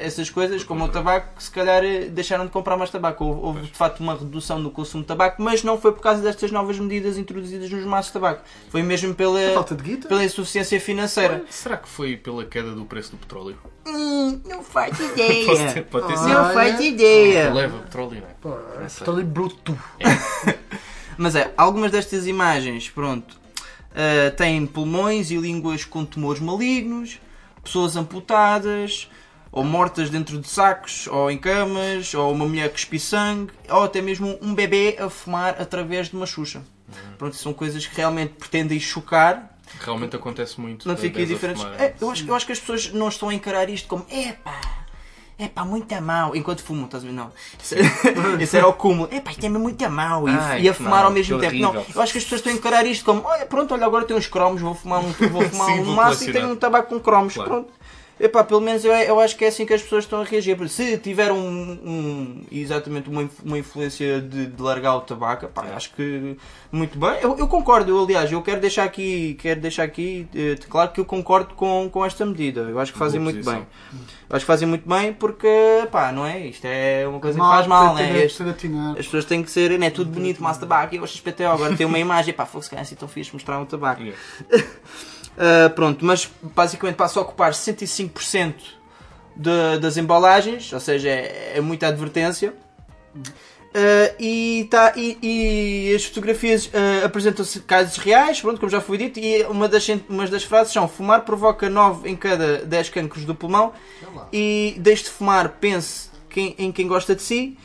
essas 0.00 0.30
coisas, 0.30 0.64
como 0.64 0.84
o 0.84 0.88
tabaco, 0.88 1.36
que 1.36 1.42
se 1.42 1.50
calhar 1.50 1.84
eh, 1.84 2.06
deixaram 2.06 2.46
de 2.46 2.50
comprar 2.52 2.78
mais 2.78 2.88
tabaco. 2.90 3.22
Houve, 3.22 3.40
houve, 3.42 3.60
de 3.66 3.72
facto 3.76 4.00
uma 4.00 4.14
redução 4.14 4.62
do 4.62 4.70
consumo 4.70 5.02
de 5.02 5.08
tabaco, 5.08 5.42
mas 5.42 5.62
não 5.62 5.78
foi 5.78 5.92
por 5.92 6.00
causa 6.00 6.22
destas 6.22 6.50
novas 6.50 6.78
medidas 6.78 7.18
introduzidas 7.18 7.68
nos 7.70 7.84
maços 7.84 8.06
de 8.06 8.14
tabaco. 8.14 8.42
Foi 8.70 8.82
mesmo 8.82 9.14
pela, 9.14 9.38
Falta 9.52 9.74
de 9.74 9.82
guita. 9.82 10.08
pela 10.08 10.24
insuficiência 10.24 10.80
financeira. 10.80 11.44
Será 11.50 11.76
que 11.76 11.88
foi 11.88 12.16
pela 12.16 12.46
queda 12.46 12.70
do 12.72 12.86
preço 12.86 13.10
do 13.10 13.18
petróleo? 13.18 13.58
Hum, 13.86 14.40
não 14.48 14.62
faço 14.64 14.94
Pode 15.04 15.12
ter, 15.14 15.42
ideia. 15.42 15.82
pode 15.90 16.06
ter 16.06 16.12
Ah. 16.14 16.16
sido. 16.16 16.28
Não 16.32 16.52
faço 16.54 16.82
ideia. 16.82 17.52
Leva 17.52 17.78
petróleo, 17.80 18.22
não 18.42 18.52
é? 18.52 19.10
Ali 19.10 19.22
bruto. 19.22 19.78
Mas 21.16 21.34
é, 21.34 21.52
algumas 21.56 21.90
destas 21.90 22.26
imagens, 22.26 22.90
pronto, 22.90 23.36
eh, 23.94 24.28
têm 24.30 24.66
pulmões 24.66 25.30
e 25.30 25.36
línguas 25.36 25.84
com 25.84 26.04
tumores 26.04 26.40
malignos, 26.40 27.18
pessoas 27.64 27.96
amputadas, 27.96 29.10
ou 29.50 29.64
mortas 29.64 30.10
dentro 30.10 30.38
de 30.38 30.46
sacos, 30.46 31.06
ou 31.06 31.30
em 31.30 31.38
camas, 31.38 32.12
ou 32.12 32.30
uma 32.30 32.44
mulher 32.44 32.68
que 32.68 32.74
cuspe 32.74 33.00
sangue, 33.00 33.52
ou 33.70 33.84
até 33.84 34.02
mesmo 34.02 34.38
um 34.42 34.54
bebê 34.54 34.98
a 35.00 35.08
fumar 35.08 35.56
através 35.58 36.10
de 36.10 36.16
uma 36.16 36.26
xuxa. 36.26 36.62
Pronto, 37.16 37.34
são 37.36 37.54
coisas 37.54 37.86
que 37.86 37.96
realmente 37.96 38.34
pretendem 38.34 38.78
chocar, 38.78 39.56
Realmente 39.80 40.14
acontece 40.14 40.60
muito. 40.60 40.86
não 40.86 40.94
de 40.94 41.00
fiquem 41.00 41.26
bebés 41.26 41.30
a 41.30 41.34
diferentes. 41.34 41.80
É, 41.80 41.94
eu, 42.00 42.10
acho, 42.10 42.26
eu 42.26 42.34
acho 42.34 42.46
que 42.46 42.52
as 42.52 42.60
pessoas 42.60 42.92
não 42.92 43.08
estão 43.08 43.30
a 43.30 43.34
encarar 43.34 43.68
isto 43.68 43.88
como 43.88 44.06
epá, 44.10 44.60
epá, 45.38 45.64
muito 45.64 45.92
a 45.92 46.00
mal, 46.00 46.34
enquanto 46.34 46.62
fumam, 46.62 46.86
estás 46.86 47.04
a 47.04 47.06
ver? 47.06 47.12
Não. 47.12 47.30
Isso, 47.62 47.74
esse 48.40 48.56
era 48.56 48.66
o 48.66 48.72
cúmulo. 48.72 49.08
Epá, 49.12 49.30
isto 49.30 49.44
é 49.44 49.48
muito 49.48 49.84
a 49.84 49.88
mal. 49.88 50.28
E, 50.28 50.32
Ai, 50.32 50.62
e 50.62 50.68
a 50.68 50.74
fumar 50.74 50.92
mal, 50.92 51.04
ao 51.06 51.10
mesmo 51.10 51.38
tempo. 51.38 51.56
Não, 51.56 51.74
eu 51.74 52.02
acho 52.02 52.12
que 52.12 52.18
as 52.18 52.24
pessoas 52.24 52.40
estão 52.40 52.52
a 52.52 52.56
encarar 52.56 52.86
isto 52.86 53.04
como 53.04 53.22
olha, 53.24 53.46
pronto, 53.46 53.74
olha, 53.74 53.86
agora 53.86 54.04
tenho 54.04 54.18
uns 54.18 54.26
cromos, 54.26 54.60
vou 54.60 54.74
fumar 54.74 55.00
um, 55.00 55.12
vou 55.12 55.42
fumar 55.48 55.66
Sim, 55.66 55.80
um 55.80 55.84
vou 55.84 55.94
maço 55.94 56.28
e 56.28 56.32
tenho 56.32 56.50
um 56.50 56.56
tabaco 56.56 56.88
com 56.88 57.00
cromos. 57.00 57.34
Claro. 57.34 57.50
Pronto. 57.50 57.70
Epá, 58.18 58.42
pelo 58.42 58.62
menos 58.62 58.82
eu, 58.82 58.92
eu 58.92 59.20
acho 59.20 59.36
que 59.36 59.44
é 59.44 59.48
assim 59.48 59.66
que 59.66 59.74
as 59.74 59.82
pessoas 59.82 60.04
estão 60.04 60.22
a 60.22 60.24
reagir. 60.24 60.56
Se 60.70 60.96
tiver 60.96 61.30
um, 61.30 61.38
um- 61.38 62.44
exatamente 62.50 63.10
uma, 63.10 63.28
uma 63.44 63.58
influência 63.58 64.22
de, 64.22 64.46
de 64.46 64.62
largar 64.62 64.96
o 64.96 65.02
tabaco, 65.02 65.44
epá, 65.44 65.66
acho 65.74 65.92
que 65.92 66.34
muito 66.72 66.98
bem. 66.98 67.18
Eu, 67.20 67.36
eu 67.36 67.46
concordo, 67.46 67.90
eu, 67.90 68.02
aliás, 68.02 68.32
eu 68.32 68.40
quero 68.40 68.58
deixar 68.58 68.84
aqui, 68.84 69.34
quero 69.38 69.60
deixar 69.60 69.82
aqui 69.82 70.26
eh, 70.34 70.56
claro 70.68 70.92
que 70.92 71.00
eu 71.00 71.04
concordo 71.04 71.52
com, 71.54 71.90
com 71.92 72.02
esta 72.06 72.24
medida. 72.24 72.62
Eu 72.62 72.78
acho 72.80 72.90
que 72.92 72.98
fazem 72.98 73.20
muito 73.20 73.44
bem. 73.44 73.66
Eu 74.28 74.34
acho 74.36 74.44
que 74.44 74.46
fazem 74.46 74.66
muito 74.66 74.88
bem 74.88 75.12
porque, 75.12 75.48
pá, 75.92 76.10
não 76.10 76.24
é? 76.24 76.40
Isto 76.46 76.64
é 76.64 77.06
uma 77.06 77.20
coisa 77.20 77.38
que 77.38 77.44
faz 77.44 77.66
mal, 77.66 77.94
né? 77.94 78.24
Este- 78.24 78.42
Atinar. 78.44 78.92
as 78.92 79.04
pessoas 79.04 79.24
têm 79.26 79.42
que 79.42 79.50
ser, 79.50 79.78
não 79.78 79.86
é 79.86 79.90
tudo 79.90 80.10
bonito, 80.10 80.42
de 80.42 80.58
tabaco, 80.58 80.94
e 80.94 80.98
eu 80.98 81.06
XPTO, 81.06 81.44
agora 81.48 81.76
tem 81.76 81.86
uma 81.86 81.98
imagem, 81.98 82.32
pá, 82.32 82.46
fogo, 82.46 82.64
se 82.64 82.70
calhar 82.70 82.82
assim 82.82 82.94
tão 82.94 83.06
fixe 83.08 83.30
mostrar 83.34 83.58
um 83.58 83.66
tabaco. 83.66 84.02
Yeah. 84.02 84.18
Uh, 85.36 85.68
pronto, 85.74 86.04
mas 86.04 86.30
basicamente 86.42 86.96
passa 86.96 87.18
a 87.18 87.22
ocupar 87.22 87.52
65% 87.52 88.54
de- 89.36 89.78
das 89.80 89.96
embalagens, 89.98 90.72
ou 90.72 90.80
seja, 90.80 91.10
é, 91.10 91.52
é 91.56 91.60
muita 91.60 91.88
advertência. 91.88 92.54
Uh, 93.14 94.14
e, 94.18 94.66
tá, 94.70 94.94
e, 94.96 95.18
e 95.90 95.94
as 95.94 96.04
fotografias 96.06 96.64
uh, 96.66 97.04
apresentam-se 97.04 97.60
casos 97.60 97.98
reais, 97.98 98.40
pronto, 98.40 98.58
como 98.58 98.70
já 98.70 98.80
foi 98.80 98.96
dito, 98.96 99.18
e 99.20 99.42
uma 99.44 99.68
das, 99.68 99.86
umas 100.08 100.30
das 100.30 100.42
frases 100.44 100.72
são 100.72 100.88
fumar 100.88 101.22
provoca 101.26 101.68
9 101.68 102.08
em 102.08 102.16
cada 102.16 102.64
10 102.64 102.88
cancros 102.88 103.26
do 103.26 103.34
pulmão 103.34 103.74
e 104.32 104.74
deixe 104.78 105.04
de 105.04 105.10
fumar, 105.10 105.50
pense 105.60 106.08
quem- 106.30 106.54
em 106.58 106.72
quem 106.72 106.86
gosta 106.88 107.14
de 107.14 107.20
si 107.20 107.58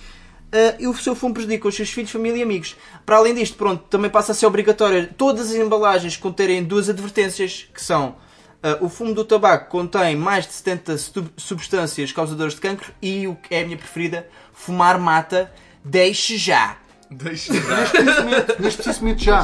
uh, 0.54 0.76
e 0.80 0.88
o 0.88 0.94
seu 0.94 1.16
fumo 1.16 1.34
prejudica 1.34 1.68
os 1.68 1.76
seus 1.76 1.90
filhos, 1.90 2.12
família 2.12 2.40
e 2.40 2.44
amigos. 2.44 2.76
Para 3.06 3.18
além 3.18 3.34
disto, 3.34 3.58
pronto, 3.58 3.84
também 3.90 4.10
passa 4.10 4.32
a 4.32 4.36
ser 4.36 4.46
obrigatório 4.46 5.10
todas 5.18 5.50
as 5.50 5.56
embalagens 5.56 6.18
conterem 6.18 6.64
duas 6.64 6.90
advertências 6.90 7.68
que 7.74 7.82
são 7.82 8.10
uh, 8.10 8.84
o 8.86 8.90
fumo 8.90 9.14
do 9.14 9.24
tabaco 9.24 9.70
contém 9.70 10.16
mais 10.16 10.46
de 10.48 10.54
70 10.54 10.98
sub- 10.98 11.34
substâncias 11.38 12.12
causadoras 12.12 12.54
de 12.54 12.62
cancro 12.62 12.94
e 13.02 13.28
o 13.28 13.36
que 13.36 13.56
é 13.56 13.62
a 13.62 13.66
minha 13.66 13.78
preferida, 13.78 14.28
fumar 14.54 15.00
mata, 15.00 15.52
deixe 15.84 16.38
já. 16.38 16.78
Deixa 17.12 17.54
já. 17.54 17.78
Neste 18.60 18.82
preciso 18.82 19.02
momento 19.02 19.22
já. 19.22 19.44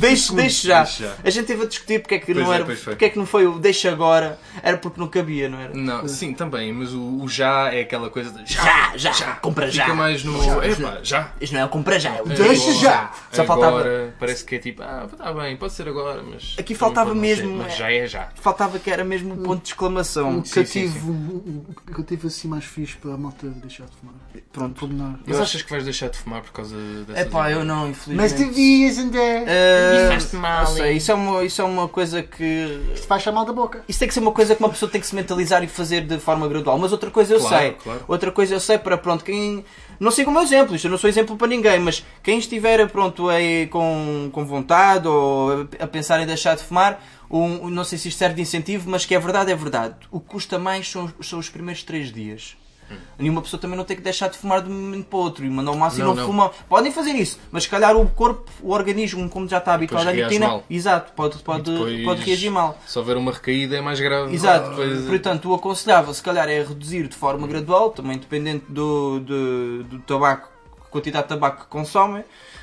Deixe, 0.00 0.34
deixe 0.34 0.66
já. 0.66 0.82
Deixe 0.82 1.02
já. 1.04 1.14
A 1.22 1.28
gente 1.30 1.46
teve 1.46 1.62
a 1.62 1.66
discutir 1.66 2.00
porque 2.00 2.14
é 2.14 2.18
que 2.18 2.32
Pois 2.32 2.46
não 2.46 2.52
é, 2.52 2.56
era, 2.56 2.64
porque 2.64 3.04
é 3.04 3.08
que 3.10 3.18
não 3.18 3.26
foi 3.26 3.46
o 3.46 3.58
deixe 3.58 3.86
agora, 3.86 4.38
era 4.62 4.78
porque 4.78 4.98
não 4.98 5.08
cabia, 5.08 5.46
não 5.48 5.58
era? 5.60 5.74
Não, 5.74 6.08
sim, 6.08 6.32
também, 6.32 6.72
mas 6.72 6.94
o, 6.94 7.22
o 7.22 7.28
já 7.28 7.70
é 7.72 7.82
aquela 7.82 8.08
coisa 8.08 8.30
de 8.30 8.50
Já, 8.52 8.96
já, 8.96 9.34
compra 9.36 9.70
já. 9.70 9.84
Fica 9.84 9.94
mais 9.94 10.24
no. 10.24 10.42
Já, 10.42 10.66
Epá, 10.66 10.98
já. 11.02 11.32
Isto 11.38 11.52
não 11.52 11.60
é 11.60 11.64
o 11.66 11.68
compra 11.68 12.00
já, 12.00 12.16
é 12.16 12.22
o 12.22 12.32
É 12.32 12.34
deixe 12.34 12.62
agora, 12.70 12.78
já. 12.80 13.12
Só 13.30 13.44
faltava, 13.44 13.80
Agora, 13.80 14.14
parece 14.18 14.44
que 14.44 14.54
é 14.54 14.58
tipo, 14.58 14.82
ah, 14.82 15.06
está 15.12 15.32
bem, 15.34 15.56
pode 15.58 15.72
ser 15.74 15.88
agora, 15.88 16.22
mas. 16.22 16.56
Aqui 16.58 16.74
faltava 16.74 17.10
não 17.14 17.16
ser, 17.16 17.20
mesmo, 17.20 17.56
Mas 17.58 17.72
é- 17.74 17.76
já 17.76 17.92
é 17.92 18.06
já. 18.06 18.28
faltava 18.36 18.78
que 18.78 18.90
era 18.90 19.04
mesmo 19.04 19.34
um 19.34 19.42
ponto 19.42 19.62
de 19.62 19.68
exclamação. 19.68 20.30
Um 20.38 20.44
Sim, 20.44 20.64
sim, 20.64 20.86
cativo, 20.86 21.10
um- 21.12 21.64
um 21.88 21.92
cativo 21.92 22.26
assim 22.26 22.48
mais 22.48 22.64
fixe 22.64 22.96
para 22.96 23.12
a 23.12 23.18
malta 23.18 23.46
deixar 23.48 23.84
de 23.84 23.96
fumar. 23.96 24.14
Pronto. 24.50 24.88
Mas 25.26 25.40
achas 25.40 25.60
que 25.62 25.70
vais 25.70 25.84
deixar 25.84 26.08
de 26.08 26.16
fumar 26.18 26.40
por 26.42 26.52
causa 26.52 26.76
dessas 27.04 27.26
É 27.26 27.28
pá, 27.28 27.50
eu 27.50 27.64
não, 27.64 27.88
infelizmente. 27.90 28.16
Mas 28.16 28.32
devias, 28.32 28.98
André. 28.98 29.44
Ah, 29.46 30.08
faz-te 30.12 30.36
mal, 30.36 30.64
não 30.64 30.72
sei, 30.74 30.92
isso 30.96 31.10
é, 31.10 31.14
uma, 31.14 31.44
isso 31.44 31.62
é 31.62 31.64
uma 31.64 31.88
coisa 31.88 32.22
que. 32.22 32.80
Isto 32.94 33.06
faz 33.06 33.22
chamar 33.22 33.44
da 33.44 33.52
boca. 33.52 33.82
Isso 33.88 33.98
tem 33.98 34.08
que 34.08 34.14
ser 34.14 34.20
uma 34.20 34.32
coisa 34.32 34.54
que 34.54 34.62
uma 34.62 34.68
pessoa 34.70 34.90
tem 34.90 35.00
que 35.00 35.06
se 35.06 35.14
mentalizar 35.14 35.62
e 35.62 35.66
fazer 35.68 36.02
de 36.06 36.18
forma 36.18 36.46
gradual. 36.48 36.78
Mas 36.78 36.92
outra 36.92 37.10
coisa 37.10 37.34
eu 37.34 37.40
Claro, 37.40 37.56
sei. 37.56 37.72
claro. 37.72 38.04
Outra 38.08 38.30
coisa 38.32 38.54
eu 38.54 38.60
sei 38.60 38.78
para 38.78 38.96
pronto, 38.98 39.24
quem. 39.24 39.64
Não 40.00 40.10
siga 40.10 40.30
o 40.30 40.32
meu 40.32 40.42
exemplo, 40.42 40.74
isto 40.74 40.86
eu 40.86 40.90
não 40.90 40.98
sou 40.98 41.08
exemplo 41.08 41.36
para 41.36 41.46
ninguém, 41.46 41.78
mas 41.78 42.04
quem 42.22 42.38
estiver 42.38 42.88
pronto 42.90 43.28
aí 43.28 43.68
com, 43.68 44.28
com 44.32 44.44
vontade 44.44 45.06
ou 45.06 45.68
a 45.78 45.86
pensar 45.86 46.20
em 46.20 46.26
deixar 46.26 46.56
de 46.56 46.64
fumar, 46.64 47.00
um, 47.30 47.70
não 47.70 47.84
sei 47.84 47.98
se 47.98 48.08
isto 48.08 48.18
serve 48.18 48.34
de 48.36 48.42
incentivo, 48.42 48.90
mas 48.90 49.04
que 49.06 49.14
é 49.14 49.18
verdade, 49.20 49.52
é 49.52 49.54
verdade. 49.54 49.94
O 50.10 50.18
que 50.18 50.26
custa 50.26 50.58
mais 50.58 50.90
são, 50.90 51.08
são 51.20 51.38
os 51.38 51.48
primeiros 51.48 51.84
três 51.84 52.12
dias. 52.12 52.56
Nenhuma 53.18 53.42
pessoa 53.42 53.60
também 53.60 53.76
não 53.76 53.84
tem 53.84 53.96
que 53.96 54.02
deixar 54.02 54.28
de 54.28 54.38
fumar 54.38 54.62
de 54.62 54.70
um 54.70 54.74
momento 54.74 55.06
para 55.06 55.18
o 55.18 55.22
outro 55.22 55.44
e 55.44 55.50
mandar 55.50 55.72
o 55.72 55.76
máximo 55.76 56.06
Não, 56.06 56.14
não, 56.14 56.26
fumam. 56.26 56.50
Podem 56.68 56.92
fazer 56.92 57.12
isso, 57.12 57.38
mas 57.50 57.64
se 57.64 57.68
calhar 57.68 57.96
o 57.96 58.06
corpo, 58.08 58.50
o 58.62 58.72
organismo, 58.72 59.28
como 59.28 59.48
já 59.48 59.58
está 59.58 59.74
habituado 59.74 60.08
à 60.08 60.12
nicotina, 60.12 60.48
mal. 60.48 60.64
exato, 60.68 61.12
pode, 61.12 61.38
pode, 61.38 61.70
E 61.70 62.04
pode 62.04 62.22
reagir 62.22 62.50
mal. 62.50 62.78
Se 62.86 62.98
houver 62.98 63.16
uma 63.16 63.32
recaída 63.32 63.76
é 63.76 63.80
mais 63.80 64.00
grave. 64.00 64.34
Exato, 64.34 64.70
Depois- 64.70 65.04
portanto, 65.06 65.50
o 65.50 65.54
aconselhável 65.54 66.12
se 66.12 66.22
calhar 66.22 66.48
é 66.48 66.62
reduzir 66.62 67.08
de 67.08 67.16
forma 67.16 67.46
gradual, 67.46 67.90
também 67.90 68.18
dependente 68.18 68.64
do, 68.68 69.20
do, 69.20 69.84
do 69.84 69.98
tabaco 70.00 70.52
quantidade 70.92 71.24
de 71.24 71.28
tabaco 71.30 71.62
que 71.64 71.68
consomem. 71.68 72.22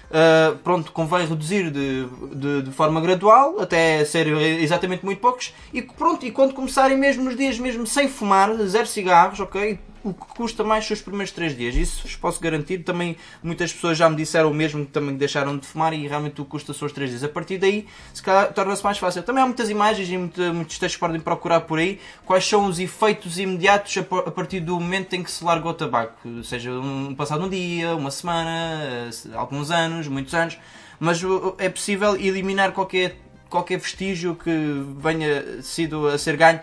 Uh, 0.09 0.57
pronto, 0.63 0.91
convém 0.91 1.27
reduzir 1.27 1.69
de, 1.69 2.05
de, 2.33 2.61
de 2.63 2.71
forma 2.71 2.99
gradual, 2.99 3.59
até 3.59 4.03
ser 4.05 4.27
exatamente 4.27 5.05
muito 5.05 5.19
poucos, 5.19 5.53
e 5.71 5.83
pronto, 5.83 6.25
e 6.25 6.31
quando 6.31 6.53
começarem 6.53 6.97
mesmo 6.97 7.23
nos 7.23 7.35
dias 7.35 7.59
mesmo 7.59 7.85
sem 7.85 8.07
fumar, 8.07 8.51
zero 8.65 8.87
cigarros, 8.87 9.39
ok? 9.39 9.77
O 10.01 10.13
que 10.13 10.25
custa 10.27 10.63
mais 10.63 10.85
são 10.87 10.95
os 10.95 11.01
primeiros 11.01 11.31
3 11.33 11.57
dias, 11.57 11.75
isso 11.75 12.03
vos 12.03 12.15
posso 12.15 12.39
garantir. 12.39 12.79
Também 12.79 13.17
muitas 13.43 13.73
pessoas 13.73 13.97
já 13.97 14.09
me 14.09 14.15
disseram 14.15 14.49
o 14.49 14.53
mesmo 14.53 14.85
que 14.85 14.91
também 14.93 15.15
deixaram 15.17 15.57
de 15.57 15.65
fumar 15.67 15.91
e 15.93 16.07
realmente 16.07 16.39
o 16.39 16.45
que 16.45 16.51
custa 16.51 16.73
são 16.73 16.85
os 16.85 16.93
3 16.93 17.09
dias. 17.09 17.23
A 17.23 17.27
partir 17.27 17.57
daí, 17.57 17.85
se 18.13 18.21
calhar, 18.23 18.53
torna-se 18.53 18.81
mais 18.83 18.97
fácil. 18.97 19.23
Também 19.23 19.43
há 19.43 19.45
muitas 19.45 19.69
imagens 19.69 20.07
e 20.09 20.17
muitos 20.17 20.79
textos 20.79 20.95
que 20.95 20.99
podem 21.01 21.19
procurar 21.19 21.61
por 21.61 21.79
aí 21.79 21.99
quais 22.25 22.47
são 22.47 22.65
os 22.67 22.79
efeitos 22.79 23.37
imediatos 23.37 23.97
a 23.97 24.03
pa- 24.03 24.19
a 24.25 24.31
partir 24.31 24.61
do 24.61 24.79
momento 24.79 25.13
em 25.15 25.21
que 25.23 25.29
se 25.31 25.43
larga 25.43 25.67
o 25.67 25.73
tabaco. 25.73 26.43
Seja 26.45 26.71
um, 26.71 27.13
passado 27.13 27.43
um 27.43 27.49
dia, 27.49 27.93
uma 27.93 28.09
semana, 28.11 29.09
alguns 29.35 29.69
anos, 29.69 30.07
muitos 30.07 30.33
anos. 30.33 30.57
Mas 30.97 31.21
é 31.57 31.67
possível 31.69 32.15
eliminar 32.15 32.71
qualquer, 32.71 33.17
qualquer 33.49 33.77
vestígio 33.79 34.35
que 34.35 34.49
venha 34.97 35.61
sido 35.61 36.07
a 36.07 36.17
ser 36.17 36.37
ganho 36.37 36.59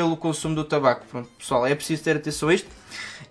pelo 0.00 0.16
consumo 0.16 0.54
do 0.54 0.64
tabaco. 0.64 1.04
Pronto, 1.10 1.28
pessoal, 1.38 1.66
é 1.66 1.74
preciso 1.74 2.02
ter 2.02 2.16
atenção 2.16 2.48
a 2.48 2.54
isto. 2.54 2.68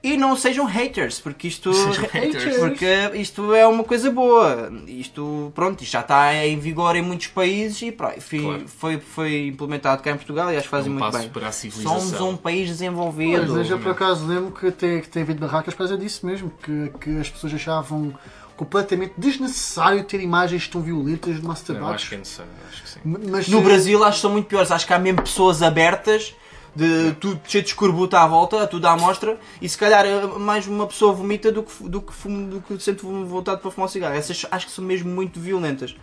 E 0.04 0.16
não 0.16 0.36
sejam 0.36 0.66
haters, 0.66 1.20
porque 1.20 1.48
isto, 1.48 1.72
haters. 2.14 2.58
porque 2.58 2.86
isto 3.16 3.54
é 3.56 3.66
uma 3.68 3.84
coisa 3.84 4.12
boa. 4.12 4.72
Isto, 4.88 5.52
pronto, 5.56 5.82
isto 5.84 5.92
já 5.92 6.02
está 6.02 6.34
em 6.46 6.58
vigor 6.60 6.96
em 6.96 7.02
muitos 7.02 7.28
países 7.28 7.82
e 7.82 7.92
pronto, 7.92 8.16
Claro. 8.30 8.68
foi, 8.68 9.00
foi 9.00 9.48
implementado 9.48 10.02
cá 10.04 10.12
em 10.12 10.16
Portugal 10.16 10.54
e 10.54 10.58
acho 10.58 10.66
que 10.66 10.70
fazem 10.70 10.92
É 10.92 10.96
um 10.96 11.00
muito 11.00 11.12
passo 11.12 11.24
bem. 11.24 11.30
para 11.34 11.48
a 11.48 11.52
civilização. 11.52 12.00
Somos 12.00 12.22
um 12.22 12.38
país 12.38 12.68
desenvolvido. 12.70 13.46
Pois, 13.48 13.52
mas 13.58 13.70
eu 13.70 13.80
por 13.80 13.92
acaso 13.92 14.26
lembro 14.28 14.52
que 14.52 14.72
tem, 14.72 15.02
que 15.02 15.10
tem 15.10 15.24
havido 15.24 15.40
barracas 15.46 15.74
por 15.74 15.80
causa 15.80 15.98
disso 15.98 16.24
mesmo, 16.26 16.52
que, 16.64 16.92
que 17.02 17.18
as 17.20 17.30
pessoas 17.30 17.54
achavam 17.56 18.14
completamente 18.56 19.14
desnecessário 19.18 20.04
ter 20.04 20.20
imagens 20.22 20.68
tão 20.68 20.82
violentas 20.82 21.36
de 21.42 21.46
Eu 21.46 21.54
tabaco. 21.56 21.94
acho 21.94 22.10
que 22.10 22.16
é 22.16 22.18
necessário, 22.20 22.52
acho 22.70 22.84
que 22.84 22.90
sim. 22.90 23.00
Mas, 23.04 23.48
No 23.50 23.62
Brasil 23.62 24.02
acho 24.04 24.16
que 24.18 24.22
são 24.22 24.32
muito 24.32 24.46
piores. 24.48 24.70
Acho 24.72 24.86
que 24.88 24.94
há 24.94 25.00
mesmo 25.00 25.22
pessoas 25.22 25.62
abertas, 25.62 26.36
de 26.76 27.14
tudo 27.20 27.40
cheio 27.48 27.64
de 27.64 27.70
escorbuta 27.70 28.20
à 28.20 28.28
volta, 28.28 28.66
tudo 28.68 28.86
à 28.88 28.92
amostra, 28.92 29.38
e 29.62 29.68
se 29.68 29.78
calhar 29.78 30.06
eh, 30.06 30.26
mais 30.38 30.68
uma 30.68 30.86
pessoa 30.88 31.12
vomita 31.14 31.52
do 31.52 31.64
que, 31.64 31.84
do 31.90 32.02
que, 32.02 32.14
fuma- 32.14 32.48
do 32.48 32.62
que 32.62 32.80
sente 32.80 33.04
vontade 33.04 33.62
para 33.62 33.72
fumar 33.72 33.88
um 33.88 33.92
cigarro. 33.92 34.16
Essas 34.16 34.46
acho 34.50 34.68
que 34.68 34.72
são 34.72 34.84
mesmo 34.84 35.10
muito 35.10 35.40
violentas. 35.40 35.96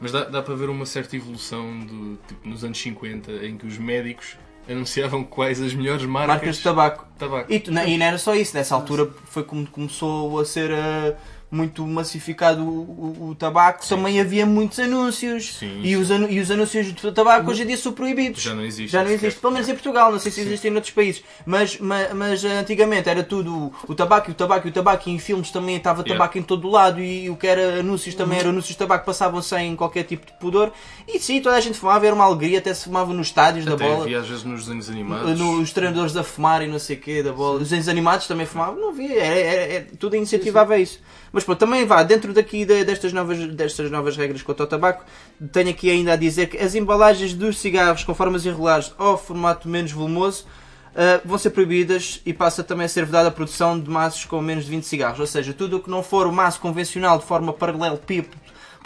Mas 0.00 0.12
dá, 0.12 0.24
dá 0.24 0.42
para 0.42 0.54
ver 0.54 0.68
uma 0.68 0.84
certa 0.84 1.16
evolução 1.16 1.80
do, 1.80 2.16
tipo, 2.28 2.48
nos 2.48 2.62
anos 2.64 2.78
50 2.80 3.30
em 3.46 3.56
que 3.56 3.66
os 3.66 3.78
médicos 3.78 4.36
anunciavam 4.68 5.22
quais 5.24 5.60
as 5.62 5.72
melhores 5.72 6.04
marcas, 6.04 6.28
Marcas 6.36 6.56
de 6.56 6.62
tabaco. 6.64 7.06
tabaco. 7.18 7.52
E, 7.52 7.62
não- 7.70 7.86
e 7.86 7.96
não 7.96 8.06
era 8.06 8.18
só 8.18 8.34
isso, 8.34 8.56
nessa 8.56 8.74
altura 8.74 9.08
foi 9.26 9.44
como 9.44 9.66
começou 9.66 10.40
a 10.40 10.44
ser 10.44 10.70
eh, 10.70 11.16
muito 11.50 11.86
massificado 11.86 12.62
o, 12.64 13.16
o- 13.20 13.28
o 13.30 13.34
tabaco, 13.34 13.86
também 13.88 14.20
havia 14.20 14.44
muitos 14.44 14.78
anúncios. 14.80 15.54
Sim, 15.58 15.80
e, 15.82 15.96
Os 15.96 16.10
anu- 16.10 16.28
e 16.28 16.40
os 16.40 16.50
anúncios 16.50 16.92
de 16.92 17.12
tabaco 17.12 17.50
hoje 17.50 17.62
em 17.62 17.66
dia 17.66 17.76
são 17.76 17.92
proibidos. 17.92 18.42
Já 18.42 18.54
não 18.54 18.64
existe. 18.64 18.90
Já 18.92 19.04
não 19.04 19.10
existe, 19.10 19.38
pelo 19.40 19.52
menos 19.52 19.68
em 19.68 19.72
Portugal, 19.74 20.10
não 20.10 20.18
sei 20.18 20.32
se 20.32 20.40
existe 20.40 20.66
em 20.68 20.74
outros 20.74 20.92
países. 20.92 21.22
Mas, 21.46 21.78
ma- 21.78 22.08
mas, 22.14 22.44
antigamente 22.44 23.08
era 23.08 23.22
tudo 23.22 23.72
o 23.86 23.94
tabaco 23.94 24.30
e 24.30 24.32
o 24.32 24.34
tabaco 24.34 24.66
e 24.66 24.70
o 24.70 24.72
tabaco, 24.72 25.08
e 25.08 25.12
em 25.12 25.18
filmes 25.18 25.50
também 25.50 25.76
estava 25.76 26.00
Yeah. 26.02 26.18
tabaco 26.18 26.38
em 26.38 26.42
todo 26.42 26.66
o 26.66 26.70
lado, 26.70 27.00
e 27.00 27.30
o 27.30 27.36
que 27.36 27.46
era 27.46 27.80
anúncios 27.80 28.14
também 28.14 28.38
era 28.38 28.48
anúncios 28.48 28.72
de 28.72 28.78
tabaco, 28.78 29.06
passavam 29.06 29.40
sem 29.40 29.74
qualquer 29.76 30.02
tipo 30.04 30.26
de 30.26 30.32
pudor. 30.34 30.72
E 31.08 31.18
sim, 31.20 31.40
toda 31.40 31.56
a 31.56 31.60
gente 31.60 31.78
fumava, 31.78 32.04
era 32.06 32.14
uma 32.14 32.24
alegria, 32.24 32.58
até 32.58 32.74
se 32.74 32.84
fumava 32.84 33.12
nos 33.14 33.28
estádios 33.28 33.64
da 33.64 33.74
Até 33.74 33.84
bola. 33.88 34.02
havia 34.04 34.18
às 34.20 34.28
vezes 34.28 34.44
nos 34.44 34.62
desenhos 34.64 34.90
animados. 34.90 35.38
Nos 35.38 35.72
treinadores 35.72 36.16
a 36.16 36.24
fumar 36.24 36.62
e 36.62 36.66
não 36.66 36.78
sei 36.78 36.96
o 36.96 37.00
quê, 37.00 37.22
da 37.22 37.32
bola. 37.32 37.54
Os 37.54 37.60
desenhos 37.68 37.88
animados 37.88 38.26
também 38.26 38.46
fumavam, 38.46 38.80
não 38.80 38.88
havia, 38.90 39.14
era, 39.22 39.34
era- 39.38 39.72
era- 39.74 39.86
tudo 39.98 40.16
incentivava 40.16 40.74
a 40.74 40.78
isso. 40.78 41.00
Mas 41.36 41.44
pronto, 41.44 41.58
também 41.58 41.84
vá, 41.84 42.02
dentro 42.02 42.32
daqui 42.32 42.64
de- 42.64 42.82
destas 42.82 43.12
novas, 43.12 43.36
destas 43.48 43.90
novas 43.90 44.16
regras 44.16 44.40
quanto 44.40 44.62
ao 44.62 44.66
tabaco, 44.66 45.04
tenho 45.52 45.68
aqui 45.68 45.90
ainda 45.90 46.14
a 46.14 46.16
dizer 46.16 46.46
que 46.46 46.56
as 46.56 46.74
embalagens 46.74 47.34
dos 47.34 47.58
cigarros 47.58 48.02
com 48.04 48.14
formas 48.14 48.46
irregulares 48.46 48.90
ou 48.98 49.18
formato 49.18 49.68
menos 49.68 49.92
volumoso 49.92 50.46
ah, 50.94 51.20
vão 51.26 51.36
ser 51.36 51.50
proibidas 51.50 52.22
e 52.24 52.32
passa 52.32 52.64
também 52.64 52.86
a 52.86 52.88
ser 52.88 53.04
vedada 53.04 53.28
a 53.28 53.30
produção 53.30 53.78
de 53.78 53.90
maços 53.90 54.24
com 54.24 54.40
menos 54.40 54.64
de 54.64 54.70
20 54.70 54.84
cigarros. 54.84 55.20
Ou 55.20 55.26
seja, 55.26 55.52
tudo 55.52 55.76
o 55.76 55.80
que 55.80 55.90
não 55.90 56.02
for 56.02 56.26
o 56.26 56.32
maço 56.32 56.58
convencional 56.58 57.18
de 57.18 57.26
forma 57.26 57.52
paralelepípedo 57.52 58.34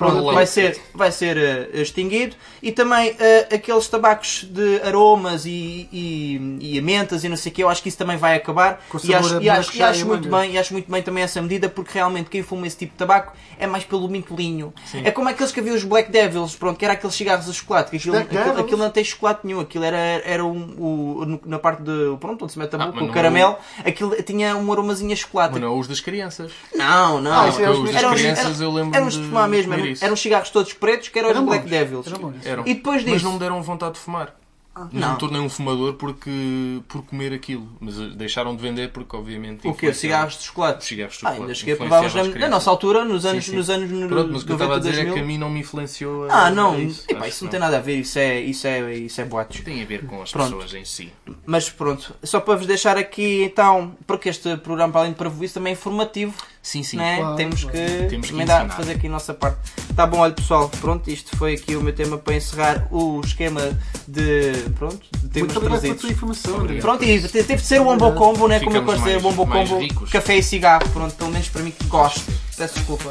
Pronto, 0.01 0.35
vai 0.35 0.47
ser, 0.47 0.81
vai 0.95 1.13
ser 1.13 1.37
eh, 1.37 1.69
extinguido 1.75 2.35
e 2.63 2.73
também 2.73 3.15
eh, 3.19 3.49
aqueles 3.55 3.87
tabacos 3.87 4.45
de 4.51 4.81
aromas 4.83 5.45
e, 5.47 5.89
e, 5.93 6.59
e 6.61 6.79
a 6.79 6.83
mentas 6.83 7.23
e 7.23 7.29
não 7.29 7.37
sei 7.37 7.53
o 7.53 7.55
que, 7.55 7.63
eu 7.63 7.69
acho 7.69 7.83
que 7.83 7.89
isso 7.89 7.99
também 7.99 8.17
vai 8.17 8.35
acabar 8.35 8.83
e 9.05 9.15
acho, 9.15 9.41
e 9.43 9.49
acho, 9.51 9.77
e 9.77 9.83
acho 9.83 10.07
muito 10.07 10.29
manga. 10.29 10.43
bem, 10.43 10.55
e 10.55 10.59
acho 10.59 10.73
muito 10.73 10.91
bem 10.91 11.03
também 11.03 11.23
essa 11.23 11.41
medida 11.43 11.69
porque 11.69 11.93
realmente 11.95 12.31
quem 12.31 12.43
fuma 12.43 12.67
esse 12.67 12.77
tipo 12.77 12.93
de 12.93 12.99
tabaco 12.99 13.33
é 13.59 13.67
mais 13.67 13.85
pelo 13.85 14.09
mintolinho. 14.09 14.73
É 15.05 15.11
como 15.11 15.29
aqueles 15.29 15.53
que 15.53 15.61
havia 15.61 15.75
os 15.75 15.85
Black 15.85 16.11
Devils, 16.11 16.57
pronto, 16.57 16.79
que 16.79 16.85
era 16.85 16.95
aqueles 16.95 17.15
cigarros 17.15 17.49
a 17.49 17.53
chocolate, 17.53 17.91
que 17.91 17.97
aquilo, 17.99 18.17
aquilo, 18.17 18.59
aquilo 18.61 18.79
não 18.79 18.91
tem 18.91 19.05
chocolate 19.05 19.41
nenhum, 19.47 19.61
aquilo 19.61 19.85
era, 19.85 19.97
era 19.99 20.45
um, 20.45 20.75
o, 20.79 21.41
na 21.45 21.59
parte 21.59 21.83
de, 21.83 22.17
pronto, 22.19 22.45
onde 22.45 22.53
se 22.53 22.59
mete 22.59 22.75
a 22.75 22.79
Ah, 22.83 22.87
boca, 22.87 22.95
mas 22.95 23.03
o 23.03 23.07
não- 23.07 23.15
caramelo, 23.15 23.57
aquilo 23.85 24.15
tinha 24.23 24.57
um 24.57 24.73
aromazinho 24.73 25.13
a 25.13 25.17
chocolate. 25.17 25.53
Mas 25.53 25.63
não 25.63 25.79
os 25.79 25.87
das 25.87 26.01
crianças. 26.01 26.53
Não, 26.75 27.21
não. 27.21 27.33
Ah, 27.33 27.47
é 27.47 27.71
os 27.71 27.79
os 27.81 27.91
das 27.93 28.13
crianças 28.15 28.61
eram- 28.61 28.71
eu 28.71 28.75
lembro 28.75 28.97
Eram 28.97 29.07
os 29.07 29.15
de 29.15 29.25
fumar 29.25 29.49
mesmo, 29.49 29.75
isso. 29.91 30.05
eram 30.05 30.15
os 30.15 30.21
cigarros 30.21 30.51
todos 30.51 30.73
pretos 30.73 31.09
que 31.09 31.19
eram, 31.19 31.31
Eram 31.31 31.41
os 31.43 31.47
Black 31.49 31.63
bons. 31.65 31.71
Devils. 31.71 32.07
Eram 32.07 32.19
bons. 32.19 32.47
Eram. 32.47 32.63
E 32.67 32.75
depois 32.75 33.03
Mas 33.05 33.13
disso, 33.13 33.25
não 33.25 33.33
me 33.35 33.39
deram 33.39 33.63
vontade 33.63 33.95
de 33.95 34.01
fumar. 34.01 34.35
não 34.77 34.89
não. 34.93 35.13
me 35.13 35.19
tornei 35.19 35.41
um 35.41 35.49
fumador 35.51 35.95
porque, 35.95 36.81
por 36.89 37.03
comer 37.05 37.33
aquilo. 37.35 37.69
Mas 37.81 37.99
eh, 38.01 38.11
deixaram 38.15 38.55
de 38.57 38.63
vender 38.63 38.91
porque, 38.93 39.15
obviamente. 39.17 39.67
o 39.67 39.75
quê? 39.75 39.93
Cigarros 39.93 40.39
de 40.39 40.45
chocolate? 40.45 40.85
Cigarros 40.85 41.15
de 41.15 41.19
Ah, 41.19 41.21
chocolate. 41.31 41.43
ainda 41.43 41.55
cheguei 41.55 41.75
a 41.75 41.77
provar 41.77 42.05
as 42.07 42.15
na 42.15 42.49
nossa 42.49 42.71
altura, 42.71 43.05
nos 43.05 43.27
anos, 43.27 43.45
Sim, 43.45 43.51
sim. 43.51 43.57
nos 43.57 43.69
anos 43.69 43.91
no- 43.91 44.09
Pronto, 44.09 44.31
mas 44.33 44.43
o 44.43 44.47
que 44.47 44.53
eu 44.53 44.55
estava 44.57 44.75
a 44.75 44.77
90, 44.77 44.91
dizer 44.91 45.03
é 45.03 45.05
que 45.05 45.11
2000. 45.11 45.25
a 45.25 45.27
mim 45.27 45.39
não 45.39 45.51
me 45.51 45.61
influenciou. 45.61 46.31
a- 46.31 46.47
Ah, 46.47 46.51
não, 46.51 46.75
a 46.75 46.79
isso. 46.79 47.05
Epá, 47.09 47.29
isso 47.29 47.45
não 47.45 47.51
tem 47.51 47.61
nada 47.61 47.77
a 47.77 47.81
ver, 47.81 47.97
isso 47.99 48.19
é, 48.19 48.41
isso 48.41 48.67
é, 48.67 48.95
isso 48.95 49.21
é 49.21 49.25
boatos. 49.25 49.61
Tem 49.61 49.83
a 49.83 49.85
ver 49.85 50.07
com 50.07 50.23
as 50.23 50.31
Pronto. 50.33 50.53
pessoas 50.55 50.73
em 50.75 50.85
si. 50.85 51.13
Mas 51.45 51.69
pronto, 51.69 52.15
só 52.23 52.41
para 52.41 52.57
vos 52.57 52.67
deixar 52.67 52.97
aqui 52.97 53.43
então, 53.43 53.95
porque 54.07 54.29
este 54.29 54.57
programa, 54.59 54.93
para 54.93 55.01
além 55.03 55.13
de 55.13 55.19
para 55.19 55.31
isso, 55.45 55.55
também 55.55 55.73
é 55.73 55.75
informativo, 55.75 56.33
Sim, 56.63 56.83
sim. 56.83 56.99
né? 56.99 57.17
Claro, 57.17 57.37
temos 57.37 57.65
claro. 57.65 57.79
que 57.79 58.07
Temos 58.11 58.31
que 58.31 58.77
fazer 58.77 58.93
aqui 58.93 59.07
a 59.07 59.11
nossa 59.11 59.33
parte. 59.33 59.59
Tá 59.97 60.07
bom, 60.07 60.19
olha 60.19 60.33
pessoal, 60.35 60.69
pronto, 60.81 61.11
isto 61.11 61.35
foi 61.37 61.55
aqui 61.55 61.75
o 61.75 61.81
meu 61.83 61.95
tema 61.95 62.19
para 62.19 62.35
encerrar 62.35 62.87
o 62.91 63.21
esquema 63.25 63.63
de, 64.07 64.53
pronto, 64.79 65.01
de 65.23 65.29
temas 65.29 65.53
Muito 65.55 65.57
obrigado 65.57 65.61
pela 65.61 65.71
trazidos. 65.71 66.01
tua 66.03 66.11
informação, 66.11 66.57
Obrigado. 66.57 66.83
Pronto, 66.83 67.05
e 67.05 67.21
te- 67.23 67.29
teve 67.29 67.57
de 67.57 67.63
ser 67.63 67.81
o 67.81 67.85
Wombo 67.85 68.13
Combo, 68.13 68.47
né? 68.47 68.61
Como 68.61 68.77
eu 68.77 68.81
Ficamos 68.83 69.01
gosto 69.03 69.05
de 69.21 69.47
mais 69.49 69.69
Combo, 69.71 69.81
ricos. 69.83 70.11
café 70.11 70.37
e 70.37 70.43
cigarro, 70.43 70.87
pronto, 70.91 71.15
pelo 71.15 71.31
menos 71.31 71.49
para 71.49 71.63
mim 71.63 71.71
que 71.71 71.85
gosto. 71.87 72.23
Peço 72.57 72.75
desculpa. 72.75 73.09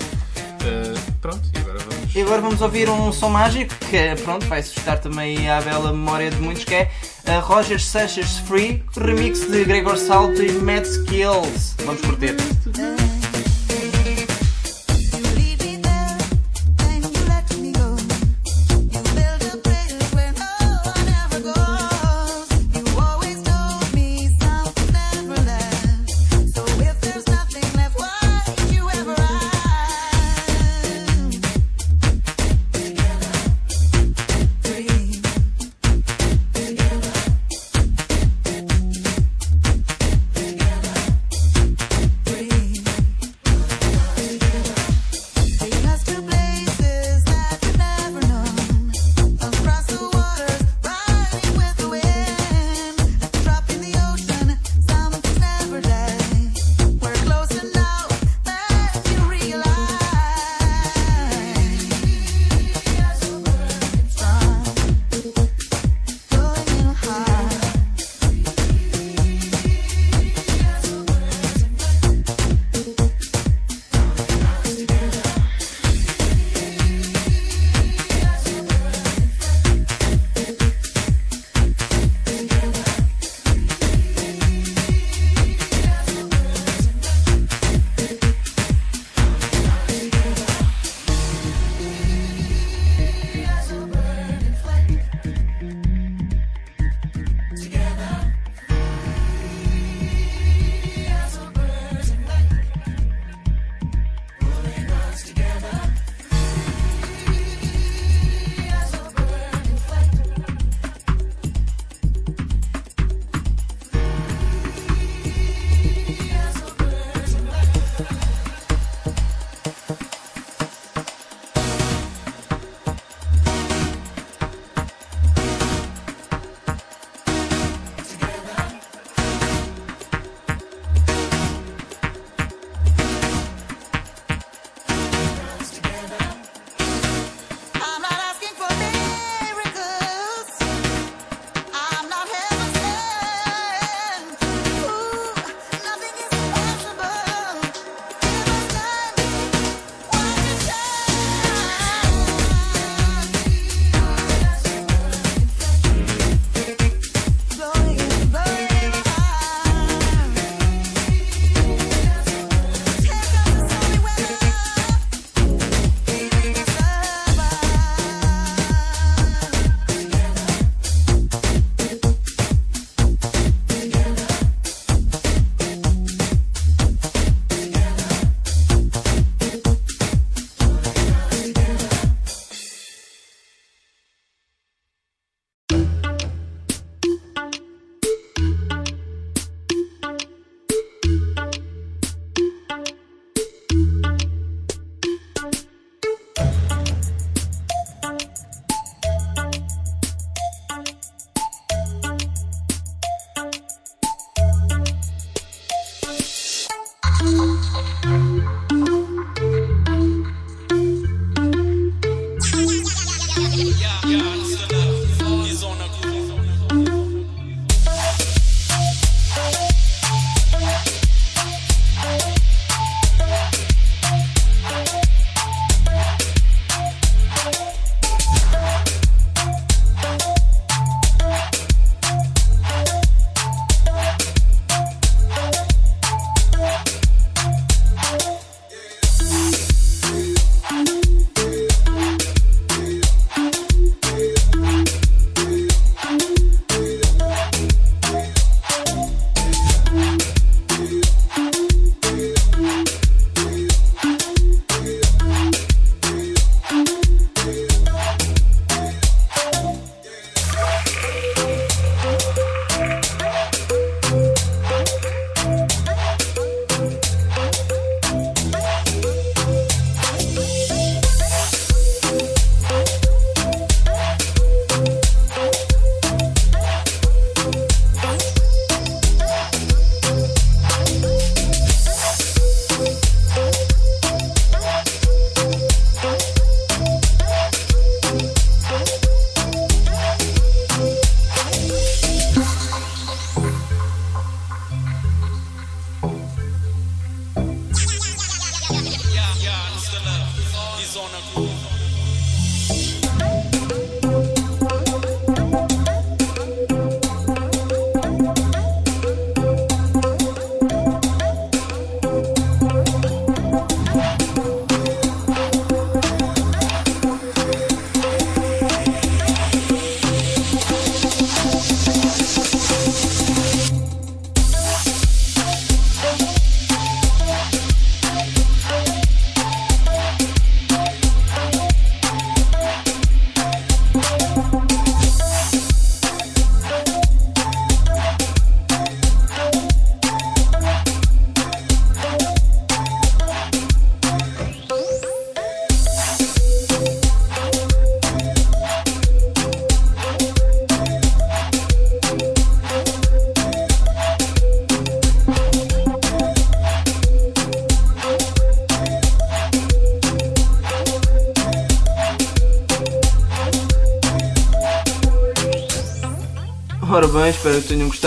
Eh, 0.62 0.94
pronto, 1.22 1.42
e 1.56 1.58
agora 1.58 1.80
vamos. 1.80 2.16
E 2.16 2.22
agora 2.22 2.42
vamos 2.42 2.62
ouvir 2.62 2.90
um 2.90 3.12
som 3.12 3.30
mágico 3.30 3.74
que, 3.90 4.16
pronto, 4.24 4.46
vai 4.48 4.62
suscitar 4.62 5.00
também 5.00 5.50
à 5.50 5.60
bela 5.62 5.92
memória 5.92 6.30
de 6.30 6.38
muitos, 6.38 6.64
que 6.66 6.74
é 6.76 6.92
a 7.26 7.40
Roger 7.40 7.80
Sessions 7.82 8.40
Free, 8.40 8.84
remix 8.96 9.42
de 9.50 9.64
Gregor 9.64 9.98
Salto 9.98 10.42
e 10.44 10.52
Mad 10.52 10.86
Skills. 10.86 11.76
Vamos 11.86 12.02
curtir. 12.02 12.36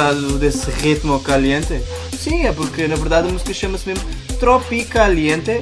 Gostado 0.03 0.39
desse 0.39 0.71
ritmo 0.71 1.21
caliente. 1.21 1.81
Sim, 2.19 2.47
é 2.47 2.53
porque 2.53 2.89
na 2.89 2.97
verdade 2.97 3.29
a 3.29 3.33
música 3.33 3.55
chama-se 3.55 3.89
mesmo 3.89 4.05
Tropicaliente 4.41 5.61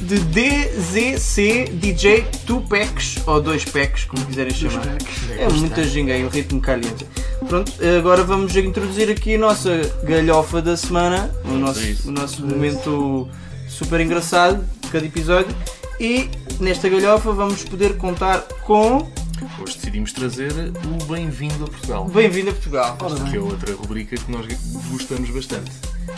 de 0.00 0.18
DZC 0.18 1.70
DJ 1.72 2.26
Tupex 2.46 3.16
ou 3.26 3.40
dois 3.40 3.64
packs, 3.64 4.04
como 4.04 4.24
quiserem 4.26 4.52
chamar. 4.52 4.86
É 5.38 5.48
muita 5.48 5.82
ginga 5.84 6.12
aí, 6.12 6.24
o 6.24 6.28
ritmo 6.28 6.60
caliente. 6.60 7.06
Pronto, 7.48 7.72
agora 7.98 8.22
vamos 8.22 8.54
introduzir 8.54 9.10
aqui 9.10 9.36
a 9.36 9.38
nossa 9.38 9.80
galhofa 10.04 10.60
da 10.60 10.76
semana, 10.76 11.30
o 11.44 11.54
nosso, 11.54 12.08
o 12.08 12.10
nosso 12.10 12.44
momento 12.44 13.28
super 13.68 14.00
engraçado 14.00 14.62
de 14.82 14.88
cada 14.88 15.06
episódio. 15.06 15.54
E 15.98 16.28
nesta 16.60 16.90
galhofa 16.90 17.32
vamos 17.32 17.64
poder 17.64 17.96
contar 17.96 18.40
com 18.64 19.08
Hoje 19.60 19.74
decidimos 19.74 20.12
trazer 20.14 20.50
o 20.50 21.04
Bem-vindo 21.04 21.64
a 21.64 21.68
Portugal. 21.68 22.06
Bem-vindo 22.06 22.50
a 22.50 22.52
Portugal. 22.54 22.96
que 23.30 23.36
é 23.36 23.40
outra 23.40 23.74
rubrica 23.74 24.16
que 24.16 24.30
nós 24.30 24.46
gostamos 24.90 25.28
bastante, 25.28 25.72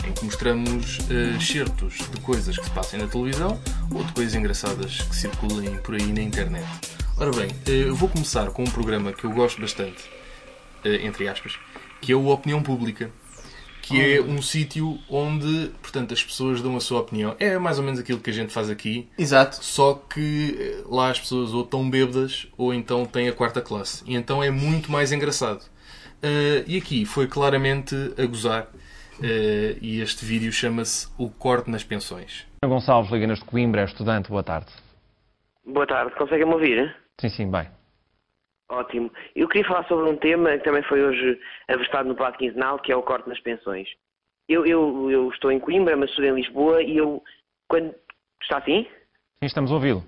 em 0.07 0.13
que 0.13 0.23
mostramos 0.23 0.99
eh, 1.09 1.35
excertos 1.35 1.97
de 1.97 2.21
coisas 2.21 2.57
que 2.57 2.63
se 2.63 2.71
passam 2.71 2.97
na 2.97 3.07
televisão 3.07 3.59
ou 3.93 4.03
de 4.05 4.13
coisas 4.13 4.35
engraçadas 4.35 5.01
que 5.01 5.15
circulem 5.15 5.75
por 5.79 5.95
aí 5.95 6.13
na 6.13 6.21
internet. 6.21 6.65
Ora 7.17 7.31
bem, 7.31 7.49
eh, 7.67 7.89
eu 7.89 7.95
vou 7.95 8.07
começar 8.07 8.51
com 8.51 8.63
um 8.63 8.71
programa 8.71 9.11
que 9.11 9.25
eu 9.25 9.31
gosto 9.31 9.59
bastante, 9.59 10.01
eh, 10.85 11.05
entre 11.05 11.27
aspas, 11.27 11.59
que 11.99 12.13
é 12.13 12.15
o 12.15 12.27
Opinião 12.27 12.63
Pública, 12.63 13.11
que 13.89 14.15
é 14.15 14.21
um 14.21 14.41
sítio 14.41 14.99
onde, 15.09 15.71
portanto, 15.81 16.13
as 16.13 16.23
pessoas 16.23 16.61
dão 16.61 16.75
a 16.75 16.79
sua 16.79 16.99
opinião. 17.01 17.35
É 17.39 17.57
mais 17.57 17.79
ou 17.79 17.83
menos 17.83 17.99
aquilo 17.99 18.19
que 18.19 18.29
a 18.29 18.33
gente 18.33 18.53
faz 18.53 18.69
aqui, 18.69 19.09
Exato. 19.17 19.57
só 19.63 19.93
que 19.93 20.55
eh, 20.59 20.83
lá 20.87 21.09
as 21.09 21.19
pessoas 21.19 21.53
ou 21.53 21.63
estão 21.63 21.89
bêbadas 21.89 22.47
ou 22.57 22.73
então 22.73 23.05
têm 23.05 23.27
a 23.27 23.33
quarta 23.33 23.61
classe. 23.61 24.03
E 24.05 24.15
então 24.15 24.43
é 24.43 24.51
muito 24.51 24.91
mais 24.91 25.11
engraçado. 25.11 25.63
Eh, 26.21 26.63
e 26.67 26.77
aqui 26.77 27.05
foi 27.05 27.27
claramente 27.27 27.95
a 28.17 28.25
gozar. 28.25 28.67
Eh, 29.21 29.77
e 29.81 30.01
este 30.01 30.23
vídeo 30.25 30.51
chama-se 30.51 31.07
O 31.17 31.29
Corte 31.29 31.69
nas 31.69 31.83
Pensões. 31.83 32.45
Gonçalves, 32.63 33.11
Liganas 33.11 33.39
de 33.39 33.45
Coimbra, 33.45 33.81
é 33.81 33.85
estudante, 33.85 34.29
boa 34.29 34.43
tarde. 34.43 34.67
Boa 35.65 35.85
tarde, 35.87 36.13
conseguem-me 36.15 36.53
ouvir? 36.53 36.95
Sim, 37.19 37.29
sim, 37.29 37.51
bem. 37.51 37.78
Ótimo. 38.69 39.11
Eu 39.35 39.47
queria 39.47 39.67
falar 39.67 39.87
sobre 39.87 40.09
um 40.09 40.15
tema 40.15 40.57
que 40.57 40.63
também 40.63 40.83
foi 40.83 41.03
hoje 41.03 41.39
avistado 41.67 42.07
no 42.07 42.15
Plato 42.15 42.37
Quinzenal, 42.37 42.77
que 42.77 42.91
é 42.91 42.95
o 42.95 43.01
corte 43.01 43.27
nas 43.27 43.39
pensões. 43.39 43.89
Eu, 44.47 44.65
eu, 44.65 45.09
eu 45.09 45.29
estou 45.29 45.51
em 45.51 45.59
Coimbra, 45.59 45.97
mas 45.97 46.09
estou 46.11 46.25
em 46.25 46.35
Lisboa 46.35 46.81
e 46.81 46.97
eu, 46.97 47.23
quando... 47.67 47.93
Está 48.41 48.59
assim? 48.59 48.83
Sim, 48.83 49.45
estamos 49.45 49.71
a 49.71 49.75
ouvi-lo. 49.75 50.03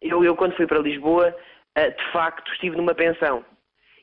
Eu, 0.00 0.24
eu 0.24 0.34
quando 0.34 0.56
fui 0.56 0.66
para 0.66 0.78
Lisboa, 0.78 1.36
eh, 1.74 1.90
de 1.90 2.12
facto 2.12 2.50
estive 2.52 2.76
numa 2.76 2.94
pensão. 2.94 3.44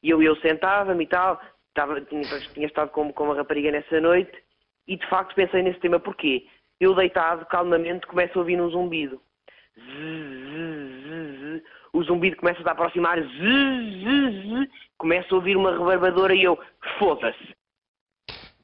E 0.03 0.09
eu, 0.09 0.21
eu 0.21 0.35
sentava-me 0.37 1.03
e 1.03 1.07
tal, 1.07 1.41
estava, 1.69 1.99
tinha, 2.01 2.21
tinha 2.53 2.67
estado 2.67 2.89
com, 2.91 3.11
com 3.11 3.23
uma 3.25 3.35
rapariga 3.35 3.71
nessa 3.71 3.99
noite 3.99 4.31
e 4.87 4.97
de 4.97 5.07
facto 5.09 5.35
pensei 5.35 5.63
nesse 5.63 5.79
tema. 5.79 5.99
Porquê? 5.99 6.45
Eu 6.79 6.95
deitado, 6.95 7.45
calmamente, 7.47 8.07
começo 8.07 8.37
a 8.37 8.41
ouvir 8.41 8.61
um 8.61 8.69
zumbido. 8.69 9.21
Zzz. 9.77 10.78
O 11.93 12.03
zumbido 12.03 12.37
começa 12.37 12.59
a 12.59 12.63
se 12.63 12.69
aproximar. 12.69 13.19
Zzz, 13.19 14.03
zzz. 14.03 14.69
Começo 14.97 15.33
a 15.33 15.37
ouvir 15.37 15.55
uma 15.57 15.71
rebarbadora 15.71 16.35
e 16.35 16.43
eu, 16.43 16.59
foda-se. 16.97 17.59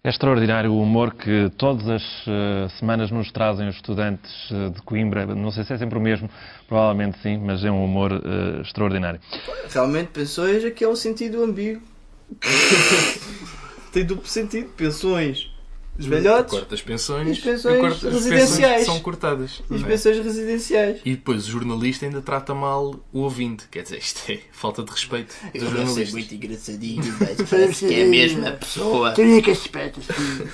É 0.03 0.09
extraordinário 0.09 0.71
o 0.71 0.80
humor 0.80 1.15
que 1.15 1.49
todas 1.57 1.89
as 1.89 2.03
eh, 2.28 2.67
semanas 2.78 3.09
nos 3.09 3.32
trazem 3.32 3.67
os 3.67 3.76
estudantes 3.76 4.51
eh, 4.51 4.69
de 4.69 4.80
Coimbra. 4.84 5.26
Não 5.26 5.49
sei 5.49 5.63
se 5.63 5.73
é 5.73 5.78
sempre 5.80 5.97
o 5.97 6.01
mesmo, 6.01 6.30
provavelmente 6.67 7.17
sim, 7.23 7.39
mas 7.39 7.65
é 7.65 7.71
um 7.71 7.84
humor 7.84 8.11
eh, 8.11 8.61
extraordinário. 8.61 9.19
Realmente, 9.67 10.11
pensões 10.11 10.63
aqui 10.63 10.84
é 10.84 10.88
um 10.88 10.95
sentido 10.95 11.43
ambíguo. 11.43 11.82
Tem 13.91 14.05
duplo 14.05 14.28
sentido. 14.28 14.69
Pensões 14.78 15.55
dos 15.98 16.06
velhotes 16.08 16.52
Corte 16.52 16.70
das 16.70 16.82
pensões 16.82 17.28
E 17.28 17.32
as 17.32 17.39
pensões 17.39 17.80
corte 17.80 18.04
das 18.06 18.14
residenciais. 18.14 18.52
pensões 18.60 18.80
que 18.80 18.86
são 18.86 19.00
cortadas. 19.00 19.64
e 19.70 19.76
as 19.76 19.82
é? 19.82 19.86
pensões 19.86 20.18
residenciais. 20.18 21.02
E 21.06 21.12
depois 21.12 21.48
o 21.48 21.52
jornalista 21.52 22.06
ainda 22.06 22.22
trata 22.22 22.54
mal 22.54 23.00
o 23.14 23.20
ouvinte. 23.20 23.66
Quer 23.70 23.84
dizer, 23.84 23.98
isto 23.98 24.32
é 24.32 24.39
falta 24.52 24.84
de 24.84 24.91
respeito 24.91 25.34
dos 25.54 25.62
jornalistas. 25.62 26.32
engraçadinho, 26.32 27.16
mas 27.20 27.41
parece 27.50 27.88
que 27.88 27.93
é 27.93 28.04
a 28.04 28.08
mesma 28.08 28.52
pessoa. 28.52 29.12
Tenho 29.14 29.41
que 29.41 29.52
aspecto, 29.52 30.02
sim. 30.02 30.48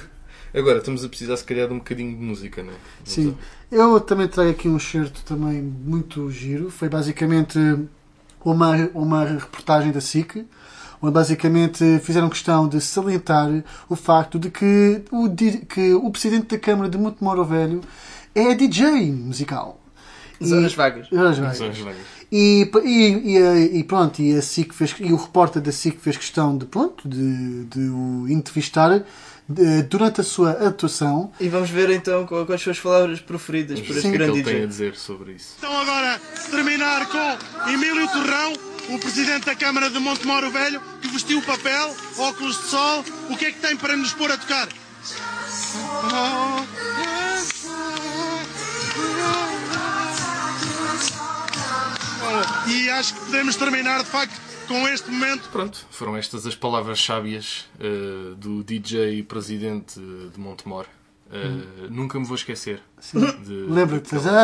Agora, 0.54 0.80
estamos 0.80 1.04
a 1.06 1.10
precisar 1.10 1.38
se 1.38 1.46
calhar 1.46 1.68
de 1.68 1.74
um 1.74 1.78
bocadinho 1.78 2.16
de 2.16 2.22
música, 2.22 2.62
não 2.62 2.74
é? 2.74 2.76
Vamos 2.98 3.14
Sim. 3.14 3.38
Eu 3.72 4.00
também 4.02 4.28
trago 4.28 4.50
aqui 4.50 4.68
um 4.68 4.76
excerto 4.76 5.22
também 5.24 5.62
muito 5.62 6.30
giro. 6.30 6.70
Foi 6.70 6.90
basicamente 6.90 7.58
uma, 8.44 8.76
uma 8.94 9.24
reportagem 9.24 9.94
da 9.94 10.02
SIC, 10.02 10.46
onde 11.02 11.14
basicamente 11.14 12.00
fizeram 12.00 12.30
questão 12.30 12.68
de 12.68 12.80
salientar 12.82 13.50
o 13.90 13.96
facto 13.96 14.38
de 14.40 14.50
que 14.50 15.02
o, 15.12 15.30
que 15.68 15.94
o 15.94 16.10
presidente 16.12 16.48
da 16.48 16.60
Câmara 16.60 16.90
de 16.90 16.98
Montemoro 16.98 17.44
Velho 17.44 17.82
é 18.36 18.54
DJ 18.54 19.12
musical. 19.12 19.80
As 20.42 20.52
horas 20.52 20.74
vagas. 20.74 21.08
Ver. 21.10 21.18
vagas. 21.18 21.58
São 21.58 21.70
as 21.70 21.78
vagas. 21.80 22.00
E, 22.32 22.70
e, 22.86 23.38
e, 23.38 23.78
e 23.80 23.84
pronto, 23.84 24.22
e, 24.22 24.34
a 24.38 24.42
SIC 24.42 24.74
fez, 24.74 24.96
e 25.00 25.12
o 25.12 25.18
repórter 25.18 25.62
da 25.62 25.72
SIC 25.72 26.00
fez 26.00 26.16
questão 26.16 26.58
de, 26.58 26.66
pronto, 26.66 27.08
de, 27.08 27.66
de 27.66 27.80
o 27.90 28.26
entrevistar 28.30 29.04
de- 29.50 29.84
durante 29.84 30.22
a 30.22 30.24
sua 30.24 30.52
atuação. 30.52 31.30
E 31.42 31.50
vamos 31.50 31.70
ver 31.70 31.90
então 31.90 32.26
quais 32.26 32.62
são 32.62 32.72
as 32.72 32.80
palavras 32.80 33.20
preferidas 33.20 33.82
por 33.82 33.90
este 33.98 34.02
que 34.04 34.08
é 34.08 34.12
que 34.12 34.18
grande 34.18 34.38
ele 34.40 34.44
tem 34.44 34.54
a 34.54 34.56
DJ. 34.60 34.68
dizer 34.68 34.96
sobre 34.96 35.34
isso? 35.34 35.56
Então 35.58 35.78
agora 35.78 36.20
terminar 36.50 37.06
com 37.10 37.70
Emílio 37.70 38.08
Torrão, 38.08 38.54
o 38.90 39.00
presidente 39.00 39.46
da 39.46 39.56
Câmara 39.56 39.90
de 39.90 40.00
Montemoro 40.00 40.52
Velho, 40.52 40.82
que 41.02 41.08
vestiu 41.08 41.40
o 41.40 41.42
papel, 41.42 41.96
óculos 42.18 42.58
de 42.58 42.68
sol. 42.68 43.06
O 43.30 43.38
que 43.38 43.46
é 43.46 43.52
que 43.52 43.60
tem 43.60 43.76
para 43.76 43.96
nos 43.96 44.14
pôr 44.14 44.32
a 44.32 44.38
tocar? 44.38 44.68
E 52.68 52.90
acho 52.90 53.14
que 53.14 53.20
podemos 53.22 53.56
terminar 53.56 54.00
de 54.00 54.10
facto 54.10 54.40
com 54.68 54.88
este 54.88 55.10
momento. 55.12 55.50
Pronto, 55.50 55.86
foram 55.92 56.16
estas 56.16 56.46
as 56.46 56.56
palavras 56.56 57.04
sábias 57.04 57.68
eh, 57.80 58.36
do 58.38 58.64
DJ 58.64 59.24
presidente 59.24 60.00
de 60.00 60.40
Montemor. 60.40 60.88
Eh, 61.34 61.88
Nunca 61.90 62.20
me 62.20 62.26
vou 62.26 62.36
esquecer. 62.36 62.82
de- 63.14 63.66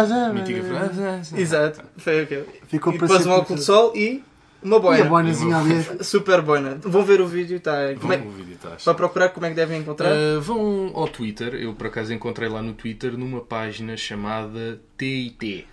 já, 0.08 0.34
mítica 0.34 0.62
já, 0.62 0.90
frase. 0.90 1.40
Exato, 1.42 1.82
foi 1.98 2.22
aquele. 2.22 2.46
Ficou 2.68 2.94
e 2.94 2.98
para 2.98 3.08
depois 3.08 3.26
um 3.26 3.32
óculos 3.32 3.60
de 3.62 3.66
sol 3.66 3.94
e 3.96 4.24
uma 4.64 4.76
E 4.76 4.78
a 4.78 4.80
boina. 4.80 5.06
boinazinha 5.06 5.58
ali. 5.58 6.04
Super 6.04 6.42
boina. 6.42 6.78
Vão 6.82 7.04
ver 7.04 7.22
o 7.22 7.28
vídeo, 7.28 7.60
tá? 7.60 7.74
Como 8.00 8.12
é, 8.14 8.18
Vão, 8.18 8.28
o 8.28 8.32
vídeo 8.32 8.54
está 8.54 8.76
para 8.84 8.94
procurar 8.94 9.30
como 9.30 9.46
é 9.46 9.50
que 9.50 9.56
devem 9.56 9.82
encontrar. 9.82 10.12
Uh, 10.12 10.42
vão 10.42 10.92
ao 10.96 11.08
Twitter. 11.08 11.54
Eu 11.56 11.74
por 11.76 11.88
acaso 11.88 12.14
encontrei 12.14 12.50
lá 12.50 12.62
no 12.62 12.74
Twitter 12.74 13.18
numa 13.18 13.42
página 13.42 13.96
chamada 13.98 14.82
TIT. 14.98 15.68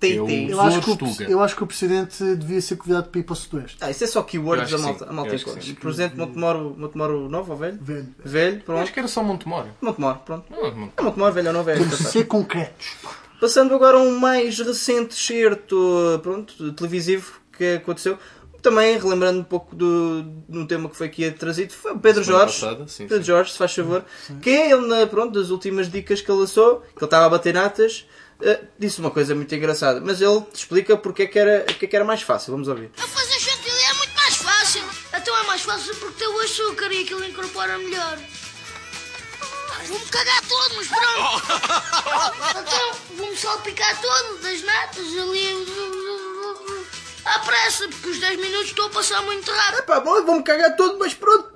Que 0.00 0.16
é 0.16 0.20
o 0.22 0.26
TIT. 0.26 0.50
Eu 0.50 0.60
acho, 0.60 0.80
que 0.80 0.90
o, 0.90 1.30
eu 1.30 1.40
acho 1.42 1.56
que 1.56 1.62
o 1.62 1.66
presidente 1.66 2.24
devia 2.36 2.60
ser 2.60 2.76
convidado 2.76 3.08
para 3.08 3.20
ir 3.20 3.24
para 3.24 3.32
o 3.32 3.36
Sudoeste. 3.36 3.76
Ah, 3.80 3.90
isso 3.90 4.02
é 4.04 4.06
só 4.06 4.20
Eu 4.20 4.24
keywords 4.24 4.70
da 4.70 4.76
que 4.76 4.82
malta. 4.82 5.04
sim. 5.04 5.10
A 5.10 5.12
malta 5.12 5.30
Eu 5.30 5.36
que 5.36 5.42
encontra. 5.42 5.62
sim. 5.62 5.74
Presidente 5.74 6.16
Montemoro, 6.16 6.74
Montemoro 6.76 7.28
novo 7.28 7.52
ou 7.52 7.58
velho? 7.58 7.78
Velho. 7.80 8.08
Velho, 8.24 8.56
Eu 8.56 8.62
pronto. 8.62 8.80
acho 8.82 8.92
que 8.92 8.98
era 8.98 9.08
só 9.08 9.22
Montemor. 9.22 9.66
Montemoro, 9.80 10.18
pronto. 10.24 10.44
Não, 10.50 10.62
Montemor. 10.62 10.88
É 10.96 11.02
Montemoro 11.02 11.32
velho 11.32 11.46
ou 11.48 11.52
não 11.54 11.62
velho? 11.62 11.80
Temos 11.80 11.98
de 11.98 12.04
tá 12.04 12.10
ser 12.10 12.24
concretos. 12.26 12.96
Passando 13.40 13.74
agora 13.74 13.96
a 13.96 14.00
um 14.00 14.18
mais 14.18 14.58
recente 14.58 15.14
certo 15.14 16.20
pronto, 16.22 16.72
televisivo 16.72 17.32
que 17.56 17.74
aconteceu. 17.76 18.18
Também, 18.62 18.98
relembrando 18.98 19.40
um 19.40 19.44
pouco 19.44 19.74
do, 19.74 20.22
do 20.46 20.66
tema 20.66 20.90
que 20.90 20.94
foi 20.96 21.06
aqui 21.06 21.30
trazido, 21.30 21.72
foi 21.72 21.92
o 21.92 21.98
Pedro 21.98 22.22
Jorge. 22.22 22.60
passada, 22.60 22.86
sim, 22.86 23.04
Pedro 23.06 23.24
sim. 23.24 23.28
Jorge, 23.28 23.52
se 23.52 23.56
faz 23.58 23.74
favor. 23.74 24.04
Que 24.42 24.50
é 24.50 24.70
ele, 24.72 25.06
pronto, 25.06 25.32
das 25.40 25.48
últimas 25.48 25.90
dicas 25.90 26.20
que 26.20 26.30
ele 26.30 26.40
lançou, 26.40 26.80
que 26.80 26.98
ele 26.98 27.04
estava 27.06 27.24
a 27.24 27.28
bater 27.30 27.54
natas, 27.54 28.06
eh, 28.42 28.60
disse 28.78 29.00
uma 29.00 29.10
coisa 29.10 29.34
muito 29.34 29.54
engraçada. 29.54 30.00
Mas 30.00 30.20
ele 30.20 30.40
te 30.52 30.56
explica 30.60 30.96
porque 30.96 31.22
é 31.24 31.26
que 31.26 31.38
era, 31.38 31.60
porque 31.64 31.84
é 31.84 31.88
que 31.88 31.96
era 31.96 32.04
mais 32.04 32.22
fácil. 32.22 32.52
Vamos 32.52 32.68
ouvir. 32.68 32.90
A 32.98 33.06
fazer 33.06 33.38
chantilly 33.38 33.82
é 33.90 33.94
muito 33.94 34.14
mais 34.14 34.36
fácil. 34.36 34.82
Então 35.16 35.36
é 35.38 35.42
mais 35.44 35.62
fácil 35.62 35.94
porque 35.96 36.18
tem 36.24 36.28
o 36.28 36.40
açúcar 36.40 36.92
e 36.92 37.02
aquilo 37.02 37.24
incorpora 37.24 37.78
melhor. 37.78 38.18
Ah, 39.42 39.82
Vou-me 39.88 40.04
cagar 40.06 40.42
todo, 40.48 40.76
mas 40.76 40.86
pronto. 40.88 41.42
Então 42.60 42.92
vou-me 43.16 43.36
salpicar 43.36 44.00
todo 44.00 44.38
das 44.42 44.62
natas 44.62 45.06
ali. 45.06 45.66
À 47.24 47.38
pressa, 47.40 47.88
porque 47.88 48.08
os 48.08 48.18
10 48.18 48.40
minutos 48.40 48.66
estou 48.66 48.86
a 48.86 48.90
passar 48.90 49.22
muito 49.22 49.50
rápido. 49.50 49.84
Pá, 49.84 50.00
bom, 50.00 50.24
vou-me 50.24 50.42
cagar 50.42 50.74
todo, 50.76 50.98
mas 50.98 51.14
pronto, 51.14 51.50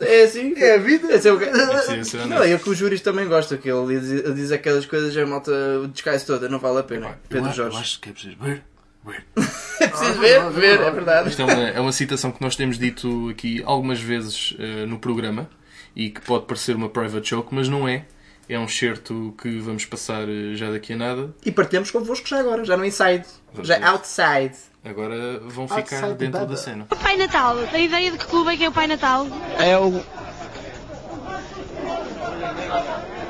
é 0.00 0.22
assim. 0.22 0.54
É 0.56 0.74
a 0.74 0.78
vida. 0.78 1.08
É 1.12 1.32
o 1.32 1.38
que... 1.38 1.46
Sim, 1.84 2.04
sim, 2.04 2.28
Não, 2.28 2.42
é 2.42 2.54
o 2.54 2.58
que 2.58 2.70
os 2.70 2.78
júris 2.78 3.00
também 3.00 3.28
gostam, 3.28 3.58
que 3.58 3.70
ele 3.70 3.98
diz, 3.98 4.10
ele 4.10 4.34
diz 4.34 4.52
aquelas 4.52 4.86
coisas 4.86 5.14
e 5.14 5.20
a 5.20 5.26
malta 5.26 5.52
descai-se 5.92 6.26
toda, 6.26 6.48
não 6.48 6.58
vale 6.58 6.80
a 6.80 6.82
pena. 6.82 7.18
Pedro 7.28 7.50
eu, 7.50 7.54
Jorge. 7.54 7.76
Eu 7.76 7.80
acho 7.80 8.00
que 8.00 8.08
é 8.10 8.12
preciso 8.12 8.36
ver. 8.40 8.62
ver. 9.04 9.24
É 9.80 9.88
preciso 9.88 10.20
ver, 10.20 10.50
ver, 10.50 10.80
é 10.80 10.90
verdade. 10.90 11.28
Isto 11.30 11.42
é 11.42 11.44
uma, 11.44 11.68
é 11.70 11.80
uma 11.80 11.92
citação 11.92 12.30
que 12.30 12.40
nós 12.40 12.54
temos 12.54 12.78
dito 12.78 13.28
aqui 13.28 13.60
algumas 13.66 14.00
vezes 14.00 14.54
eh, 14.56 14.86
no 14.86 15.00
programa 15.00 15.50
e 15.96 16.10
que 16.10 16.20
pode 16.20 16.46
parecer 16.46 16.76
uma 16.76 16.88
private 16.88 17.28
joke, 17.28 17.52
mas 17.52 17.68
não 17.68 17.88
é. 17.88 18.06
É 18.48 18.58
um 18.58 18.68
certo 18.68 19.34
que 19.42 19.58
vamos 19.58 19.84
passar 19.84 20.28
eh, 20.28 20.54
já 20.54 20.70
daqui 20.70 20.92
a 20.92 20.96
nada. 20.96 21.34
E 21.44 21.50
partilhamos 21.50 21.90
convosco 21.90 22.26
já 22.26 22.38
agora, 22.38 22.64
já 22.64 22.76
no 22.76 22.84
inside. 22.84 23.24
Vamos 23.52 23.66
Já 23.66 23.84
outside. 23.88 24.54
Agora 24.84 25.40
vão 25.40 25.66
ficar 25.66 25.96
Outside 25.96 26.14
dentro 26.14 26.46
da 26.46 26.56
cena. 26.56 26.86
Pai 27.02 27.16
Natal, 27.16 27.56
tem 27.70 27.86
ideia 27.86 28.10
de 28.10 28.18
que 28.18 28.26
clube 28.26 28.52
é 28.52 28.56
que 28.56 28.64
é 28.64 28.68
o 28.68 28.72
Pai 28.72 28.86
Natal? 28.86 29.26
É 29.58 29.78
o 29.78 29.88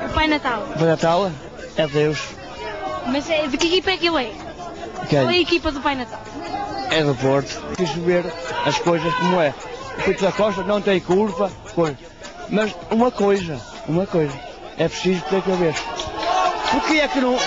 O 0.05 0.13
Pai 0.13 0.27
Natal. 0.27 0.67
Pai 0.77 0.87
Natal? 0.87 1.31
É 1.77 1.87
Deus. 1.87 2.19
Mas 3.07 3.29
é, 3.29 3.47
de 3.47 3.57
que 3.57 3.67
equipa 3.67 3.91
é 3.91 3.97
que 3.97 4.07
ele 4.07 4.25
é? 4.25 4.31
Quem? 5.09 5.19
Qual 5.19 5.29
é 5.29 5.35
a 5.35 5.39
equipa 5.39 5.71
do 5.71 5.79
Pai 5.81 5.95
Natal? 5.95 6.21
É 6.91 7.03
do 7.03 7.15
Porto. 7.15 7.75
Quis 7.77 7.89
ver 7.91 8.25
as 8.65 8.77
coisas 8.79 9.13
como 9.15 9.39
é. 9.39 9.53
O 9.97 10.03
Pinto 10.03 10.23
da 10.23 10.31
Costa 10.31 10.63
não 10.63 10.81
tem 10.81 10.99
curva, 10.99 11.49
coisa. 11.73 11.97
Mas 12.49 12.75
uma 12.91 13.11
coisa, 13.11 13.59
uma 13.87 14.05
coisa. 14.05 14.33
É 14.77 14.87
preciso 14.89 15.21
ter 15.29 15.41
que 15.41 15.51
ver. 15.51 15.73
Porquê 16.71 16.99
é 16.99 17.07
que 17.07 17.21
não. 17.21 17.37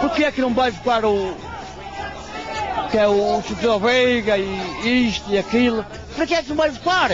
Porquê 0.00 0.24
é 0.24 0.32
que 0.32 0.40
não 0.40 0.52
vai 0.52 0.70
buscar 0.72 1.04
o. 1.04 1.36
Que 2.90 2.98
é 2.98 3.06
o 3.08 3.42
Chuteu 3.42 3.78
Veiga 3.80 4.38
e 4.38 5.08
isto 5.08 5.30
e 5.30 5.38
aquilo? 5.38 5.84
Para 6.14 6.26
que 6.26 6.34
é 6.34 6.42
que 6.42 6.48
não 6.48 6.56
vai 6.56 6.70
buscar? 6.70 7.10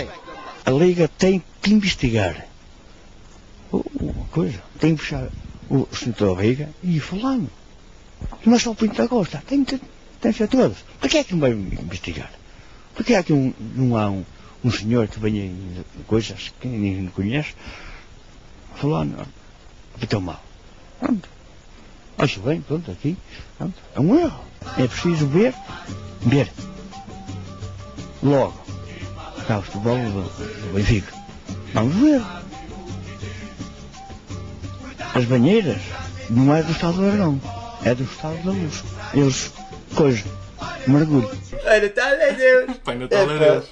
A 0.64 0.70
Liga 0.70 1.08
tem 1.08 1.42
que 1.60 1.72
investigar. 1.72 2.46
Uma 3.72 4.26
coisa. 4.26 4.62
Tem 4.78 4.94
que 4.94 5.00
puxar 5.02 5.28
o 5.68 5.86
Chuteu 5.92 6.34
Veiga 6.34 6.68
e 6.82 6.96
ir 6.96 7.00
falando. 7.00 7.50
Mas 8.44 8.62
só 8.62 8.70
o 8.72 8.74
Pinto 8.74 8.96
da 8.96 9.08
Costa. 9.08 9.42
Tem 9.46 9.64
que, 9.64 9.80
tem 10.20 10.32
ser 10.32 10.48
todos. 10.48 10.78
Para 11.00 11.08
que 11.08 11.18
é 11.18 11.24
que 11.24 11.32
não 11.32 11.40
vai 11.40 11.50
investigar? 11.52 12.30
Por 12.94 13.04
que 13.04 13.14
é 13.14 13.22
que 13.22 13.32
um- 13.32 13.54
não 13.74 13.96
há 13.96 14.10
um, 14.10 14.24
um 14.62 14.70
senhor 14.70 15.08
que 15.08 15.18
venha 15.18 15.44
em 15.44 15.84
coisas 16.06 16.52
que 16.60 16.68
ninguém 16.68 17.06
conhece 17.08 17.54
falando 18.74 19.26
que 19.98 20.06
tão 20.06 20.20
mal? 20.20 20.42
Pronto. 21.00 21.28
Acho 22.18 22.40
bem, 22.40 22.60
pronto, 22.60 22.90
aqui. 22.90 23.16
Pronto. 23.58 23.74
É 23.94 24.00
um 24.00 24.18
erro. 24.18 24.44
É 24.78 24.86
preciso 24.86 25.26
ver, 25.26 25.54
ver. 26.20 26.50
Logo. 28.22 28.60
Cá 29.46 29.58
o 29.58 29.62
futebol 29.62 29.96
do, 29.96 30.72
Benfica. 30.72 31.12
Vamos 31.74 31.94
ver. 31.96 32.22
As 35.14 35.24
banheiras 35.24 35.80
não 36.30 36.54
é 36.54 36.62
do 36.62 36.72
Estado 36.72 36.94
do 36.94 37.06
Aragão, 37.06 37.40
é 37.84 37.94
do 37.94 38.04
Estado 38.04 38.36
da 38.44 38.50
Luz. 38.50 38.84
Eles, 39.12 39.52
coisa, 39.94 40.24
mergulho. 40.86 41.28
Pai 41.62 41.80
Natal 41.80 42.12
é 42.12 42.32
Deus. 42.32 42.76
Pai 42.84 42.94
Natal 42.96 43.30
é. 43.30 43.38
Deus. 43.38 43.64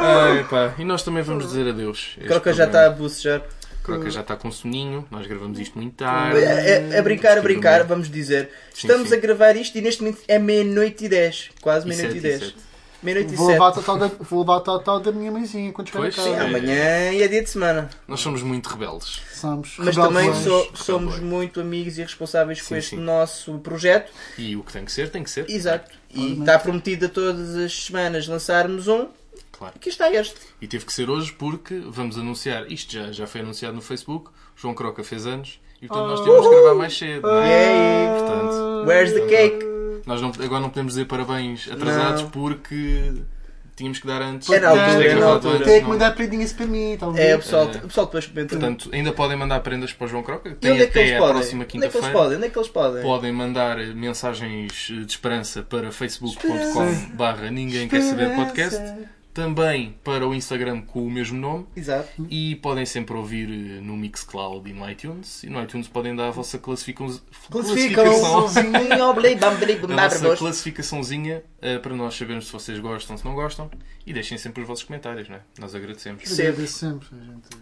Ai, 0.00 0.44
pá. 0.44 0.74
E 0.78 0.84
nós 0.84 1.02
também 1.02 1.22
vamos 1.22 1.46
dizer 1.46 1.68
adeus. 1.68 2.16
Croca 2.26 2.52
já 2.52 2.66
está 2.66 2.86
a 2.86 2.90
bucejar. 2.90 3.42
Croca 3.84 4.10
já 4.10 4.22
está 4.22 4.34
com 4.34 4.50
soninho. 4.50 5.06
Nós 5.10 5.26
gravamos 5.26 5.58
isto 5.60 5.78
muito 5.78 5.94
tarde. 5.96 6.38
É, 6.38 6.88
é- 6.94 6.98
a 6.98 7.02
brincar, 7.02 7.38
a 7.38 7.42
brincar, 7.42 7.84
vamos 7.84 8.10
dizer. 8.10 8.50
Sim, 8.72 8.86
Estamos 8.88 9.10
sim. 9.10 9.14
a 9.14 9.18
gravar 9.18 9.54
isto 9.56 9.76
e 9.76 9.82
neste 9.82 10.02
momento 10.02 10.22
é 10.26 10.38
meia-noite 10.38 11.04
e 11.04 11.08
dez. 11.08 11.50
Quase 11.60 11.86
meia-noite 11.86 12.16
e 12.16 12.20
dez. 12.20 12.54
Meia-noite 13.02 13.34
e 13.34 13.36
Vou 13.36 13.46
sete. 13.48 13.52
levar, 13.56 13.68
o 13.68 13.72
total 13.74 13.98
da, 13.98 14.06
vou 14.06 14.40
levar 14.40 14.54
o 14.56 14.60
total 14.60 14.98
da 15.00 15.12
minha 15.12 15.30
mãezinha 15.30 15.70
quando 15.74 15.88
chegar 15.88 16.00
Pois, 16.00 16.14
a 16.14 16.16
casa. 16.16 16.30
sim, 16.30 16.36
Amanhã 16.40 17.12
e 17.12 17.22
é 17.22 17.28
dia 17.28 17.42
de 17.42 17.50
semana. 17.50 17.90
Nós 18.08 18.20
somos 18.20 18.42
muito 18.42 18.66
rebeldes. 18.70 19.20
Somos 19.34 19.74
Mas 19.76 19.94
também 19.94 20.30
rebeldes. 20.32 20.42
so- 20.44 20.70
somos 20.74 21.18
muito 21.20 21.60
amigos 21.60 21.98
e 21.98 22.02
responsáveis 22.02 22.62
com 22.62 22.68
Sim, 22.68 22.76
este 22.76 22.90
sim. 22.90 22.96
nosso 22.96 23.58
projeto. 23.58 24.10
E 24.38 24.56
o 24.56 24.62
que 24.62 24.72
tem 24.72 24.86
que 24.86 24.92
ser, 24.92 25.10
tem 25.10 25.22
que 25.22 25.28
ser. 25.30 25.44
Exato. 25.50 25.90
E 26.14 26.38
está 26.40 26.58
prometido 26.58 27.04
a 27.04 27.08
todas 27.10 27.54
as 27.56 27.84
semanas 27.84 28.26
lançarmos 28.26 28.88
um. 28.88 29.08
Claro. 29.56 29.74
Aqui 29.76 29.88
está 29.88 30.10
este. 30.12 30.34
E 30.60 30.66
teve 30.66 30.84
que 30.84 30.92
ser 30.92 31.08
hoje 31.08 31.32
porque 31.32 31.80
vamos 31.86 32.18
anunciar. 32.18 32.70
Isto 32.70 32.92
já, 32.94 33.12
já 33.12 33.26
foi 33.26 33.40
anunciado 33.42 33.74
no 33.74 33.82
Facebook. 33.82 34.30
O 34.30 34.60
João 34.60 34.74
Croca 34.74 35.04
fez 35.04 35.26
anos. 35.26 35.60
E 35.80 35.86
portanto 35.86 36.08
nós 36.08 36.20
temos 36.24 36.48
que 36.48 36.54
gravar 36.54 36.74
mais 36.74 36.96
cedo. 36.98 37.22
Não 37.22 37.38
é? 37.42 38.18
Portanto, 38.18 38.84
Where's 38.86 39.12
the 39.12 39.26
cake? 39.26 39.64
nós 40.06 40.20
não, 40.20 40.28
agora 40.30 40.60
não 40.60 40.68
podemos 40.70 40.92
dizer 40.94 41.04
parabéns 41.06 41.68
atrasados 41.70 42.22
Não. 42.22 42.30
porque 42.30 43.12
tínhamos 43.76 43.98
que 43.98 44.06
dar 44.06 44.22
antes. 44.22 44.48
É 44.50 44.56
é 44.56 44.60
na 44.60 44.74
gravado 44.74 45.24
altura. 45.26 45.54
antes, 45.54 45.66
Tem 45.66 45.76
que 45.76 45.82
não- 45.82 45.88
mandar 45.90 46.14
prendinhas 46.14 46.52
para 46.52 46.66
mim, 46.66 46.96
talvez. 46.98 47.26
É, 47.26 47.34
o 47.34 47.38
pessoal, 47.38 47.64
o 47.66 47.80
pessoal 47.88 48.06
depois 48.06 48.26
comenta. 48.26 48.48
Portanto, 48.56 48.90
ainda 48.92 49.12
podem 49.12 49.36
mandar 49.36 49.60
prendas 49.60 49.92
para 49.92 50.04
o 50.04 50.08
João 50.08 50.22
Croca. 50.22 50.48
e 50.50 50.54
Tem 50.54 50.72
onde 50.72 50.82
é 50.82 50.86
que 50.86 50.90
até 50.90 51.00
eles 51.02 51.14
a 51.14 51.18
podem? 51.18 51.34
próxima 51.34 51.62
Onde 51.64 51.64
é 51.64 51.66
que 51.70 51.76
eles 51.76 51.92
quinta-feira. 51.94 52.18
podem? 52.18 52.36
Onde 52.38 52.46
é 52.46 52.50
que 52.50 52.58
eles 52.58 52.68
podem? 52.68 53.02
Podem 53.02 53.32
mandar 53.32 53.78
eh, 53.80 53.86
mensagens 53.94 54.88
eh, 54.90 54.94
de 55.04 55.10
esperança 55.12 55.62
para 55.62 55.90
facebook.com 55.90 57.16
barra 57.16 57.50
ninguém 57.50 57.88
quer 57.88 58.02
saber 58.02 58.34
podcast. 58.34 58.80
Também 59.34 59.96
para 60.04 60.26
o 60.26 60.32
Instagram 60.32 60.82
com 60.82 61.04
o 61.04 61.10
mesmo 61.10 61.36
nome. 61.36 61.66
Exato. 61.74 62.24
E 62.30 62.54
podem 62.56 62.86
sempre 62.86 63.16
ouvir 63.16 63.50
eh, 63.50 63.80
no 63.80 63.96
Mixcloud 63.96 64.70
e 64.70 64.72
no 64.72 64.88
iTunes. 64.88 65.42
E 65.42 65.50
no 65.50 65.60
iTunes 65.60 65.88
podem 65.88 66.14
dar 66.14 66.28
a 66.28 66.30
vossa 66.30 66.56
classificação. 66.56 67.20
Bambarbos. 67.50 68.54
classificaçãozinha 70.38 71.42
eh, 71.60 71.78
para 71.78 71.96
nós 71.96 72.14
sabermos 72.14 72.46
se 72.46 72.52
vocês 72.52 72.78
gostam, 72.78 73.16
se 73.16 73.24
não 73.24 73.34
gostam. 73.34 73.68
E 74.06 74.12
deixem 74.12 74.38
sempre 74.38 74.62
os 74.62 74.68
vossos 74.68 74.84
comentários, 74.84 75.28
não 75.28 75.36
é? 75.36 75.40
Nós 75.58 75.74
agradecemos. 75.74 76.28
Sempre. 76.28 76.68
sempre. 76.68 77.08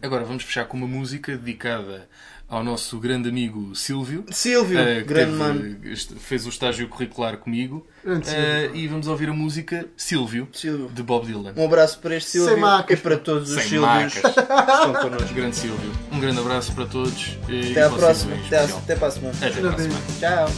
Agora 0.02 0.24
vamos 0.24 0.44
fechar 0.44 0.66
com 0.66 0.76
uma 0.76 0.86
música 0.86 1.38
dedicada 1.38 2.06
ao 2.54 2.62
nosso 2.62 2.98
grande 2.98 3.30
amigo 3.30 3.74
Silvio. 3.74 4.24
Silvio, 4.30 4.78
que 4.78 5.02
grande 5.04 5.32
mano. 5.32 5.76
fez 6.20 6.44
o 6.44 6.50
estágio 6.50 6.86
curricular 6.86 7.38
comigo. 7.38 7.86
Grande 8.04 8.28
Eh, 8.28 8.70
e 8.74 8.86
vamos 8.88 9.06
ouvir 9.06 9.30
a 9.30 9.32
música 9.32 9.86
Silvio, 9.96 10.46
Silvio. 10.52 10.90
de 10.92 11.02
Bob 11.02 11.26
Dylan. 11.26 11.54
Um 11.56 11.64
abraço 11.64 11.98
para 12.00 12.14
este 12.14 12.30
Silvio 12.32 12.58
e 12.90 12.96
para 12.96 13.16
todos 13.16 13.50
os 13.50 13.56
Sem 13.62 13.70
Silvios 13.70 14.12
que 14.12 14.18
estão 14.28 14.92
connosco. 14.92 15.34
Grande 15.34 15.56
Silvio. 15.56 15.90
Um 16.12 16.20
grande 16.20 16.40
abraço 16.40 16.72
para 16.72 16.84
todos. 16.84 17.38
Até 17.44 17.54
e 17.54 17.80
à 17.80 17.88
próxima. 17.88 18.34
Até, 18.34 18.58
à- 18.58 18.64
especial. 18.64 18.78
até 18.84 18.96
para 18.96 19.08
a 19.08 19.10
semana. 19.10 19.34
Até 19.40 19.50
para 19.60 19.70
a 19.70 19.78
semana. 19.78 20.00
Tchau. 20.20 20.48